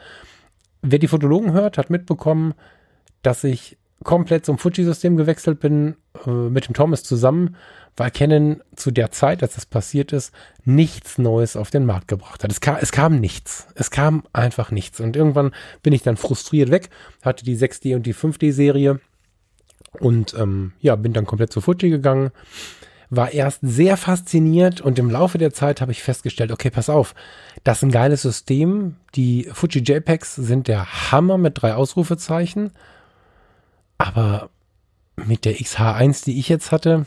wer 0.83 0.99
die 0.99 1.09
Fotologen 1.09 1.53
hört, 1.53 1.79
hat 1.79 1.91
mitbekommen, 1.91 2.55
dass 3.23 3.45
ich 3.45 3.79
komplett 4.05 4.47
zum 4.47 4.59
Fuji-System 4.59 5.17
gewechselt 5.17 5.61
bin, 5.61 5.97
äh, 6.27 6.31
mit 6.31 6.69
dem 6.69 6.75
Thomas 6.75 7.03
zusammen, 7.03 7.57
weil 7.97 8.11
Canon 8.11 8.63
zu 8.77 8.91
der 8.91 9.11
Zeit, 9.11 9.43
als 9.43 9.55
das 9.55 9.67
passiert 9.67 10.13
ist, 10.13 10.33
nichts 10.65 11.19
Neues 11.19 11.57
auf 11.57 11.71
den 11.71 11.87
Markt 11.87 12.09
gebracht 12.09 12.45
hat. 12.45 12.51
Es 12.51 12.61
kam, 12.61 12.77
es 12.81 12.93
kam 12.93 13.21
nichts. 13.21 13.67
Es 13.75 13.91
kam 13.91 14.25
einfach 14.33 14.71
nichts. 14.71 15.01
Und 15.01 15.17
irgendwann 15.17 15.53
bin 15.83 15.93
ich 15.93 16.03
dann 16.03 16.17
frustriert 16.17 16.71
weg, 16.71 16.91
hatte 17.23 17.45
die 17.45 17.57
6D 17.57 17.95
und 17.95 18.07
die 18.07 18.15
5D-Serie 18.15 19.01
und 20.01 20.35
ähm, 20.35 20.73
ja, 20.81 20.97
bin 20.97 21.13
dann 21.13 21.27
komplett 21.27 21.53
zu 21.53 21.61
Fuji 21.61 21.91
gegangen. 21.91 22.31
War 23.11 23.33
erst 23.33 23.61
sehr 23.63 23.97
fasziniert 23.97 24.81
und 24.81 24.99
im 24.99 25.11
Laufe 25.11 25.39
der 25.39 25.53
Zeit 25.53 25.81
habe 25.81 25.93
ich 25.93 26.03
festgestellt, 26.03 26.51
okay, 26.51 26.71
pass 26.71 26.89
auf, 26.89 27.15
das 27.63 27.79
ist 27.79 27.83
ein 27.85 27.91
geiles 27.93 28.23
System. 28.23 28.97
Die 29.15 29.49
Fuji 29.53 29.83
JPEGs 29.83 30.35
sind 30.35 30.67
der 30.67 31.13
Hammer 31.13 31.39
mit 31.39 31.63
drei 31.63 31.75
Ausrufezeichen. 31.75 32.73
Aber 33.99 34.51
mit 35.17 35.45
der 35.45 35.57
XH1, 35.57 36.25
die 36.25 36.39
ich 36.39 36.49
jetzt 36.49 36.73
hatte, 36.73 37.07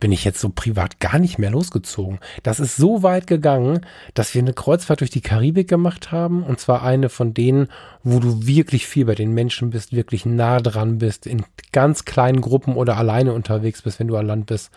bin 0.00 0.12
ich 0.12 0.24
jetzt 0.24 0.40
so 0.40 0.48
privat 0.48 0.98
gar 0.98 1.18
nicht 1.18 1.38
mehr 1.38 1.50
losgezogen. 1.50 2.18
Das 2.42 2.58
ist 2.58 2.76
so 2.76 3.02
weit 3.02 3.26
gegangen, 3.26 3.86
dass 4.14 4.34
wir 4.34 4.40
eine 4.40 4.54
Kreuzfahrt 4.54 5.00
durch 5.00 5.10
die 5.10 5.20
Karibik 5.20 5.68
gemacht 5.68 6.10
haben. 6.10 6.42
Und 6.42 6.58
zwar 6.58 6.82
eine 6.82 7.10
von 7.10 7.34
denen, 7.34 7.68
wo 8.02 8.18
du 8.18 8.46
wirklich 8.46 8.86
viel 8.86 9.04
bei 9.04 9.14
den 9.14 9.34
Menschen 9.34 9.70
bist, 9.70 9.92
wirklich 9.92 10.24
nah 10.24 10.58
dran 10.60 10.98
bist, 10.98 11.26
in 11.26 11.44
ganz 11.70 12.06
kleinen 12.06 12.40
Gruppen 12.40 12.76
oder 12.76 12.96
alleine 12.96 13.34
unterwegs 13.34 13.82
bist, 13.82 14.00
wenn 14.00 14.08
du 14.08 14.16
an 14.16 14.26
Land 14.26 14.46
bist. 14.46 14.70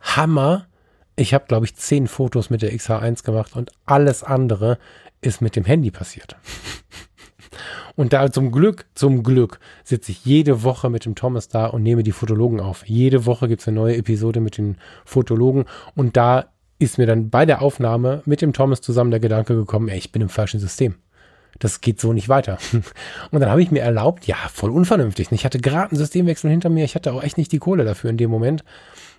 Hammer. 0.00 0.66
Ich 1.16 1.32
habe, 1.34 1.44
glaube 1.46 1.66
ich, 1.66 1.76
zehn 1.76 2.08
Fotos 2.08 2.50
mit 2.50 2.62
der 2.62 2.72
XH1 2.72 3.24
gemacht 3.24 3.54
und 3.54 3.70
alles 3.84 4.24
andere 4.24 4.78
ist 5.20 5.42
mit 5.42 5.54
dem 5.54 5.64
Handy 5.64 5.90
passiert. 5.90 6.36
Und 7.96 8.12
da 8.12 8.30
zum 8.30 8.52
Glück, 8.52 8.86
zum 8.94 9.22
Glück 9.22 9.58
sitze 9.84 10.12
ich 10.12 10.24
jede 10.24 10.62
Woche 10.62 10.90
mit 10.90 11.04
dem 11.04 11.14
Thomas 11.14 11.48
da 11.48 11.66
und 11.66 11.82
nehme 11.82 12.02
die 12.02 12.12
Fotologen 12.12 12.60
auf. 12.60 12.86
Jede 12.86 13.26
Woche 13.26 13.48
gibt 13.48 13.62
es 13.62 13.68
eine 13.68 13.76
neue 13.76 13.96
Episode 13.96 14.40
mit 14.40 14.56
den 14.56 14.76
Fotologen 15.04 15.64
und 15.94 16.16
da 16.16 16.46
ist 16.78 16.96
mir 16.96 17.06
dann 17.06 17.28
bei 17.28 17.44
der 17.44 17.60
Aufnahme 17.62 18.22
mit 18.24 18.40
dem 18.40 18.52
Thomas 18.52 18.80
zusammen 18.80 19.10
der 19.10 19.20
Gedanke 19.20 19.54
gekommen, 19.54 19.88
ey, 19.88 19.98
ich 19.98 20.12
bin 20.12 20.22
im 20.22 20.30
falschen 20.30 20.60
System. 20.60 20.94
Das 21.58 21.82
geht 21.82 22.00
so 22.00 22.12
nicht 22.12 22.28
weiter. 22.28 22.58
Und 23.30 23.40
dann 23.40 23.50
habe 23.50 23.60
ich 23.60 23.70
mir 23.70 23.80
erlaubt, 23.80 24.26
ja, 24.26 24.36
voll 24.50 24.70
unvernünftig. 24.70 25.30
Ich 25.32 25.44
hatte 25.44 25.60
gerade 25.60 25.90
einen 25.90 25.98
Systemwechsel 25.98 26.50
hinter 26.50 26.70
mir. 26.70 26.84
Ich 26.84 26.94
hatte 26.94 27.12
auch 27.12 27.22
echt 27.22 27.36
nicht 27.36 27.52
die 27.52 27.58
Kohle 27.58 27.84
dafür 27.84 28.08
in 28.08 28.16
dem 28.16 28.30
Moment. 28.30 28.64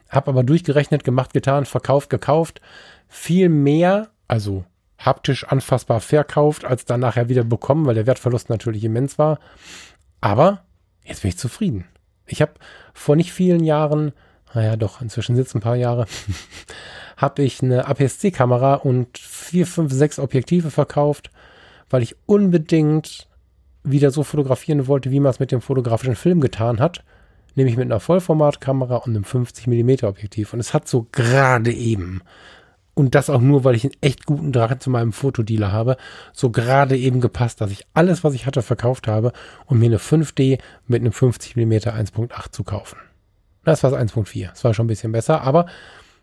Habe 0.09 0.31
aber 0.31 0.43
durchgerechnet, 0.43 1.03
gemacht, 1.03 1.33
getan, 1.33 1.65
verkauft, 1.65 2.09
gekauft. 2.09 2.61
Viel 3.07 3.49
mehr, 3.49 4.09
also 4.27 4.63
haptisch 5.05 5.45
anfassbar 5.45 5.99
verkauft, 5.99 6.65
als 6.65 6.85
dann 6.85 6.99
nachher 6.99 7.29
wieder 7.29 7.43
bekommen, 7.43 7.85
weil 7.85 7.95
der 7.95 8.07
Wertverlust 8.07 8.49
natürlich 8.49 8.83
immens 8.83 9.17
war. 9.17 9.39
Aber 10.19 10.63
jetzt 11.03 11.21
bin 11.21 11.29
ich 11.29 11.37
zufrieden. 11.37 11.85
Ich 12.27 12.41
habe 12.41 12.53
vor 12.93 13.15
nicht 13.15 13.33
vielen 13.33 13.63
Jahren, 13.63 14.13
naja 14.53 14.75
doch, 14.75 15.01
inzwischen 15.01 15.35
sitzen 15.35 15.57
ein 15.57 15.61
paar 15.61 15.75
Jahre, 15.75 16.05
habe 17.17 17.43
ich 17.43 17.61
eine 17.61 17.87
APS-C-Kamera 17.87 18.75
und 18.75 19.17
vier, 19.17 19.67
fünf, 19.67 19.91
sechs 19.91 20.19
Objektive 20.19 20.71
verkauft, 20.71 21.31
weil 21.89 22.03
ich 22.03 22.15
unbedingt 22.25 23.27
wieder 23.83 24.11
so 24.11 24.23
fotografieren 24.23 24.87
wollte, 24.87 25.11
wie 25.11 25.19
man 25.19 25.31
es 25.31 25.39
mit 25.39 25.51
dem 25.51 25.61
fotografischen 25.61 26.15
Film 26.15 26.39
getan 26.39 26.79
hat, 26.79 27.03
nämlich 27.55 27.77
mit 27.77 27.85
einer 27.85 27.99
Vollformatkamera 27.99 28.97
und 28.97 29.15
einem 29.15 29.23
50 29.23 29.67
mm 29.67 30.05
Objektiv. 30.05 30.53
Und 30.53 30.59
es 30.59 30.73
hat 30.73 30.87
so 30.87 31.07
gerade 31.11 31.71
eben 31.71 32.21
und 32.93 33.15
das 33.15 33.29
auch 33.29 33.41
nur, 33.41 33.63
weil 33.63 33.75
ich 33.75 33.83
einen 33.83 33.95
echt 34.01 34.25
guten 34.25 34.51
Draht 34.51 34.83
zu 34.83 34.89
meinem 34.89 35.13
Fotodealer 35.13 35.71
habe, 35.71 35.97
so 36.33 36.49
gerade 36.49 36.97
eben 36.97 37.21
gepasst, 37.21 37.61
dass 37.61 37.71
ich 37.71 37.85
alles, 37.93 38.23
was 38.23 38.33
ich 38.33 38.45
hatte, 38.45 38.61
verkauft 38.61 39.07
habe, 39.07 39.31
um 39.65 39.79
mir 39.79 39.85
eine 39.85 39.97
5D 39.97 40.59
mit 40.87 41.01
einem 41.01 41.11
50mm 41.11 41.87
1.8 41.87 42.51
zu 42.51 42.63
kaufen. 42.63 42.97
Das 43.63 43.83
war 43.83 43.91
1.4. 43.93 44.49
Das 44.49 44.63
war 44.63 44.73
schon 44.73 44.85
ein 44.85 44.87
bisschen 44.87 45.11
besser, 45.11 45.41
aber 45.41 45.67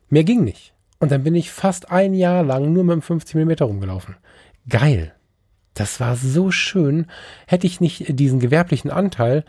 mehr 0.09 0.25
ging 0.25 0.45
nicht. 0.45 0.75
Und 0.99 1.13
dann 1.13 1.23
bin 1.23 1.35
ich 1.35 1.51
fast 1.51 1.91
ein 1.91 2.13
Jahr 2.13 2.43
lang 2.43 2.73
nur 2.73 2.85
mit 2.85 2.93
einem 2.93 3.21
50mm 3.21 3.63
rumgelaufen. 3.63 4.17
Geil. 4.69 5.15
Das 5.75 6.01
war 6.01 6.17
so 6.17 6.51
schön. 6.51 7.07
Hätte 7.47 7.67
ich 7.67 7.81
nicht 7.81 8.19
diesen 8.19 8.41
gewerblichen 8.41 8.91
Anteil, 8.91 9.45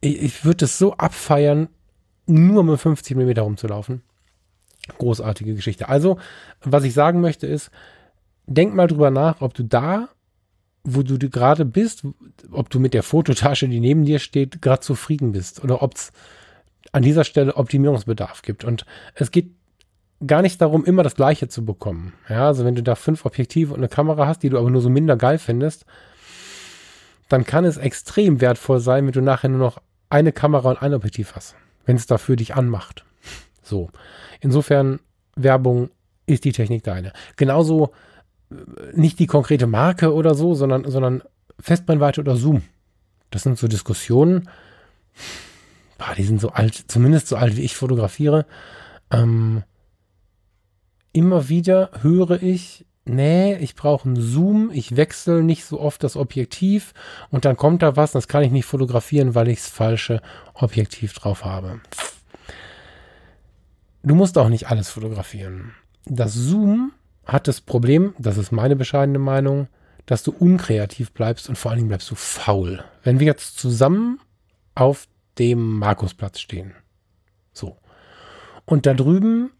ich, 0.00 0.22
ich 0.22 0.44
würde 0.44 0.64
es 0.64 0.78
so 0.78 0.94
abfeiern, 0.94 1.68
nur 2.26 2.64
mit 2.64 2.80
50 2.80 3.16
mm 3.16 3.38
rumzulaufen. 3.38 4.02
Großartige 4.98 5.54
Geschichte. 5.54 5.88
Also, 5.88 6.18
was 6.62 6.84
ich 6.84 6.94
sagen 6.94 7.20
möchte 7.20 7.46
ist, 7.46 7.70
denk 8.46 8.74
mal 8.74 8.86
drüber 8.86 9.10
nach, 9.10 9.40
ob 9.40 9.54
du 9.54 9.64
da, 9.64 10.08
wo 10.84 11.02
du 11.02 11.18
gerade 11.18 11.64
bist, 11.64 12.04
ob 12.52 12.70
du 12.70 12.78
mit 12.78 12.94
der 12.94 13.02
Fototasche, 13.02 13.68
die 13.68 13.80
neben 13.80 14.04
dir 14.04 14.18
steht, 14.18 14.62
gerade 14.62 14.80
zufrieden 14.80 15.32
bist 15.32 15.62
oder 15.64 15.82
ob 15.82 15.94
es 15.94 16.12
an 16.92 17.02
dieser 17.02 17.24
Stelle 17.24 17.56
Optimierungsbedarf 17.56 18.42
gibt. 18.42 18.64
Und 18.64 18.86
es 19.14 19.30
geht 19.32 19.50
gar 20.24 20.42
nicht 20.42 20.60
darum, 20.60 20.84
immer 20.84 21.02
das 21.02 21.16
Gleiche 21.16 21.48
zu 21.48 21.64
bekommen. 21.64 22.12
Ja, 22.28 22.46
also 22.46 22.64
wenn 22.64 22.74
du 22.74 22.82
da 22.82 22.94
fünf 22.94 23.24
Objektive 23.24 23.74
und 23.74 23.80
eine 23.80 23.88
Kamera 23.88 24.26
hast, 24.26 24.42
die 24.42 24.48
du 24.48 24.58
aber 24.58 24.70
nur 24.70 24.80
so 24.80 24.88
minder 24.88 25.16
geil 25.16 25.38
findest, 25.38 25.84
dann 27.28 27.44
kann 27.44 27.64
es 27.64 27.76
extrem 27.76 28.40
wertvoll 28.40 28.80
sein, 28.80 29.04
wenn 29.06 29.12
du 29.12 29.20
nachher 29.20 29.48
nur 29.48 29.58
noch 29.58 29.78
eine 30.08 30.32
Kamera 30.32 30.70
und 30.70 30.82
ein 30.82 30.94
Objektiv 30.94 31.34
hast, 31.34 31.56
wenn 31.84 31.96
es 31.96 32.06
dafür 32.06 32.36
dich 32.36 32.54
anmacht. 32.54 33.04
So. 33.66 33.90
Insofern, 34.40 35.00
Werbung 35.34 35.90
ist 36.26 36.44
die 36.44 36.52
Technik 36.52 36.84
deine. 36.84 37.12
Genauso 37.36 37.92
äh, 38.50 38.54
nicht 38.94 39.18
die 39.18 39.26
konkrete 39.26 39.66
Marke 39.66 40.12
oder 40.12 40.34
so, 40.34 40.54
sondern, 40.54 40.90
sondern 40.90 41.22
Festbrennweite 41.60 42.20
oder 42.20 42.36
Zoom. 42.36 42.62
Das 43.30 43.42
sind 43.42 43.58
so 43.58 43.68
Diskussionen. 43.68 44.48
Boah, 45.98 46.14
die 46.16 46.24
sind 46.24 46.40
so 46.40 46.50
alt, 46.50 46.84
zumindest 46.88 47.28
so 47.28 47.36
alt 47.36 47.56
wie 47.56 47.62
ich 47.62 47.76
fotografiere. 47.76 48.46
Ähm, 49.10 49.62
immer 51.12 51.48
wieder 51.48 51.90
höre 52.02 52.42
ich, 52.42 52.84
nee, 53.04 53.56
ich 53.56 53.74
brauche 53.74 54.06
einen 54.06 54.20
Zoom, 54.20 54.70
ich 54.72 54.96
wechsle 54.96 55.42
nicht 55.42 55.64
so 55.64 55.80
oft 55.80 56.04
das 56.04 56.16
Objektiv 56.16 56.92
und 57.30 57.44
dann 57.44 57.56
kommt 57.56 57.82
da 57.82 57.96
was, 57.96 58.12
das 58.12 58.28
kann 58.28 58.42
ich 58.42 58.50
nicht 58.50 58.66
fotografieren, 58.66 59.34
weil 59.34 59.48
ich 59.48 59.60
das 59.60 59.68
falsche 59.68 60.20
Objektiv 60.54 61.14
drauf 61.14 61.44
habe. 61.44 61.80
Du 64.06 64.14
musst 64.14 64.38
auch 64.38 64.48
nicht 64.48 64.70
alles 64.70 64.88
fotografieren. 64.88 65.72
Das 66.04 66.32
Zoom 66.32 66.92
hat 67.24 67.48
das 67.48 67.60
Problem, 67.60 68.14
das 68.20 68.38
ist 68.38 68.52
meine 68.52 68.76
bescheidene 68.76 69.18
Meinung, 69.18 69.66
dass 70.06 70.22
du 70.22 70.30
unkreativ 70.30 71.10
bleibst 71.10 71.48
und 71.48 71.58
vor 71.58 71.72
allen 71.72 71.78
Dingen 71.78 71.88
bleibst 71.88 72.08
du 72.12 72.14
faul. 72.14 72.84
Wenn 73.02 73.18
wir 73.18 73.26
jetzt 73.26 73.58
zusammen 73.58 74.20
auf 74.76 75.08
dem 75.40 75.80
Markusplatz 75.80 76.38
stehen. 76.38 76.72
So. 77.52 77.78
Und 78.64 78.86
da 78.86 78.94
drüben 78.94 79.50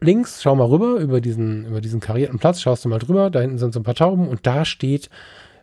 links, 0.00 0.40
schau 0.40 0.54
mal 0.54 0.68
rüber 0.68 1.00
über 1.00 1.20
diesen, 1.20 1.66
über 1.66 1.80
diesen 1.80 1.98
karierten 1.98 2.38
Platz, 2.38 2.60
schaust 2.60 2.84
du 2.84 2.88
mal 2.88 3.00
drüber, 3.00 3.28
da 3.28 3.40
hinten 3.40 3.58
sind 3.58 3.74
so 3.74 3.80
ein 3.80 3.84
paar 3.84 3.96
Tauben 3.96 4.28
und 4.28 4.46
da 4.46 4.64
steht 4.64 5.10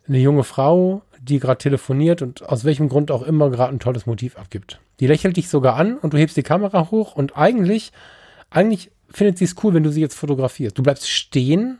eine 0.06 0.18
junge 0.20 0.44
Frau, 0.44 1.04
die 1.18 1.40
gerade 1.40 1.60
telefoniert 1.60 2.22
und 2.22 2.44
aus 2.50 2.66
welchem 2.66 2.90
Grund 2.90 3.10
auch 3.10 3.24
immer 3.24 3.50
gerade 3.52 3.74
ein 3.74 3.80
tolles 3.80 4.06
Motiv 4.06 4.38
abgibt. 4.38 4.82
Die 5.00 5.08
lächelt 5.08 5.38
dich 5.38 5.48
sogar 5.48 5.78
an 5.78 5.98
und 5.98 6.12
du 6.14 6.18
hebst 6.18 6.36
die 6.36 6.44
Kamera 6.44 6.92
hoch 6.92 7.16
und 7.16 7.38
eigentlich 7.38 7.94
eigentlich 8.54 8.92
findet 9.10 9.38
sie 9.38 9.46
es 9.46 9.56
cool, 9.64 9.74
wenn 9.74 9.84
du 9.84 9.92
sie 9.92 10.02
jetzt 10.02 10.16
fotografierst. 10.16 10.78
Du 10.78 10.84
bleibst 10.84 11.10
stehen, 11.10 11.80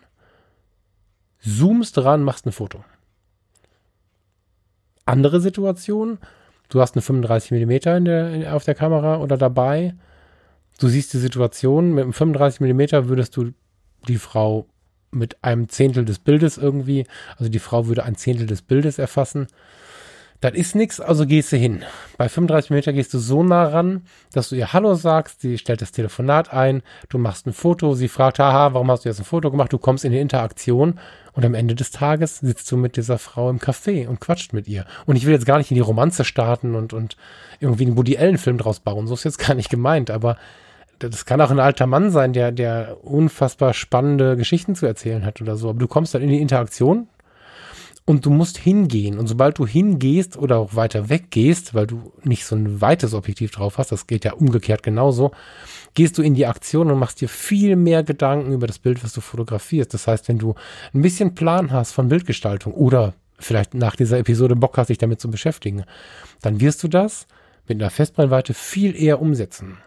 zoomst 1.40 1.96
dran, 1.96 2.24
machst 2.24 2.46
ein 2.46 2.52
Foto. 2.52 2.84
Andere 5.06 5.40
Situation, 5.40 6.18
du 6.70 6.82
hast 6.82 6.96
eine 6.96 7.02
35 7.02 7.52
mm 7.52 7.72
in 7.72 8.06
der, 8.06 8.56
auf 8.56 8.64
der 8.64 8.76
Kamera 8.76 9.18
oder 9.18 9.38
dabei. 9.38 9.94
Du 10.80 10.88
siehst 10.88 11.14
die 11.14 11.20
Situation, 11.20 11.94
mit 11.94 12.04
einem 12.04 12.14
35 12.14 12.62
mm 12.62 13.08
würdest 13.08 13.38
du 13.38 13.52
die 14.08 14.18
Frau 14.18 14.68
mit 15.12 15.44
einem 15.44 15.70
Zehntel 15.70 16.06
des 16.06 16.18
Bildes 16.18 16.58
irgendwie, 16.58 17.06
also 17.38 17.50
die 17.52 17.60
Frau 17.60 17.86
würde 17.86 18.04
ein 18.04 18.16
Zehntel 18.16 18.48
des 18.48 18.64
Bildes 18.64 18.98
erfassen 18.98 19.48
das 20.44 20.54
ist 20.54 20.76
nichts, 20.76 21.00
also 21.00 21.26
gehst 21.26 21.52
du 21.54 21.58
hin. 21.58 21.84
Bei 22.18 22.28
35 22.28 22.72
Meter 22.72 22.92
gehst 22.92 23.14
du 23.14 23.20
so 23.20 23.44
nah 23.44 23.66
ran, 23.66 24.02
dass 24.34 24.50
du 24.50 24.56
ihr 24.56 24.74
Hallo 24.74 24.94
sagst, 24.96 25.40
sie 25.42 25.58
stellt 25.58 25.82
das 25.82 25.94
Telefonat 25.94 26.52
ein, 26.52 26.82
du 27.08 27.18
machst 27.18 27.48
ein 27.48 27.54
Foto, 27.54 27.96
sie 27.96 28.10
fragt, 28.10 28.40
haha, 28.40 28.74
warum 28.74 28.92
hast 28.92 29.06
du 29.06 29.10
jetzt 29.10 29.20
ein 29.20 29.26
Foto 29.26 29.52
gemacht? 29.52 29.72
Du 29.72 29.78
kommst 29.78 30.04
in 30.04 30.12
die 30.12 30.20
Interaktion 30.20 31.00
und 31.32 31.46
am 31.46 31.54
Ende 31.54 31.76
des 31.76 31.92
Tages 31.92 32.40
sitzt 32.40 32.70
du 32.72 32.78
mit 32.78 32.98
dieser 32.98 33.18
Frau 33.20 33.50
im 33.50 33.60
Café 33.60 34.08
und 34.08 34.20
quatscht 34.20 34.52
mit 34.52 34.68
ihr. 34.68 34.86
Und 35.06 35.16
ich 35.16 35.26
will 35.26 35.34
jetzt 35.34 35.46
gar 35.46 35.58
nicht 35.60 35.72
in 35.72 35.76
die 35.76 35.82
Romanze 35.82 36.26
starten 36.26 36.76
und, 36.76 36.92
und 36.92 37.16
irgendwie 37.62 37.86
einen 37.86 37.98
Woody 37.98 38.18
Allen-Film 38.18 38.58
draus 38.58 38.82
bauen, 38.82 39.08
so 39.08 39.14
ist 39.14 39.24
jetzt 39.24 39.40
gar 39.48 39.56
nicht 39.56 39.70
gemeint, 39.70 40.12
aber 40.12 40.38
das 41.00 41.26
kann 41.26 41.42
auch 41.42 41.52
ein 41.52 41.60
alter 41.60 41.88
Mann 41.88 42.12
sein, 42.12 42.34
der, 42.34 42.52
der 42.52 42.98
unfassbar 43.04 43.74
spannende 43.74 44.36
Geschichten 44.36 44.76
zu 44.76 44.86
erzählen 44.86 45.26
hat 45.26 45.42
oder 45.42 45.56
so. 45.56 45.70
Aber 45.70 45.80
du 45.80 45.88
kommst 45.88 46.14
dann 46.14 46.22
in 46.22 46.30
die 46.30 46.42
Interaktion, 46.42 47.08
und 48.06 48.26
du 48.26 48.30
musst 48.30 48.58
hingehen. 48.58 49.18
Und 49.18 49.28
sobald 49.28 49.60
du 49.60 49.66
hingehst 49.66 50.38
oder 50.38 50.58
auch 50.58 50.76
weiter 50.76 51.10
weggehst, 51.10 51.74
weil 51.74 51.88
du 51.88 52.12
nicht 52.24 52.46
so 52.46 52.56
ein 52.56 52.82
weites 52.82 53.14
Objektiv 53.14 53.52
drauf 53.52 53.78
hast, 53.78 53.92
das 53.92 54.08
geht 54.08 54.26
ja 54.26 54.34
umgekehrt 54.34 54.84
genauso, 54.84 55.32
gehst 55.94 56.18
du 56.18 56.22
in 56.22 56.34
die 56.34 56.46
Aktion 56.46 56.92
und 56.92 57.00
machst 57.00 57.22
dir 57.22 57.30
viel 57.30 57.76
mehr 57.76 58.04
Gedanken 58.04 58.52
über 58.52 58.68
das 58.68 58.80
Bild, 58.80 59.04
was 59.04 59.14
du 59.14 59.22
fotografierst. 59.22 59.94
Das 59.94 60.08
heißt, 60.08 60.28
wenn 60.28 60.40
du 60.40 60.56
ein 60.94 61.02
bisschen 61.02 61.36
Plan 61.36 61.72
hast 61.72 61.94
von 61.94 62.10
Bildgestaltung 62.10 62.74
oder 62.74 63.14
vielleicht 63.40 63.74
nach 63.74 63.96
dieser 63.96 64.20
Episode 64.20 64.56
Bock 64.56 64.78
hast, 64.78 64.90
dich 64.90 64.98
damit 64.98 65.22
zu 65.22 65.30
beschäftigen, 65.30 65.84
dann 66.42 66.60
wirst 66.60 66.84
du 66.84 66.88
das 66.88 67.28
mit 67.68 67.82
einer 67.82 67.90
Festbrennweite 67.90 68.54
viel 68.54 68.96
eher 68.96 69.22
umsetzen. 69.22 69.78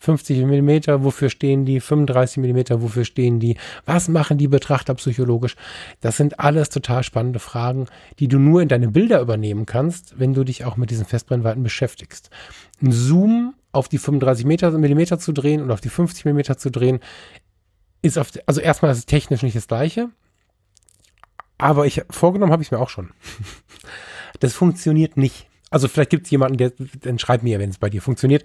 50 0.00 0.46
Millimeter, 0.46 1.04
wofür 1.04 1.28
stehen 1.28 1.66
die? 1.66 1.78
35 1.78 2.38
Millimeter, 2.38 2.80
wofür 2.80 3.04
stehen 3.04 3.38
die? 3.38 3.58
Was 3.84 4.08
machen 4.08 4.38
die 4.38 4.48
Betrachter 4.48 4.94
psychologisch? 4.94 5.56
Das 6.00 6.16
sind 6.16 6.40
alles 6.40 6.70
total 6.70 7.02
spannende 7.02 7.38
Fragen, 7.38 7.86
die 8.18 8.26
du 8.26 8.38
nur 8.38 8.62
in 8.62 8.68
deine 8.68 8.88
Bilder 8.88 9.20
übernehmen 9.20 9.66
kannst, 9.66 10.18
wenn 10.18 10.32
du 10.32 10.42
dich 10.42 10.64
auch 10.64 10.78
mit 10.78 10.90
diesen 10.90 11.04
Festbrennweiten 11.04 11.62
beschäftigst. 11.62 12.30
Ein 12.82 12.92
Zoom 12.92 13.54
auf 13.72 13.88
die 13.88 13.98
35 13.98 14.46
Meter, 14.46 14.70
Millimeter 14.70 15.18
zu 15.18 15.32
drehen 15.32 15.60
und 15.60 15.70
auf 15.70 15.82
die 15.82 15.90
50 15.90 16.24
Millimeter 16.24 16.56
zu 16.56 16.70
drehen, 16.70 17.00
ist 18.00 18.18
auf, 18.18 18.30
also 18.46 18.62
erstmal 18.62 18.92
ist 18.92 18.98
es 18.98 19.06
technisch 19.06 19.42
nicht 19.42 19.54
das 19.54 19.68
gleiche, 19.68 20.08
aber 21.58 21.84
ich, 21.84 22.02
vorgenommen 22.08 22.52
habe 22.52 22.62
ich 22.62 22.68
es 22.68 22.72
mir 22.72 22.80
auch 22.80 22.90
schon. 22.90 23.10
Das 24.38 24.54
funktioniert 24.54 25.18
nicht. 25.18 25.48
Also 25.70 25.86
vielleicht 25.86 26.08
gibt 26.08 26.24
es 26.24 26.30
jemanden, 26.30 26.56
der, 26.56 26.72
dann 27.02 27.18
schreibt 27.18 27.44
mir, 27.44 27.58
wenn 27.58 27.68
es 27.68 27.76
bei 27.76 27.90
dir 27.90 28.00
funktioniert 28.00 28.42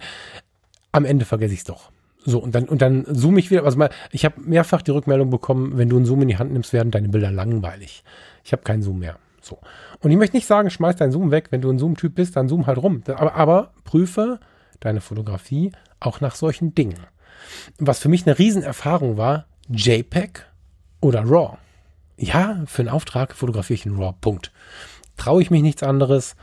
am 0.96 1.04
Ende 1.04 1.24
vergesse 1.24 1.54
ich 1.54 1.60
es 1.60 1.64
doch. 1.64 1.90
So, 2.24 2.40
und 2.40 2.54
dann, 2.54 2.64
und 2.64 2.82
dann 2.82 3.06
zoome 3.14 3.38
ich 3.38 3.50
wieder. 3.50 3.64
Also 3.64 3.78
mal, 3.78 3.90
ich 4.10 4.24
habe 4.24 4.40
mehrfach 4.40 4.82
die 4.82 4.90
Rückmeldung 4.90 5.30
bekommen, 5.30 5.78
wenn 5.78 5.88
du 5.88 5.96
einen 5.96 6.06
Zoom 6.06 6.22
in 6.22 6.28
die 6.28 6.38
Hand 6.38 6.52
nimmst, 6.52 6.72
werden 6.72 6.90
deine 6.90 7.08
Bilder 7.08 7.30
langweilig. 7.30 8.02
Ich 8.44 8.52
habe 8.52 8.62
keinen 8.62 8.82
Zoom 8.82 8.98
mehr. 8.98 9.16
So. 9.40 9.58
Und 10.00 10.10
ich 10.10 10.16
möchte 10.16 10.34
nicht 10.34 10.46
sagen, 10.46 10.70
schmeiß 10.70 10.96
deinen 10.96 11.12
Zoom 11.12 11.30
weg. 11.30 11.48
Wenn 11.50 11.60
du 11.60 11.70
ein 11.70 11.78
Zoom-Typ 11.78 12.16
bist, 12.16 12.34
dann 12.34 12.48
zoom 12.48 12.66
halt 12.66 12.78
rum. 12.78 13.02
Aber, 13.06 13.34
aber 13.34 13.70
prüfe 13.84 14.40
deine 14.80 15.00
Fotografie 15.00 15.70
auch 16.00 16.20
nach 16.20 16.34
solchen 16.34 16.74
Dingen. 16.74 16.98
Was 17.78 18.00
für 18.00 18.08
mich 18.08 18.26
eine 18.26 18.38
Riesenerfahrung 18.38 19.16
war, 19.16 19.46
JPEG 19.68 20.44
oder 21.00 21.22
RAW. 21.24 21.58
Ja, 22.16 22.62
für 22.66 22.82
einen 22.82 22.88
Auftrag 22.88 23.34
fotografiere 23.34 23.74
ich 23.74 23.86
in 23.86 23.96
RAW. 23.96 24.14
Punkt. 24.20 24.50
Traue 25.16 25.42
ich 25.42 25.50
mich 25.50 25.62
nichts 25.62 25.84
anderes 25.84 26.34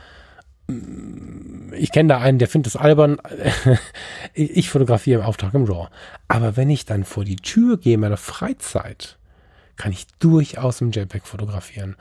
ich 0.66 1.92
kenne 1.92 2.08
da 2.08 2.18
einen, 2.18 2.38
der 2.38 2.48
findet 2.48 2.74
es 2.74 2.76
albern. 2.76 3.18
ich 4.34 4.70
fotografiere 4.70 5.20
im 5.20 5.26
Auftrag 5.26 5.54
im 5.54 5.64
RAW. 5.64 5.88
Aber 6.28 6.56
wenn 6.56 6.70
ich 6.70 6.86
dann 6.86 7.04
vor 7.04 7.24
die 7.24 7.36
Tür 7.36 7.76
gehe 7.78 7.94
in 7.94 8.00
meiner 8.00 8.16
Freizeit, 8.16 9.18
kann 9.76 9.92
ich 9.92 10.06
durchaus 10.18 10.80
im 10.80 10.90
JPEG 10.90 11.26
fotografieren. 11.26 11.96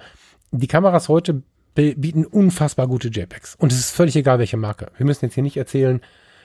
Die 0.52 0.68
Kameras 0.68 1.10
heute 1.10 1.42
bieten 1.76 2.26
unfassbar 2.26 2.88
gute 2.88 3.08
JPEGs. 3.08 3.56
Und 3.56 3.72
es 3.72 3.80
ist 3.80 3.92
völlig 3.92 4.16
egal, 4.16 4.40
welche 4.40 4.58
Marke. 4.58 4.92
Wir 4.98 5.06
müssen 5.06 5.26
jetzt 5.26 5.34
hier 5.34 5.44
nicht 5.44 5.58
erzählen, 5.58 6.02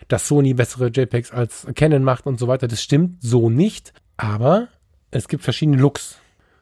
dass 0.08 0.26
Sony 0.26 0.54
bessere 0.54 0.88
JPEGs 0.88 1.32
als 1.32 1.66
Canon 1.74 2.02
macht 2.02 2.26
und 2.26 2.38
so 2.38 2.48
weiter. 2.48 2.66
Das 2.66 2.82
stimmt 2.82 3.22
so 3.22 3.50
nicht. 3.50 3.92
Aber 4.16 4.68
es 5.10 5.28
gibt 5.28 5.44
verschiedene 5.44 5.76
Looks. 5.76 6.18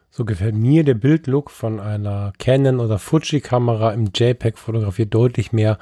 So 0.09 0.25
gefällt 0.25 0.55
mir 0.55 0.83
der 0.83 0.95
Bildlook 0.95 1.51
von 1.51 1.79
einer 1.79 2.33
Canon 2.39 2.79
oder 2.79 2.97
Fuji-Kamera 2.97 3.91
im 3.91 4.11
JPEG 4.13 4.57
fotografiert 4.57 5.13
deutlich 5.13 5.51
mehr 5.51 5.77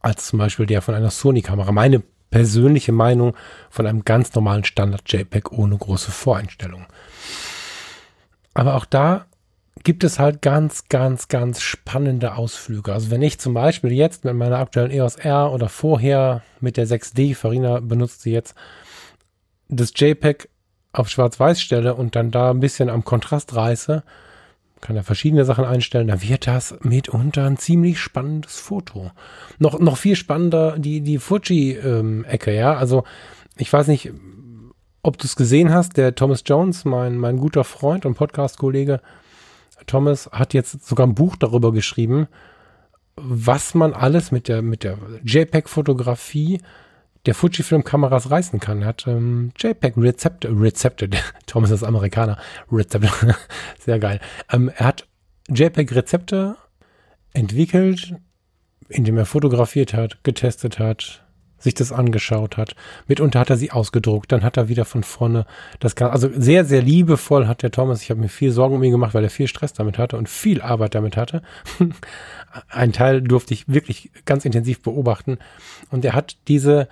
als 0.00 0.26
zum 0.26 0.38
Beispiel 0.38 0.66
der 0.66 0.82
von 0.82 0.94
einer 0.94 1.10
Sony-Kamera. 1.10 1.72
Meine 1.72 2.02
persönliche 2.30 2.92
Meinung 2.92 3.36
von 3.70 3.86
einem 3.86 4.04
ganz 4.04 4.34
normalen 4.34 4.64
Standard-JPEG 4.64 5.52
ohne 5.52 5.76
große 5.76 6.10
Voreinstellungen. 6.10 6.86
Aber 8.54 8.74
auch 8.74 8.84
da 8.84 9.26
gibt 9.84 10.02
es 10.02 10.18
halt 10.18 10.42
ganz, 10.42 10.88
ganz, 10.88 11.28
ganz 11.28 11.60
spannende 11.60 12.34
Ausflüge. 12.34 12.92
Also 12.92 13.10
wenn 13.10 13.22
ich 13.22 13.38
zum 13.38 13.54
Beispiel 13.54 13.92
jetzt 13.92 14.24
mit 14.24 14.34
meiner 14.34 14.58
aktuellen 14.58 14.90
EOS 14.90 15.16
R 15.16 15.52
oder 15.52 15.68
vorher 15.68 16.42
mit 16.60 16.76
der 16.76 16.86
6D, 16.86 17.34
Farina 17.34 17.80
benutzt 17.80 18.22
sie 18.22 18.32
jetzt, 18.32 18.54
das 19.68 19.92
JPEG 19.94 20.48
auf 20.94 21.08
Schwarz-Weiß 21.08 21.60
stelle 21.60 21.94
und 21.94 22.16
dann 22.16 22.30
da 22.30 22.50
ein 22.50 22.60
bisschen 22.60 22.88
am 22.88 23.04
Kontrast 23.04 23.54
reiße, 23.54 24.02
kann 24.80 24.96
er 24.96 25.02
verschiedene 25.02 25.44
Sachen 25.44 25.64
einstellen, 25.64 26.08
dann 26.08 26.22
wird 26.22 26.46
das 26.46 26.76
mitunter 26.82 27.46
ein 27.46 27.56
ziemlich 27.56 27.98
spannendes 27.98 28.60
Foto. 28.60 29.10
Noch, 29.58 29.78
noch 29.78 29.96
viel 29.96 30.14
spannender 30.14 30.78
die, 30.78 31.00
die 31.00 31.18
Fuji-Ecke, 31.18 32.50
ähm, 32.50 32.56
ja. 32.56 32.74
Also 32.74 33.04
ich 33.56 33.72
weiß 33.72 33.88
nicht, 33.88 34.12
ob 35.02 35.18
du 35.18 35.26
es 35.26 35.36
gesehen 35.36 35.72
hast, 35.72 35.96
der 35.96 36.14
Thomas 36.14 36.42
Jones, 36.46 36.84
mein, 36.84 37.18
mein 37.18 37.38
guter 37.38 37.64
Freund 37.64 38.06
und 38.06 38.14
Podcast-Kollege 38.14 39.00
Thomas, 39.86 40.30
hat 40.32 40.54
jetzt 40.54 40.86
sogar 40.86 41.06
ein 41.06 41.14
Buch 41.14 41.36
darüber 41.36 41.72
geschrieben, 41.72 42.28
was 43.16 43.74
man 43.74 43.94
alles 43.94 44.32
mit 44.32 44.48
der, 44.48 44.62
mit 44.62 44.84
der 44.84 44.98
JPEG-Fotografie 45.24 46.60
der 47.26 47.34
Fujifilm-Kameras 47.34 48.30
reißen 48.30 48.60
kann. 48.60 48.82
Er 48.82 48.88
hat 48.88 49.06
ähm, 49.06 49.52
JPEG-Rezepte, 49.56 50.48
Rezepte, 50.48 51.08
Thomas 51.46 51.70
ist 51.70 51.82
Amerikaner, 51.82 52.38
Rezepte, 52.70 53.10
sehr 53.78 53.98
geil. 53.98 54.20
Ähm, 54.52 54.70
er 54.74 54.86
hat 54.86 55.06
JPEG-Rezepte 55.48 56.56
entwickelt, 57.32 58.14
indem 58.88 59.18
er 59.18 59.26
fotografiert 59.26 59.94
hat, 59.94 60.22
getestet 60.22 60.78
hat, 60.78 61.24
sich 61.58 61.74
das 61.74 61.92
angeschaut 61.92 62.56
hat. 62.56 62.76
Mitunter 63.08 63.40
hat 63.40 63.50
er 63.50 63.56
sie 63.56 63.70
ausgedruckt, 63.70 64.30
dann 64.30 64.44
hat 64.44 64.56
er 64.56 64.68
wieder 64.68 64.84
von 64.84 65.02
vorne 65.02 65.46
das 65.80 65.96
Ganze, 65.96 66.12
also 66.12 66.30
sehr, 66.34 66.64
sehr 66.64 66.82
liebevoll 66.82 67.46
hat 67.46 67.62
der 67.62 67.70
Thomas, 67.70 68.02
ich 68.02 68.10
habe 68.10 68.20
mir 68.20 68.28
viel 68.28 68.52
Sorgen 68.52 68.76
um 68.76 68.82
ihn 68.82 68.92
gemacht, 68.92 69.14
weil 69.14 69.24
er 69.24 69.30
viel 69.30 69.48
Stress 69.48 69.72
damit 69.72 69.98
hatte 69.98 70.16
und 70.16 70.28
viel 70.28 70.60
Arbeit 70.60 70.94
damit 70.94 71.16
hatte. 71.16 71.42
Ein 72.68 72.92
Teil 72.92 73.22
durfte 73.22 73.54
ich 73.54 73.66
wirklich 73.66 74.10
ganz 74.26 74.44
intensiv 74.44 74.82
beobachten 74.82 75.38
und 75.90 76.04
er 76.04 76.12
hat 76.12 76.36
diese 76.46 76.88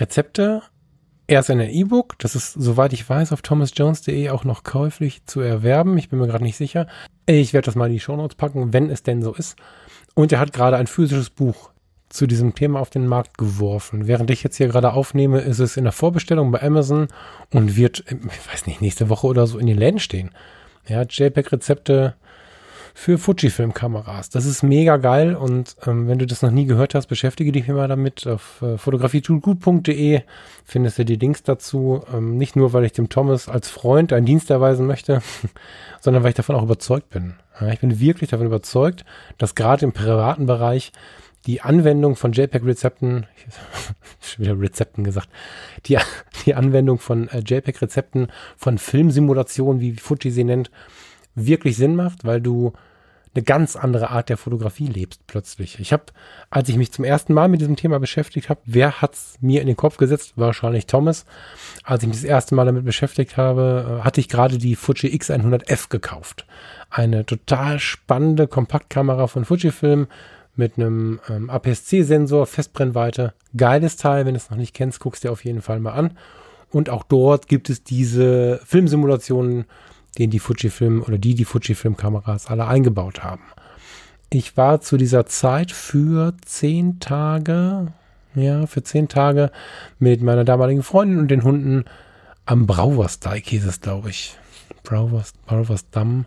Rezepte 0.00 0.62
erst 1.26 1.50
in 1.50 1.60
ein 1.60 1.70
E-Book. 1.70 2.18
Das 2.18 2.34
ist, 2.34 2.52
soweit 2.54 2.92
ich 2.92 3.08
weiß, 3.08 3.32
auf 3.32 3.42
thomasjones.de 3.42 4.30
auch 4.30 4.44
noch 4.44 4.64
käuflich 4.64 5.24
zu 5.26 5.40
erwerben. 5.40 5.96
Ich 5.96 6.08
bin 6.08 6.18
mir 6.18 6.26
gerade 6.26 6.44
nicht 6.44 6.56
sicher. 6.56 6.86
Ich 7.26 7.52
werde 7.52 7.66
das 7.66 7.76
mal 7.76 7.86
in 7.86 7.92
die 7.92 8.00
Shownotes 8.00 8.36
packen, 8.36 8.72
wenn 8.72 8.90
es 8.90 9.02
denn 9.02 9.22
so 9.22 9.32
ist. 9.34 9.56
Und 10.14 10.32
er 10.32 10.40
hat 10.40 10.52
gerade 10.52 10.76
ein 10.76 10.88
physisches 10.88 11.30
Buch 11.30 11.70
zu 12.08 12.26
diesem 12.26 12.56
Thema 12.56 12.80
auf 12.80 12.90
den 12.90 13.06
Markt 13.06 13.38
geworfen. 13.38 14.08
Während 14.08 14.30
ich 14.30 14.42
jetzt 14.42 14.56
hier 14.56 14.66
gerade 14.66 14.92
aufnehme, 14.92 15.40
ist 15.40 15.60
es 15.60 15.76
in 15.76 15.84
der 15.84 15.92
Vorbestellung 15.92 16.50
bei 16.50 16.60
Amazon 16.60 17.06
und 17.54 17.76
wird, 17.76 18.04
ich 18.08 18.52
weiß 18.52 18.66
nicht, 18.66 18.82
nächste 18.82 19.08
Woche 19.08 19.28
oder 19.28 19.46
so 19.46 19.58
in 19.58 19.68
den 19.68 19.78
Läden 19.78 20.00
stehen. 20.00 20.30
Ja, 20.88 21.02
JPEG-Rezepte 21.02 22.14
für 23.00 23.16
Fujifilm-Kameras. 23.16 24.28
Das 24.28 24.44
ist 24.44 24.62
mega 24.62 24.98
geil 24.98 25.34
und 25.34 25.74
ähm, 25.86 26.06
wenn 26.06 26.18
du 26.18 26.26
das 26.26 26.42
noch 26.42 26.50
nie 26.50 26.66
gehört 26.66 26.94
hast, 26.94 27.06
beschäftige 27.06 27.50
dich 27.50 27.66
mal 27.66 27.88
damit. 27.88 28.26
Auf 28.26 28.60
äh, 28.60 28.76
fotografietoolgut.de 28.76 30.20
findest 30.66 30.98
du 30.98 31.06
die 31.06 31.16
Links 31.16 31.42
dazu. 31.42 32.04
Ähm, 32.12 32.36
nicht 32.36 32.56
nur, 32.56 32.74
weil 32.74 32.84
ich 32.84 32.92
dem 32.92 33.08
Thomas 33.08 33.48
als 33.48 33.70
Freund 33.70 34.12
einen 34.12 34.26
Dienst 34.26 34.50
erweisen 34.50 34.86
möchte, 34.86 35.22
sondern 36.02 36.22
weil 36.22 36.28
ich 36.28 36.36
davon 36.36 36.56
auch 36.56 36.62
überzeugt 36.62 37.08
bin. 37.08 37.36
Ja, 37.58 37.68
ich 37.68 37.80
bin 37.80 38.00
wirklich 38.00 38.28
davon 38.28 38.44
überzeugt, 38.44 39.06
dass 39.38 39.54
gerade 39.54 39.86
im 39.86 39.92
privaten 39.92 40.44
Bereich 40.44 40.92
die 41.46 41.62
Anwendung 41.62 42.16
von 42.16 42.32
JPEG-Rezepten, 42.32 43.26
schon 44.20 44.44
wieder 44.44 44.60
Rezepten 44.60 45.04
gesagt, 45.04 45.30
die, 45.86 45.96
die 46.44 46.54
Anwendung 46.54 46.98
von 46.98 47.28
äh, 47.28 47.38
JPEG-Rezepten 47.38 48.28
von 48.58 48.76
Filmsimulationen, 48.76 49.80
wie 49.80 49.94
Fuji 49.94 50.30
sie 50.30 50.44
nennt, 50.44 50.70
wirklich 51.34 51.78
Sinn 51.78 51.96
macht, 51.96 52.26
weil 52.26 52.42
du 52.42 52.74
eine 53.34 53.44
ganz 53.44 53.76
andere 53.76 54.10
Art 54.10 54.28
der 54.28 54.36
Fotografie 54.36 54.88
lebst 54.88 55.26
plötzlich. 55.26 55.78
Ich 55.78 55.92
habe, 55.92 56.04
als 56.50 56.68
ich 56.68 56.76
mich 56.76 56.90
zum 56.90 57.04
ersten 57.04 57.32
Mal 57.32 57.48
mit 57.48 57.60
diesem 57.60 57.76
Thema 57.76 58.00
beschäftigt 58.00 58.48
habe, 58.48 58.60
wer 58.64 59.00
hat's 59.00 59.38
mir 59.40 59.60
in 59.60 59.68
den 59.68 59.76
Kopf 59.76 59.98
gesetzt? 59.98 60.32
Wahrscheinlich 60.34 60.86
Thomas. 60.86 61.26
Als 61.84 62.02
ich 62.02 62.08
mich 62.08 62.18
das 62.18 62.24
erste 62.24 62.56
Mal 62.56 62.66
damit 62.66 62.84
beschäftigt 62.84 63.36
habe, 63.36 64.00
äh, 64.00 64.04
hatte 64.04 64.20
ich 64.20 64.28
gerade 64.28 64.58
die 64.58 64.74
Fuji 64.74 65.14
X100F 65.16 65.88
gekauft. 65.90 66.44
Eine 66.90 67.24
total 67.24 67.78
spannende 67.78 68.48
Kompaktkamera 68.48 69.28
von 69.28 69.44
Fujifilm 69.44 70.08
mit 70.56 70.76
einem 70.76 71.20
ähm, 71.28 71.50
APS-C-Sensor, 71.50 72.46
Festbrennweite. 72.46 73.32
Geiles 73.56 73.96
Teil, 73.96 74.26
wenn 74.26 74.34
du 74.34 74.38
es 74.38 74.50
noch 74.50 74.58
nicht 74.58 74.74
kennst, 74.74 74.98
guckst 74.98 75.22
dir 75.22 75.30
auf 75.30 75.44
jeden 75.44 75.62
Fall 75.62 75.78
mal 75.78 75.92
an. 75.92 76.16
Und 76.70 76.90
auch 76.90 77.04
dort 77.04 77.46
gibt 77.48 77.70
es 77.70 77.84
diese 77.84 78.60
Filmsimulationen 78.64 79.66
den 80.18 80.30
die 80.30 80.38
Fujifilm 80.38 81.02
oder 81.02 81.18
die 81.18 81.34
die 81.34 81.44
Fujifilm-Kameras 81.44 82.46
alle 82.46 82.66
eingebaut 82.66 83.22
haben. 83.22 83.42
Ich 84.30 84.56
war 84.56 84.80
zu 84.80 84.96
dieser 84.96 85.26
Zeit 85.26 85.72
für 85.72 86.34
zehn 86.44 87.00
Tage, 87.00 87.88
ja, 88.34 88.66
für 88.66 88.82
zehn 88.82 89.08
Tage 89.08 89.50
mit 89.98 90.22
meiner 90.22 90.44
damaligen 90.44 90.82
Freundin 90.82 91.18
und 91.18 91.30
den 91.30 91.42
Hunden 91.42 91.84
am 92.46 92.66
Brauwursteig 92.66 93.46
hieß 93.46 93.66
es, 93.66 93.80
glaube 93.80 94.10
ich. 94.10 94.36
Brauwurst, 94.82 95.44
Brauwurstdamm. 95.46 96.26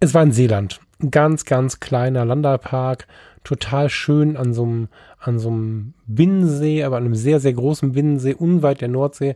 Es 0.00 0.12
war 0.14 0.22
in 0.22 0.32
Seeland. 0.32 0.80
Ganz, 1.10 1.44
ganz 1.44 1.80
kleiner 1.80 2.24
Landerpark. 2.24 3.06
Total 3.44 3.88
schön 3.88 4.36
an 4.36 4.54
so 4.54 4.64
einem, 4.64 4.88
an 5.20 5.38
so 5.38 5.48
einem 5.48 5.94
Binnensee, 6.06 6.84
aber 6.84 6.96
an 6.96 7.04
einem 7.04 7.14
sehr, 7.14 7.38
sehr 7.38 7.52
großen 7.52 7.92
Binnensee, 7.92 8.34
unweit 8.34 8.80
der 8.80 8.88
Nordsee 8.88 9.34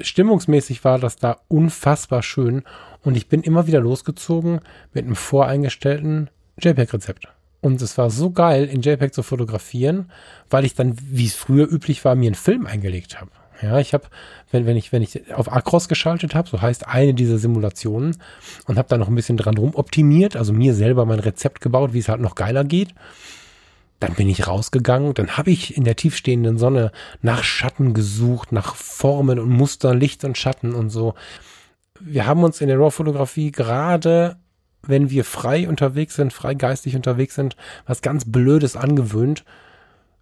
stimmungsmäßig 0.00 0.84
war 0.84 0.98
das 0.98 1.16
da 1.16 1.38
unfassbar 1.48 2.22
schön 2.22 2.62
und 3.02 3.16
ich 3.16 3.28
bin 3.28 3.42
immer 3.42 3.66
wieder 3.66 3.80
losgezogen 3.80 4.60
mit 4.92 5.04
einem 5.04 5.16
voreingestellten 5.16 6.30
JPEG-Rezept. 6.58 7.28
Und 7.60 7.80
es 7.80 7.96
war 7.96 8.10
so 8.10 8.30
geil, 8.30 8.64
in 8.64 8.82
JPEG 8.82 9.14
zu 9.14 9.22
fotografieren, 9.22 10.10
weil 10.50 10.64
ich 10.64 10.74
dann, 10.74 10.96
wie 10.98 11.26
es 11.26 11.34
früher 11.34 11.70
üblich 11.70 12.04
war, 12.04 12.16
mir 12.16 12.26
einen 12.26 12.34
Film 12.34 12.66
eingelegt 12.66 13.20
habe. 13.20 13.30
Ja, 13.62 13.78
ich 13.78 13.94
habe, 13.94 14.04
wenn, 14.50 14.66
wenn 14.66 14.76
ich, 14.76 14.90
wenn 14.90 15.02
ich 15.02 15.32
auf 15.32 15.52
Acros 15.52 15.88
geschaltet 15.88 16.34
habe, 16.34 16.48
so 16.48 16.60
heißt 16.60 16.88
eine 16.88 17.14
dieser 17.14 17.38
Simulationen, 17.38 18.16
und 18.66 18.78
habe 18.78 18.88
da 18.88 18.98
noch 18.98 19.06
ein 19.06 19.14
bisschen 19.14 19.36
dran 19.36 19.56
rum 19.56 19.76
optimiert, 19.76 20.34
also 20.34 20.52
mir 20.52 20.74
selber 20.74 21.06
mein 21.06 21.20
Rezept 21.20 21.60
gebaut, 21.60 21.92
wie 21.92 22.00
es 22.00 22.08
halt 22.08 22.20
noch 22.20 22.34
geiler 22.34 22.64
geht. 22.64 22.88
Dann 24.02 24.14
bin 24.14 24.28
ich 24.28 24.48
rausgegangen, 24.48 25.14
dann 25.14 25.36
habe 25.36 25.52
ich 25.52 25.76
in 25.76 25.84
der 25.84 25.94
tiefstehenden 25.94 26.58
Sonne 26.58 26.90
nach 27.20 27.44
Schatten 27.44 27.94
gesucht, 27.94 28.50
nach 28.50 28.74
Formen 28.74 29.38
und 29.38 29.48
Mustern, 29.48 29.96
Licht 30.00 30.24
und 30.24 30.36
Schatten 30.36 30.74
und 30.74 30.90
so. 30.90 31.14
Wir 32.00 32.26
haben 32.26 32.42
uns 32.42 32.60
in 32.60 32.66
der 32.66 32.80
RAW-Fotografie 32.80 33.52
gerade, 33.52 34.38
wenn 34.82 35.10
wir 35.10 35.24
frei 35.24 35.68
unterwegs 35.68 36.16
sind, 36.16 36.32
frei 36.32 36.54
geistig 36.54 36.96
unterwegs 36.96 37.36
sind, 37.36 37.54
was 37.86 38.02
ganz 38.02 38.24
Blödes 38.26 38.74
angewöhnt. 38.74 39.44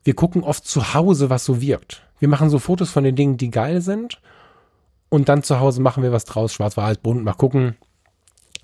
Wir 0.04 0.12
gucken 0.12 0.42
oft 0.42 0.66
zu 0.66 0.92
Hause, 0.92 1.30
was 1.30 1.46
so 1.46 1.62
wirkt. 1.62 2.02
Wir 2.18 2.28
machen 2.28 2.50
so 2.50 2.58
Fotos 2.58 2.90
von 2.90 3.04
den 3.04 3.16
Dingen, 3.16 3.38
die 3.38 3.50
geil 3.50 3.80
sind. 3.80 4.20
Und 5.08 5.30
dann 5.30 5.42
zu 5.42 5.58
Hause 5.58 5.80
machen 5.80 6.02
wir 6.02 6.12
was 6.12 6.26
draus, 6.26 6.52
schwarz-weiß, 6.52 6.98
bunt, 6.98 7.24
mal 7.24 7.32
gucken, 7.32 7.76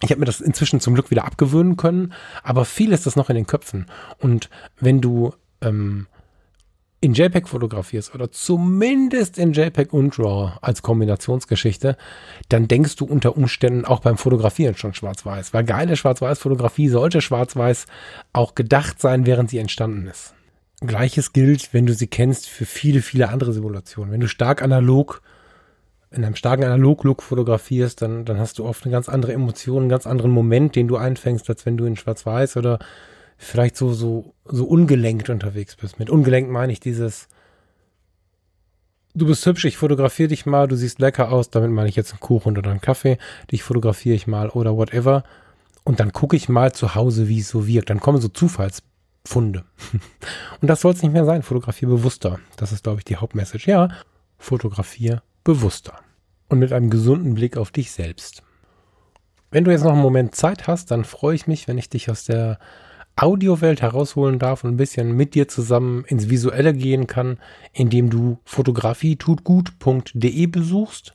ich 0.03 0.11
habe 0.11 0.21
mir 0.21 0.27
das 0.27 0.41
inzwischen 0.41 0.81
zum 0.81 0.95
Glück 0.95 1.11
wieder 1.11 1.25
abgewöhnen 1.25 1.77
können, 1.77 2.13
aber 2.43 2.65
viel 2.65 2.93
ist 2.93 3.07
das 3.07 3.17
noch 3.17 3.31
in 3.31 3.37
den 3.37 3.47
Köpfen. 3.47 3.87
Und 4.19 4.51
wenn 4.79 5.01
du 5.01 5.33
ähm, 5.63 6.07
in 7.01 7.15
JPEG 7.15 7.49
fotografierst 7.49 8.15
oder 8.15 8.31
zumindest 8.31 9.39
in 9.39 9.53
JPEG 9.53 9.93
und 9.93 10.19
RAW 10.19 10.53
als 10.61 10.83
Kombinationsgeschichte, 10.83 11.97
dann 12.49 12.69
denkst 12.69 12.97
du 12.97 13.05
unter 13.05 13.37
Umständen 13.37 13.85
auch 13.85 14.01
beim 14.01 14.17
Fotografieren 14.17 14.77
schon 14.77 14.95
schwarz-weiß. 14.95 15.55
Weil 15.55 15.65
geile 15.65 15.97
Schwarz-Weiß-Fotografie 15.97 16.89
sollte 16.89 17.21
schwarz-weiß 17.21 17.87
auch 18.33 18.55
gedacht 18.55 19.01
sein, 19.01 19.27
während 19.27 19.51
sie 19.51 19.59
entstanden 19.59 20.07
ist. 20.07 20.35
Gleiches 20.81 21.33
gilt, 21.33 21.73
wenn 21.73 21.87
du 21.87 21.95
sie 21.95 22.07
kennst, 22.07 22.49
für 22.49 22.67
viele, 22.67 23.01
viele 23.01 23.29
andere 23.29 23.53
Simulationen. 23.53 24.13
Wenn 24.13 24.21
du 24.21 24.29
stark 24.29 24.63
analog 24.63 25.23
in 26.11 26.25
einem 26.25 26.37
starken 26.37 26.65
Analog-Look 26.65 27.23
fotografierst, 27.23 28.01
dann, 28.01 28.25
dann 28.25 28.39
hast 28.39 28.59
du 28.59 28.65
oft 28.65 28.85
eine 28.85 28.93
ganz 28.93 29.09
andere 29.09 29.33
Emotion, 29.33 29.83
einen 29.83 29.89
ganz 29.89 30.07
anderen 30.07 30.31
Moment, 30.31 30.77
den 30.77 30.89
du 30.89 30.97
einfängst, 30.97 31.49
als 31.51 31.67
wenn 31.67 31.77
du 31.77 31.85
in 31.85 31.97
Schwarz-Weiß 31.97 32.57
oder 32.57 32.79
vielleicht 33.37 33.77
so, 33.77 33.93
so, 33.93 34.35
so 34.45 34.65
ungelenkt 34.65 35.29
unterwegs 35.31 35.77
bist. 35.77 35.99
Mit 35.99 36.09
ungelenkt 36.09 36.51
meine 36.51 36.73
ich 36.73 36.81
dieses, 36.81 37.29
du 39.15 39.27
bist 39.27 39.45
hübsch, 39.45 39.65
ich 39.65 39.77
fotografiere 39.77 40.29
dich 40.29 40.47
mal, 40.47 40.69
du 40.69 40.77
siehst 40.77 41.01
lecker 41.01 41.33
aus, 41.33 41.51
damit 41.51 41.71
meine 41.71 41.89
ich 41.89 41.97
jetzt 41.97 42.13
einen 42.13 42.21
Kuchen 42.21 42.57
oder 42.57 42.71
einen 42.71 42.81
Kaffee, 42.81 43.19
dich 43.51 43.63
fotografiere 43.63 44.15
ich 44.15 44.27
mal 44.27 44.49
oder 44.51 44.77
whatever. 44.77 45.25
Und 45.85 46.01
dann 46.01 46.13
gucke 46.13 46.37
ich 46.37 46.49
mal 46.49 46.73
zu 46.73 46.95
Hause, 46.95 47.29
wie 47.29 47.41
es 47.41 47.49
so 47.49 47.67
wirkt. 47.67 47.91
Dann 47.91 48.01
kommen 48.01 48.21
so 48.21 48.29
Zufallsfunde. 48.29 49.65
Und 50.61 50.69
das 50.69 50.81
soll 50.81 50.93
es 50.93 51.03
nicht 51.03 51.13
mehr 51.13 51.25
sein. 51.25 51.43
Fotografiere 51.43 51.93
bewusster. 51.93 52.41
Das 52.57 52.73
ist, 52.73 52.83
glaube 52.83 52.99
ich, 52.99 53.05
die 53.05 53.17
Hauptmessage. 53.17 53.71
Ja, 53.71 53.91
fotografiere 54.37 55.23
bewusster 55.47 55.95
und 56.49 56.59
mit 56.59 56.73
einem 56.73 56.91
gesunden 56.91 57.35
Blick 57.35 57.57
auf 57.57 57.71
dich 57.71 57.93
selbst. 57.93 58.43
Wenn 59.51 59.65
du 59.65 59.71
jetzt 59.71 59.85
noch 59.85 59.93
einen 59.93 60.03
Moment 60.03 60.35
Zeit 60.35 60.67
hast, 60.67 60.91
dann 60.91 61.05
freue 61.05 61.37
ich 61.37 61.47
mich, 61.47 61.69
wenn 61.69 61.79
ich 61.79 61.89
dich 61.89 62.11
aus 62.11 62.25
der 62.25 62.59
Audiowelt 63.15 63.81
herausholen 63.81 64.41
darf 64.41 64.65
und 64.65 64.71
ein 64.71 64.77
bisschen 64.77 65.13
mit 65.13 65.35
dir 65.35 65.49
zusammen 65.49 66.05
ins 66.05 66.29
Visuelle 66.29 66.75
gehen 66.75 67.07
kann, 67.07 67.39
indem 67.73 68.11
du 68.11 68.39
fotografietutgut.de 68.45 70.47
besuchst 70.49 71.15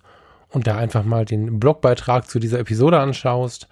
und 0.49 0.65
da 0.65 0.77
einfach 0.77 1.03
mal 1.03 1.25
den 1.25 1.59
Blogbeitrag 1.59 2.27
zu 2.27 2.39
dieser 2.39 2.57
Episode 2.59 2.99
anschaust. 2.99 3.67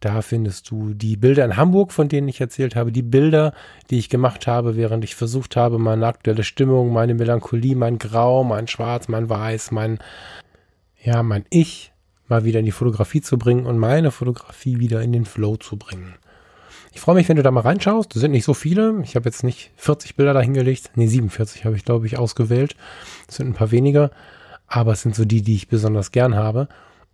Da 0.00 0.20
findest 0.20 0.70
du 0.70 0.92
die 0.92 1.16
Bilder 1.16 1.44
in 1.44 1.56
Hamburg, 1.56 1.92
von 1.92 2.08
denen 2.08 2.28
ich 2.28 2.40
erzählt 2.40 2.76
habe, 2.76 2.92
die 2.92 3.02
Bilder, 3.02 3.54
die 3.90 3.98
ich 3.98 4.10
gemacht 4.10 4.46
habe, 4.46 4.76
während 4.76 5.04
ich 5.04 5.14
versucht 5.14 5.56
habe, 5.56 5.78
meine 5.78 6.06
aktuelle 6.06 6.44
Stimmung, 6.44 6.92
meine 6.92 7.14
Melancholie, 7.14 7.74
mein 7.74 7.98
Grau, 7.98 8.44
mein 8.44 8.68
Schwarz, 8.68 9.08
mein 9.08 9.30
Weiß, 9.30 9.70
mein, 9.70 9.98
ja, 11.02 11.22
mein 11.22 11.46
Ich 11.48 11.92
mal 12.28 12.44
wieder 12.44 12.60
in 12.60 12.66
die 12.66 12.72
Fotografie 12.72 13.20
zu 13.20 13.38
bringen 13.38 13.66
und 13.66 13.78
meine 13.78 14.10
Fotografie 14.10 14.78
wieder 14.78 15.00
in 15.00 15.12
den 15.12 15.24
Flow 15.24 15.56
zu 15.56 15.76
bringen. 15.76 16.14
Ich 16.92 17.00
freue 17.00 17.14
mich, 17.14 17.28
wenn 17.28 17.36
du 17.36 17.42
da 17.42 17.50
mal 17.50 17.60
reinschaust. 17.60 18.14
Das 18.14 18.20
sind 18.20 18.30
nicht 18.30 18.44
so 18.44 18.54
viele. 18.54 19.00
Ich 19.02 19.16
habe 19.16 19.28
jetzt 19.28 19.44
nicht 19.44 19.70
40 19.76 20.16
Bilder 20.16 20.32
dahingelegt. 20.32 20.92
Nee, 20.94 21.06
47 21.06 21.64
habe 21.64 21.76
ich, 21.76 21.84
glaube 21.84 22.06
ich, 22.06 22.18
ausgewählt. 22.18 22.74
Das 23.26 23.36
sind 23.36 23.48
ein 23.48 23.54
paar 23.54 23.70
weniger. 23.70 24.10
Aber 24.66 24.92
es 24.92 25.02
sind 25.02 25.14
so 25.14 25.24
die, 25.24 25.42
die 25.42 25.54
ich 25.54 25.68
besonders 25.68 26.10
gern 26.10 26.34
habe. 26.34 26.68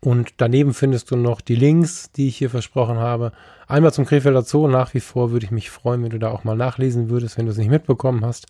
Und 0.04 0.34
daneben 0.38 0.74
findest 0.74 1.12
du 1.12 1.16
noch 1.16 1.40
die 1.40 1.54
Links, 1.54 2.10
die 2.10 2.26
ich 2.26 2.36
hier 2.36 2.50
versprochen 2.50 2.96
habe. 2.96 3.30
Einmal 3.68 3.92
zum 3.92 4.04
Krefelder 4.04 4.42
Zoo. 4.42 4.66
Nach 4.66 4.94
wie 4.94 5.00
vor 5.00 5.30
würde 5.30 5.46
ich 5.46 5.52
mich 5.52 5.70
freuen, 5.70 6.02
wenn 6.02 6.10
du 6.10 6.18
da 6.18 6.32
auch 6.32 6.42
mal 6.42 6.56
nachlesen 6.56 7.08
würdest, 7.08 7.38
wenn 7.38 7.46
du 7.46 7.52
es 7.52 7.58
nicht 7.58 7.70
mitbekommen 7.70 8.24
hast. 8.24 8.46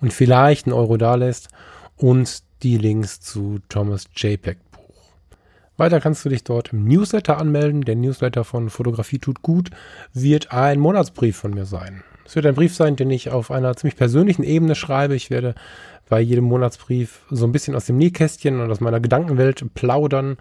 Und 0.00 0.12
vielleicht 0.12 0.66
einen 0.66 0.74
Euro 0.74 0.96
da 0.96 1.16
lässt. 1.16 1.48
Und 1.96 2.44
die 2.62 2.78
Links 2.78 3.20
zu 3.20 3.58
Thomas 3.68 4.04
JPEG 4.14 4.58
Buch. 4.70 5.10
Weiter 5.76 6.00
kannst 6.00 6.24
du 6.24 6.28
dich 6.28 6.44
dort 6.44 6.72
im 6.72 6.84
Newsletter 6.84 7.36
anmelden. 7.36 7.82
Der 7.82 7.96
Newsletter 7.96 8.44
von 8.44 8.70
Fotografie 8.70 9.18
tut 9.18 9.42
gut 9.42 9.70
wird 10.12 10.52
ein 10.52 10.78
Monatsbrief 10.78 11.36
von 11.36 11.52
mir 11.52 11.64
sein. 11.64 12.04
Es 12.24 12.36
wird 12.36 12.46
ein 12.46 12.54
Brief 12.54 12.76
sein, 12.76 12.94
den 12.94 13.10
ich 13.10 13.30
auf 13.30 13.50
einer 13.50 13.74
ziemlich 13.76 13.96
persönlichen 13.96 14.44
Ebene 14.44 14.76
schreibe. 14.76 15.16
Ich 15.16 15.30
werde 15.30 15.56
bei 16.08 16.20
jedem 16.20 16.44
Monatsbrief 16.44 17.22
so 17.28 17.44
ein 17.44 17.50
bisschen 17.52 17.74
aus 17.74 17.86
dem 17.86 17.96
Nähkästchen 17.96 18.60
und 18.60 18.70
aus 18.70 18.80
meiner 18.80 19.00
Gedankenwelt 19.00 19.64
plaudern 19.74 20.36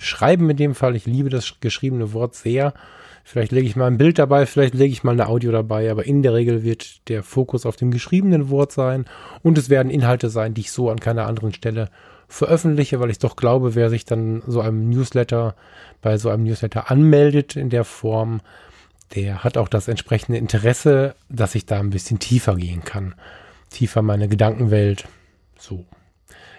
Schreiben 0.00 0.48
in 0.50 0.56
dem 0.56 0.74
Fall. 0.74 0.96
Ich 0.96 1.06
liebe 1.06 1.28
das 1.28 1.60
geschriebene 1.60 2.12
Wort 2.12 2.34
sehr. 2.34 2.74
Vielleicht 3.22 3.52
lege 3.52 3.66
ich 3.66 3.76
mal 3.76 3.86
ein 3.86 3.98
Bild 3.98 4.18
dabei, 4.18 4.46
vielleicht 4.46 4.74
lege 4.74 4.92
ich 4.92 5.04
mal 5.04 5.12
eine 5.12 5.28
Audio 5.28 5.52
dabei, 5.52 5.90
aber 5.90 6.04
in 6.06 6.22
der 6.22 6.34
Regel 6.34 6.64
wird 6.64 7.08
der 7.08 7.22
Fokus 7.22 7.66
auf 7.66 7.76
dem 7.76 7.90
geschriebenen 7.90 8.48
Wort 8.48 8.72
sein 8.72 9.04
und 9.42 9.58
es 9.58 9.68
werden 9.68 9.90
Inhalte 9.90 10.30
sein, 10.30 10.54
die 10.54 10.62
ich 10.62 10.72
so 10.72 10.90
an 10.90 10.98
keiner 10.98 11.26
anderen 11.26 11.52
Stelle 11.52 11.90
veröffentliche, 12.28 12.98
weil 12.98 13.10
ich 13.10 13.18
doch 13.18 13.36
glaube, 13.36 13.74
wer 13.74 13.90
sich 13.90 14.04
dann 14.04 14.42
so 14.46 14.60
einem 14.60 14.88
Newsletter 14.88 15.54
bei 16.00 16.16
so 16.16 16.30
einem 16.30 16.44
Newsletter 16.44 16.90
anmeldet 16.90 17.56
in 17.56 17.68
der 17.68 17.84
Form, 17.84 18.40
der 19.14 19.44
hat 19.44 19.58
auch 19.58 19.68
das 19.68 19.88
entsprechende 19.88 20.38
Interesse, 20.38 21.14
dass 21.28 21.54
ich 21.54 21.66
da 21.66 21.78
ein 21.78 21.90
bisschen 21.90 22.20
tiefer 22.20 22.56
gehen 22.56 22.84
kann. 22.84 23.14
Tiefer 23.68 24.02
meine 24.02 24.28
Gedankenwelt. 24.28 25.06
So. 25.58 25.84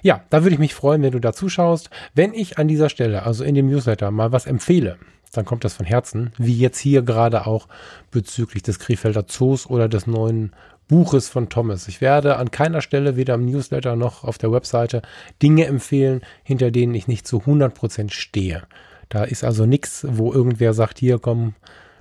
Ja, 0.02 0.24
da 0.30 0.43
würde 0.43 0.54
ich 0.54 0.60
mich 0.60 0.74
freuen, 0.74 1.02
wenn 1.02 1.12
du 1.12 1.20
da 1.20 1.34
zuschaust. 1.34 1.89
Wenn 2.16 2.34
ich 2.34 2.58
an 2.58 2.68
dieser 2.68 2.89
Stelle, 2.89 3.24
also 3.24 3.43
in 3.43 3.56
dem 3.56 3.68
Newsletter, 3.68 4.12
mal 4.12 4.32
was 4.32 4.47
empfehle, 4.47 4.97
dann 5.32 5.45
kommt 5.45 5.64
das 5.64 5.76
von 5.76 5.86
Herzen, 5.86 6.34
wie 6.38 6.58
jetzt 6.58 6.80
hier 6.80 7.04
gerade 7.04 7.47
auch 7.47 7.68
bezüglich 8.10 8.64
des 8.64 8.80
Krefelder 8.80 9.28
Zoos 9.28 9.66
oder 9.66 9.88
des 9.88 10.08
neuen 10.08 10.52
Buches 10.88 11.30
von 11.30 11.47
Thomas. 11.47 11.88
Ich 11.88 12.02
werde 12.02 12.36
an 12.36 12.52
keiner 12.52 12.82
Stelle, 12.82 13.16
weder 13.16 13.36
im 13.36 13.45
Newsletter 13.45 13.95
noch 13.95 14.26
auf 14.26 14.38
der 14.38 14.52
Webseite, 14.52 15.02
Dinge 15.41 15.66
empfehlen, 15.66 16.22
hinter 16.43 16.70
denen 16.70 16.93
ich 16.95 17.08
nicht 17.08 17.26
zu 17.26 17.38
100% 17.38 18.12
stehe. 18.12 18.64
Da 19.08 19.24
ist 19.24 19.43
also 19.43 19.66
nichts, 19.66 20.06
wo 20.10 20.34
irgendwer 20.34 20.74
sagt, 20.74 20.99
hier 20.99 21.20
komm, 21.20 21.54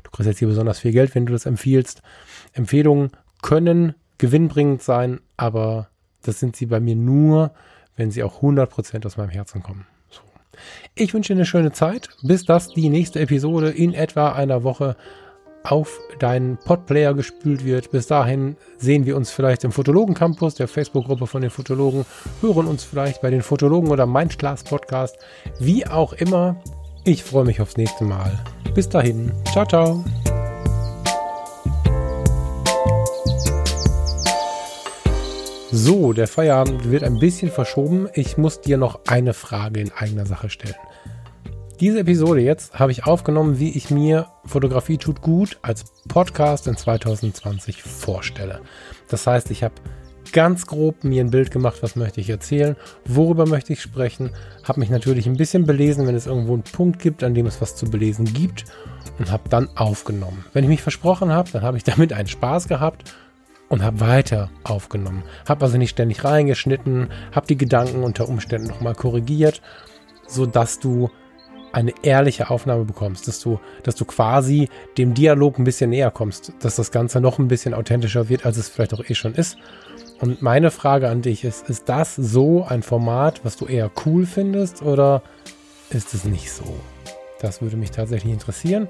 du 0.03 0.11
kriegst 0.11 0.27
jetzt 0.27 0.39
hier 0.41 0.49
besonders 0.49 0.81
viel 0.81 0.93
Geld, 0.93 1.15
wenn 1.15 1.27
du 1.27 1.33
das 1.33 1.47
empfiehlst. 1.47 2.03
Empfehlungen 2.53 3.11
können 3.43 3.95
gewinnbringend 4.19 4.83
sein, 4.83 5.21
aber 5.37 5.89
das 6.23 6.41
sind 6.41 6.57
sie 6.57 6.67
bei 6.67 6.81
mir 6.81 6.97
nur, 6.97 7.53
wenn 8.01 8.11
sie 8.11 8.25
auch 8.25 8.43
100% 8.43 9.07
aus 9.07 9.17
meinem 9.17 9.29
Herzen 9.29 9.63
kommen. 9.63 9.87
So. 10.09 10.23
Ich 10.95 11.15
wünsche 11.15 11.33
dir 11.33 11.39
eine 11.39 11.47
schöne 11.47 11.71
Zeit, 11.71 12.09
bis 12.23 12.45
das 12.45 12.69
die 12.69 12.89
nächste 12.89 13.21
Episode 13.21 13.71
in 13.71 13.95
etwa 13.95 14.33
einer 14.33 14.65
Woche 14.65 14.97
auf 15.63 16.01
deinen 16.19 16.57
Podplayer 16.57 17.13
gespült 17.15 17.65
wird. 17.65 17.91
Bis 17.91 18.07
dahin 18.07 18.57
sehen 18.79 19.05
wir 19.05 19.17
uns 19.17 19.31
vielleicht 19.31 19.63
im 19.65 19.73
Fotologen 19.73 20.15
Campus, 20.15 20.55
der 20.55 20.69
Facebook-Gruppe 20.69 21.27
von 21.27 21.43
den 21.43 21.51
Fotologen, 21.51 22.07
hören 22.41 22.67
uns 22.67 22.83
vielleicht 22.83 23.21
bei 23.21 23.31
den 23.31 23.43
Fotologen 23.43 23.91
oder 23.91 24.07
Mindclass 24.07 24.65
Podcast. 24.65 25.19
Wie 25.59 25.87
auch 25.87 26.15
immer, 26.15 26.57
ich 27.05 27.23
freue 27.23 27.45
mich 27.45 27.61
aufs 27.61 27.77
nächste 27.77 28.05
Mal. 28.05 28.33
Bis 28.75 28.89
dahin, 28.89 29.31
ciao, 29.53 29.67
ciao. 29.67 30.05
So, 35.73 36.13
der 36.13 36.27
Feierabend 36.27 36.91
wird 36.91 37.05
ein 37.05 37.21
bisschen 37.21 37.49
verschoben. 37.49 38.09
Ich 38.15 38.37
muss 38.37 38.61
dir 38.61 38.77
noch 38.77 39.03
eine 39.07 39.35
Frage 39.35 39.79
in 39.79 39.93
eigener 39.93 40.27
Sache 40.27 40.51
stellen. 40.51 40.75
Diese 41.79 42.01
Episode 42.01 42.41
jetzt 42.41 42.81
habe 42.81 42.91
ich 42.91 43.07
aufgenommen, 43.07 43.61
wie 43.61 43.71
ich 43.77 43.89
mir 43.89 44.27
Fotografie 44.45 44.99
tut 44.99 45.23
gut 45.23 45.59
als 45.63 45.85
Podcast 46.09 46.67
in 46.67 46.77
2020 46.77 47.85
vorstelle. 47.85 48.63
Das 49.09 49.29
heißt, 49.29 49.53
ich 49.53 49.63
habe 49.63 49.75
ganz 50.33 50.67
grob 50.67 51.05
mir 51.05 51.23
ein 51.23 51.31
Bild 51.31 51.53
gemacht, 51.53 51.85
was 51.85 51.95
möchte 51.95 52.21
ich 52.21 52.31
erzählen, 52.31 52.75
worüber 53.05 53.47
möchte 53.47 53.73
ich 53.73 53.81
sprechen, 53.81 54.31
habe 54.65 54.81
mich 54.81 54.91
natürlich 54.91 55.27
ein 55.27 55.37
bisschen 55.37 55.67
belesen, 55.67 56.05
wenn 56.09 56.17
es 56.17 56.27
irgendwo 56.27 56.55
einen 56.55 56.65
Punkt 56.65 57.01
gibt, 57.01 57.23
an 57.23 57.35
dem 57.35 57.47
es 57.47 57.61
was 57.61 57.77
zu 57.77 57.89
belesen 57.89 58.25
gibt 58.25 58.65
und 59.21 59.31
habe 59.31 59.49
dann 59.49 59.69
aufgenommen. 59.77 60.45
Wenn 60.53 60.65
ich 60.65 60.71
mich 60.71 60.83
versprochen 60.83 61.31
habe, 61.31 61.49
dann 61.53 61.63
habe 61.63 61.77
ich 61.77 61.85
damit 61.85 62.13
einen 62.13 62.29
Spaß 62.29 62.67
gehabt 62.67 63.15
und 63.71 63.83
habe 63.83 64.01
weiter 64.01 64.51
aufgenommen. 64.65 65.23
Habe 65.49 65.65
also 65.65 65.79
nicht 65.79 65.91
ständig 65.91 66.25
reingeschnitten, 66.25 67.09
habe 67.33 67.47
die 67.47 67.57
Gedanken 67.57 68.03
unter 68.03 68.29
Umständen 68.29 68.67
nochmal 68.67 68.95
korrigiert, 68.95 69.63
sodass 70.27 70.79
du 70.81 71.09
eine 71.73 71.95
ehrliche 72.03 72.51
Aufnahme 72.51 72.85
bekommst, 72.85 73.29
dass 73.29 73.41
du, 73.41 73.61
dass 73.85 73.95
du 73.95 74.05
quasi 74.05 74.69
dem 74.99 75.15
Dialog 75.15 75.57
ein 75.57 75.65
bisschen 75.65 75.91
näher 75.91 76.11
kommst, 76.11 76.53
dass 76.61 76.75
das 76.75 76.91
Ganze 76.91 77.21
noch 77.21 77.39
ein 77.39 77.47
bisschen 77.47 77.73
authentischer 77.73 78.29
wird, 78.29 78.45
als 78.45 78.57
es 78.57 78.69
vielleicht 78.69 78.93
auch 78.93 79.09
eh 79.09 79.15
schon 79.15 79.35
ist. 79.35 79.57
Und 80.21 80.43
meine 80.43 80.73
Frage 80.73 81.09
an 81.09 81.23
dich 81.23 81.45
ist, 81.45 81.71
ist 81.71 81.89
das 81.89 82.17
so 82.17 82.65
ein 82.65 82.83
Format, 82.83 83.45
was 83.45 83.57
du 83.57 83.67
eher 83.67 83.89
cool 84.05 84.27
findest 84.27 84.83
oder 84.83 85.23
ist 85.91 86.13
es 86.13 86.25
nicht 86.25 86.51
so? 86.53 86.65
Das 87.41 87.63
würde 87.63 87.77
mich 87.77 87.93
tatsächlich 87.93 88.33
interessieren. 88.33 88.89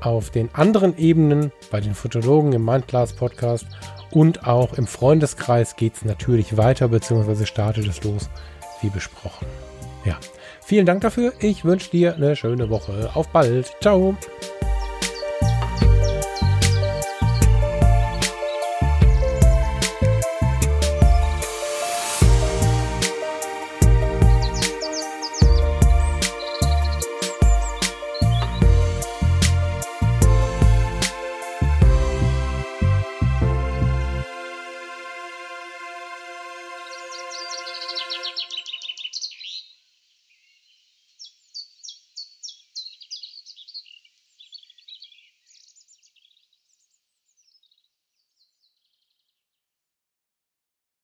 Auf 0.00 0.30
den 0.30 0.50
anderen 0.54 0.96
Ebenen, 0.98 1.52
bei 1.70 1.80
den 1.80 1.94
Fotologen 1.94 2.52
im 2.52 2.64
Mindclass 2.64 3.12
Podcast 3.12 3.66
und 4.10 4.46
auch 4.46 4.74
im 4.74 4.86
Freundeskreis 4.86 5.76
geht 5.76 5.94
es 5.94 6.04
natürlich 6.04 6.56
weiter, 6.56 6.88
beziehungsweise 6.88 7.46
startet 7.46 7.86
es 7.86 8.04
los, 8.04 8.30
wie 8.82 8.90
besprochen. 8.90 9.46
Ja, 10.04 10.18
vielen 10.62 10.86
Dank 10.86 11.00
dafür. 11.00 11.32
Ich 11.40 11.64
wünsche 11.64 11.90
dir 11.90 12.14
eine 12.14 12.36
schöne 12.36 12.70
Woche. 12.70 13.10
Auf 13.14 13.28
bald. 13.28 13.72
Ciao. 13.80 14.16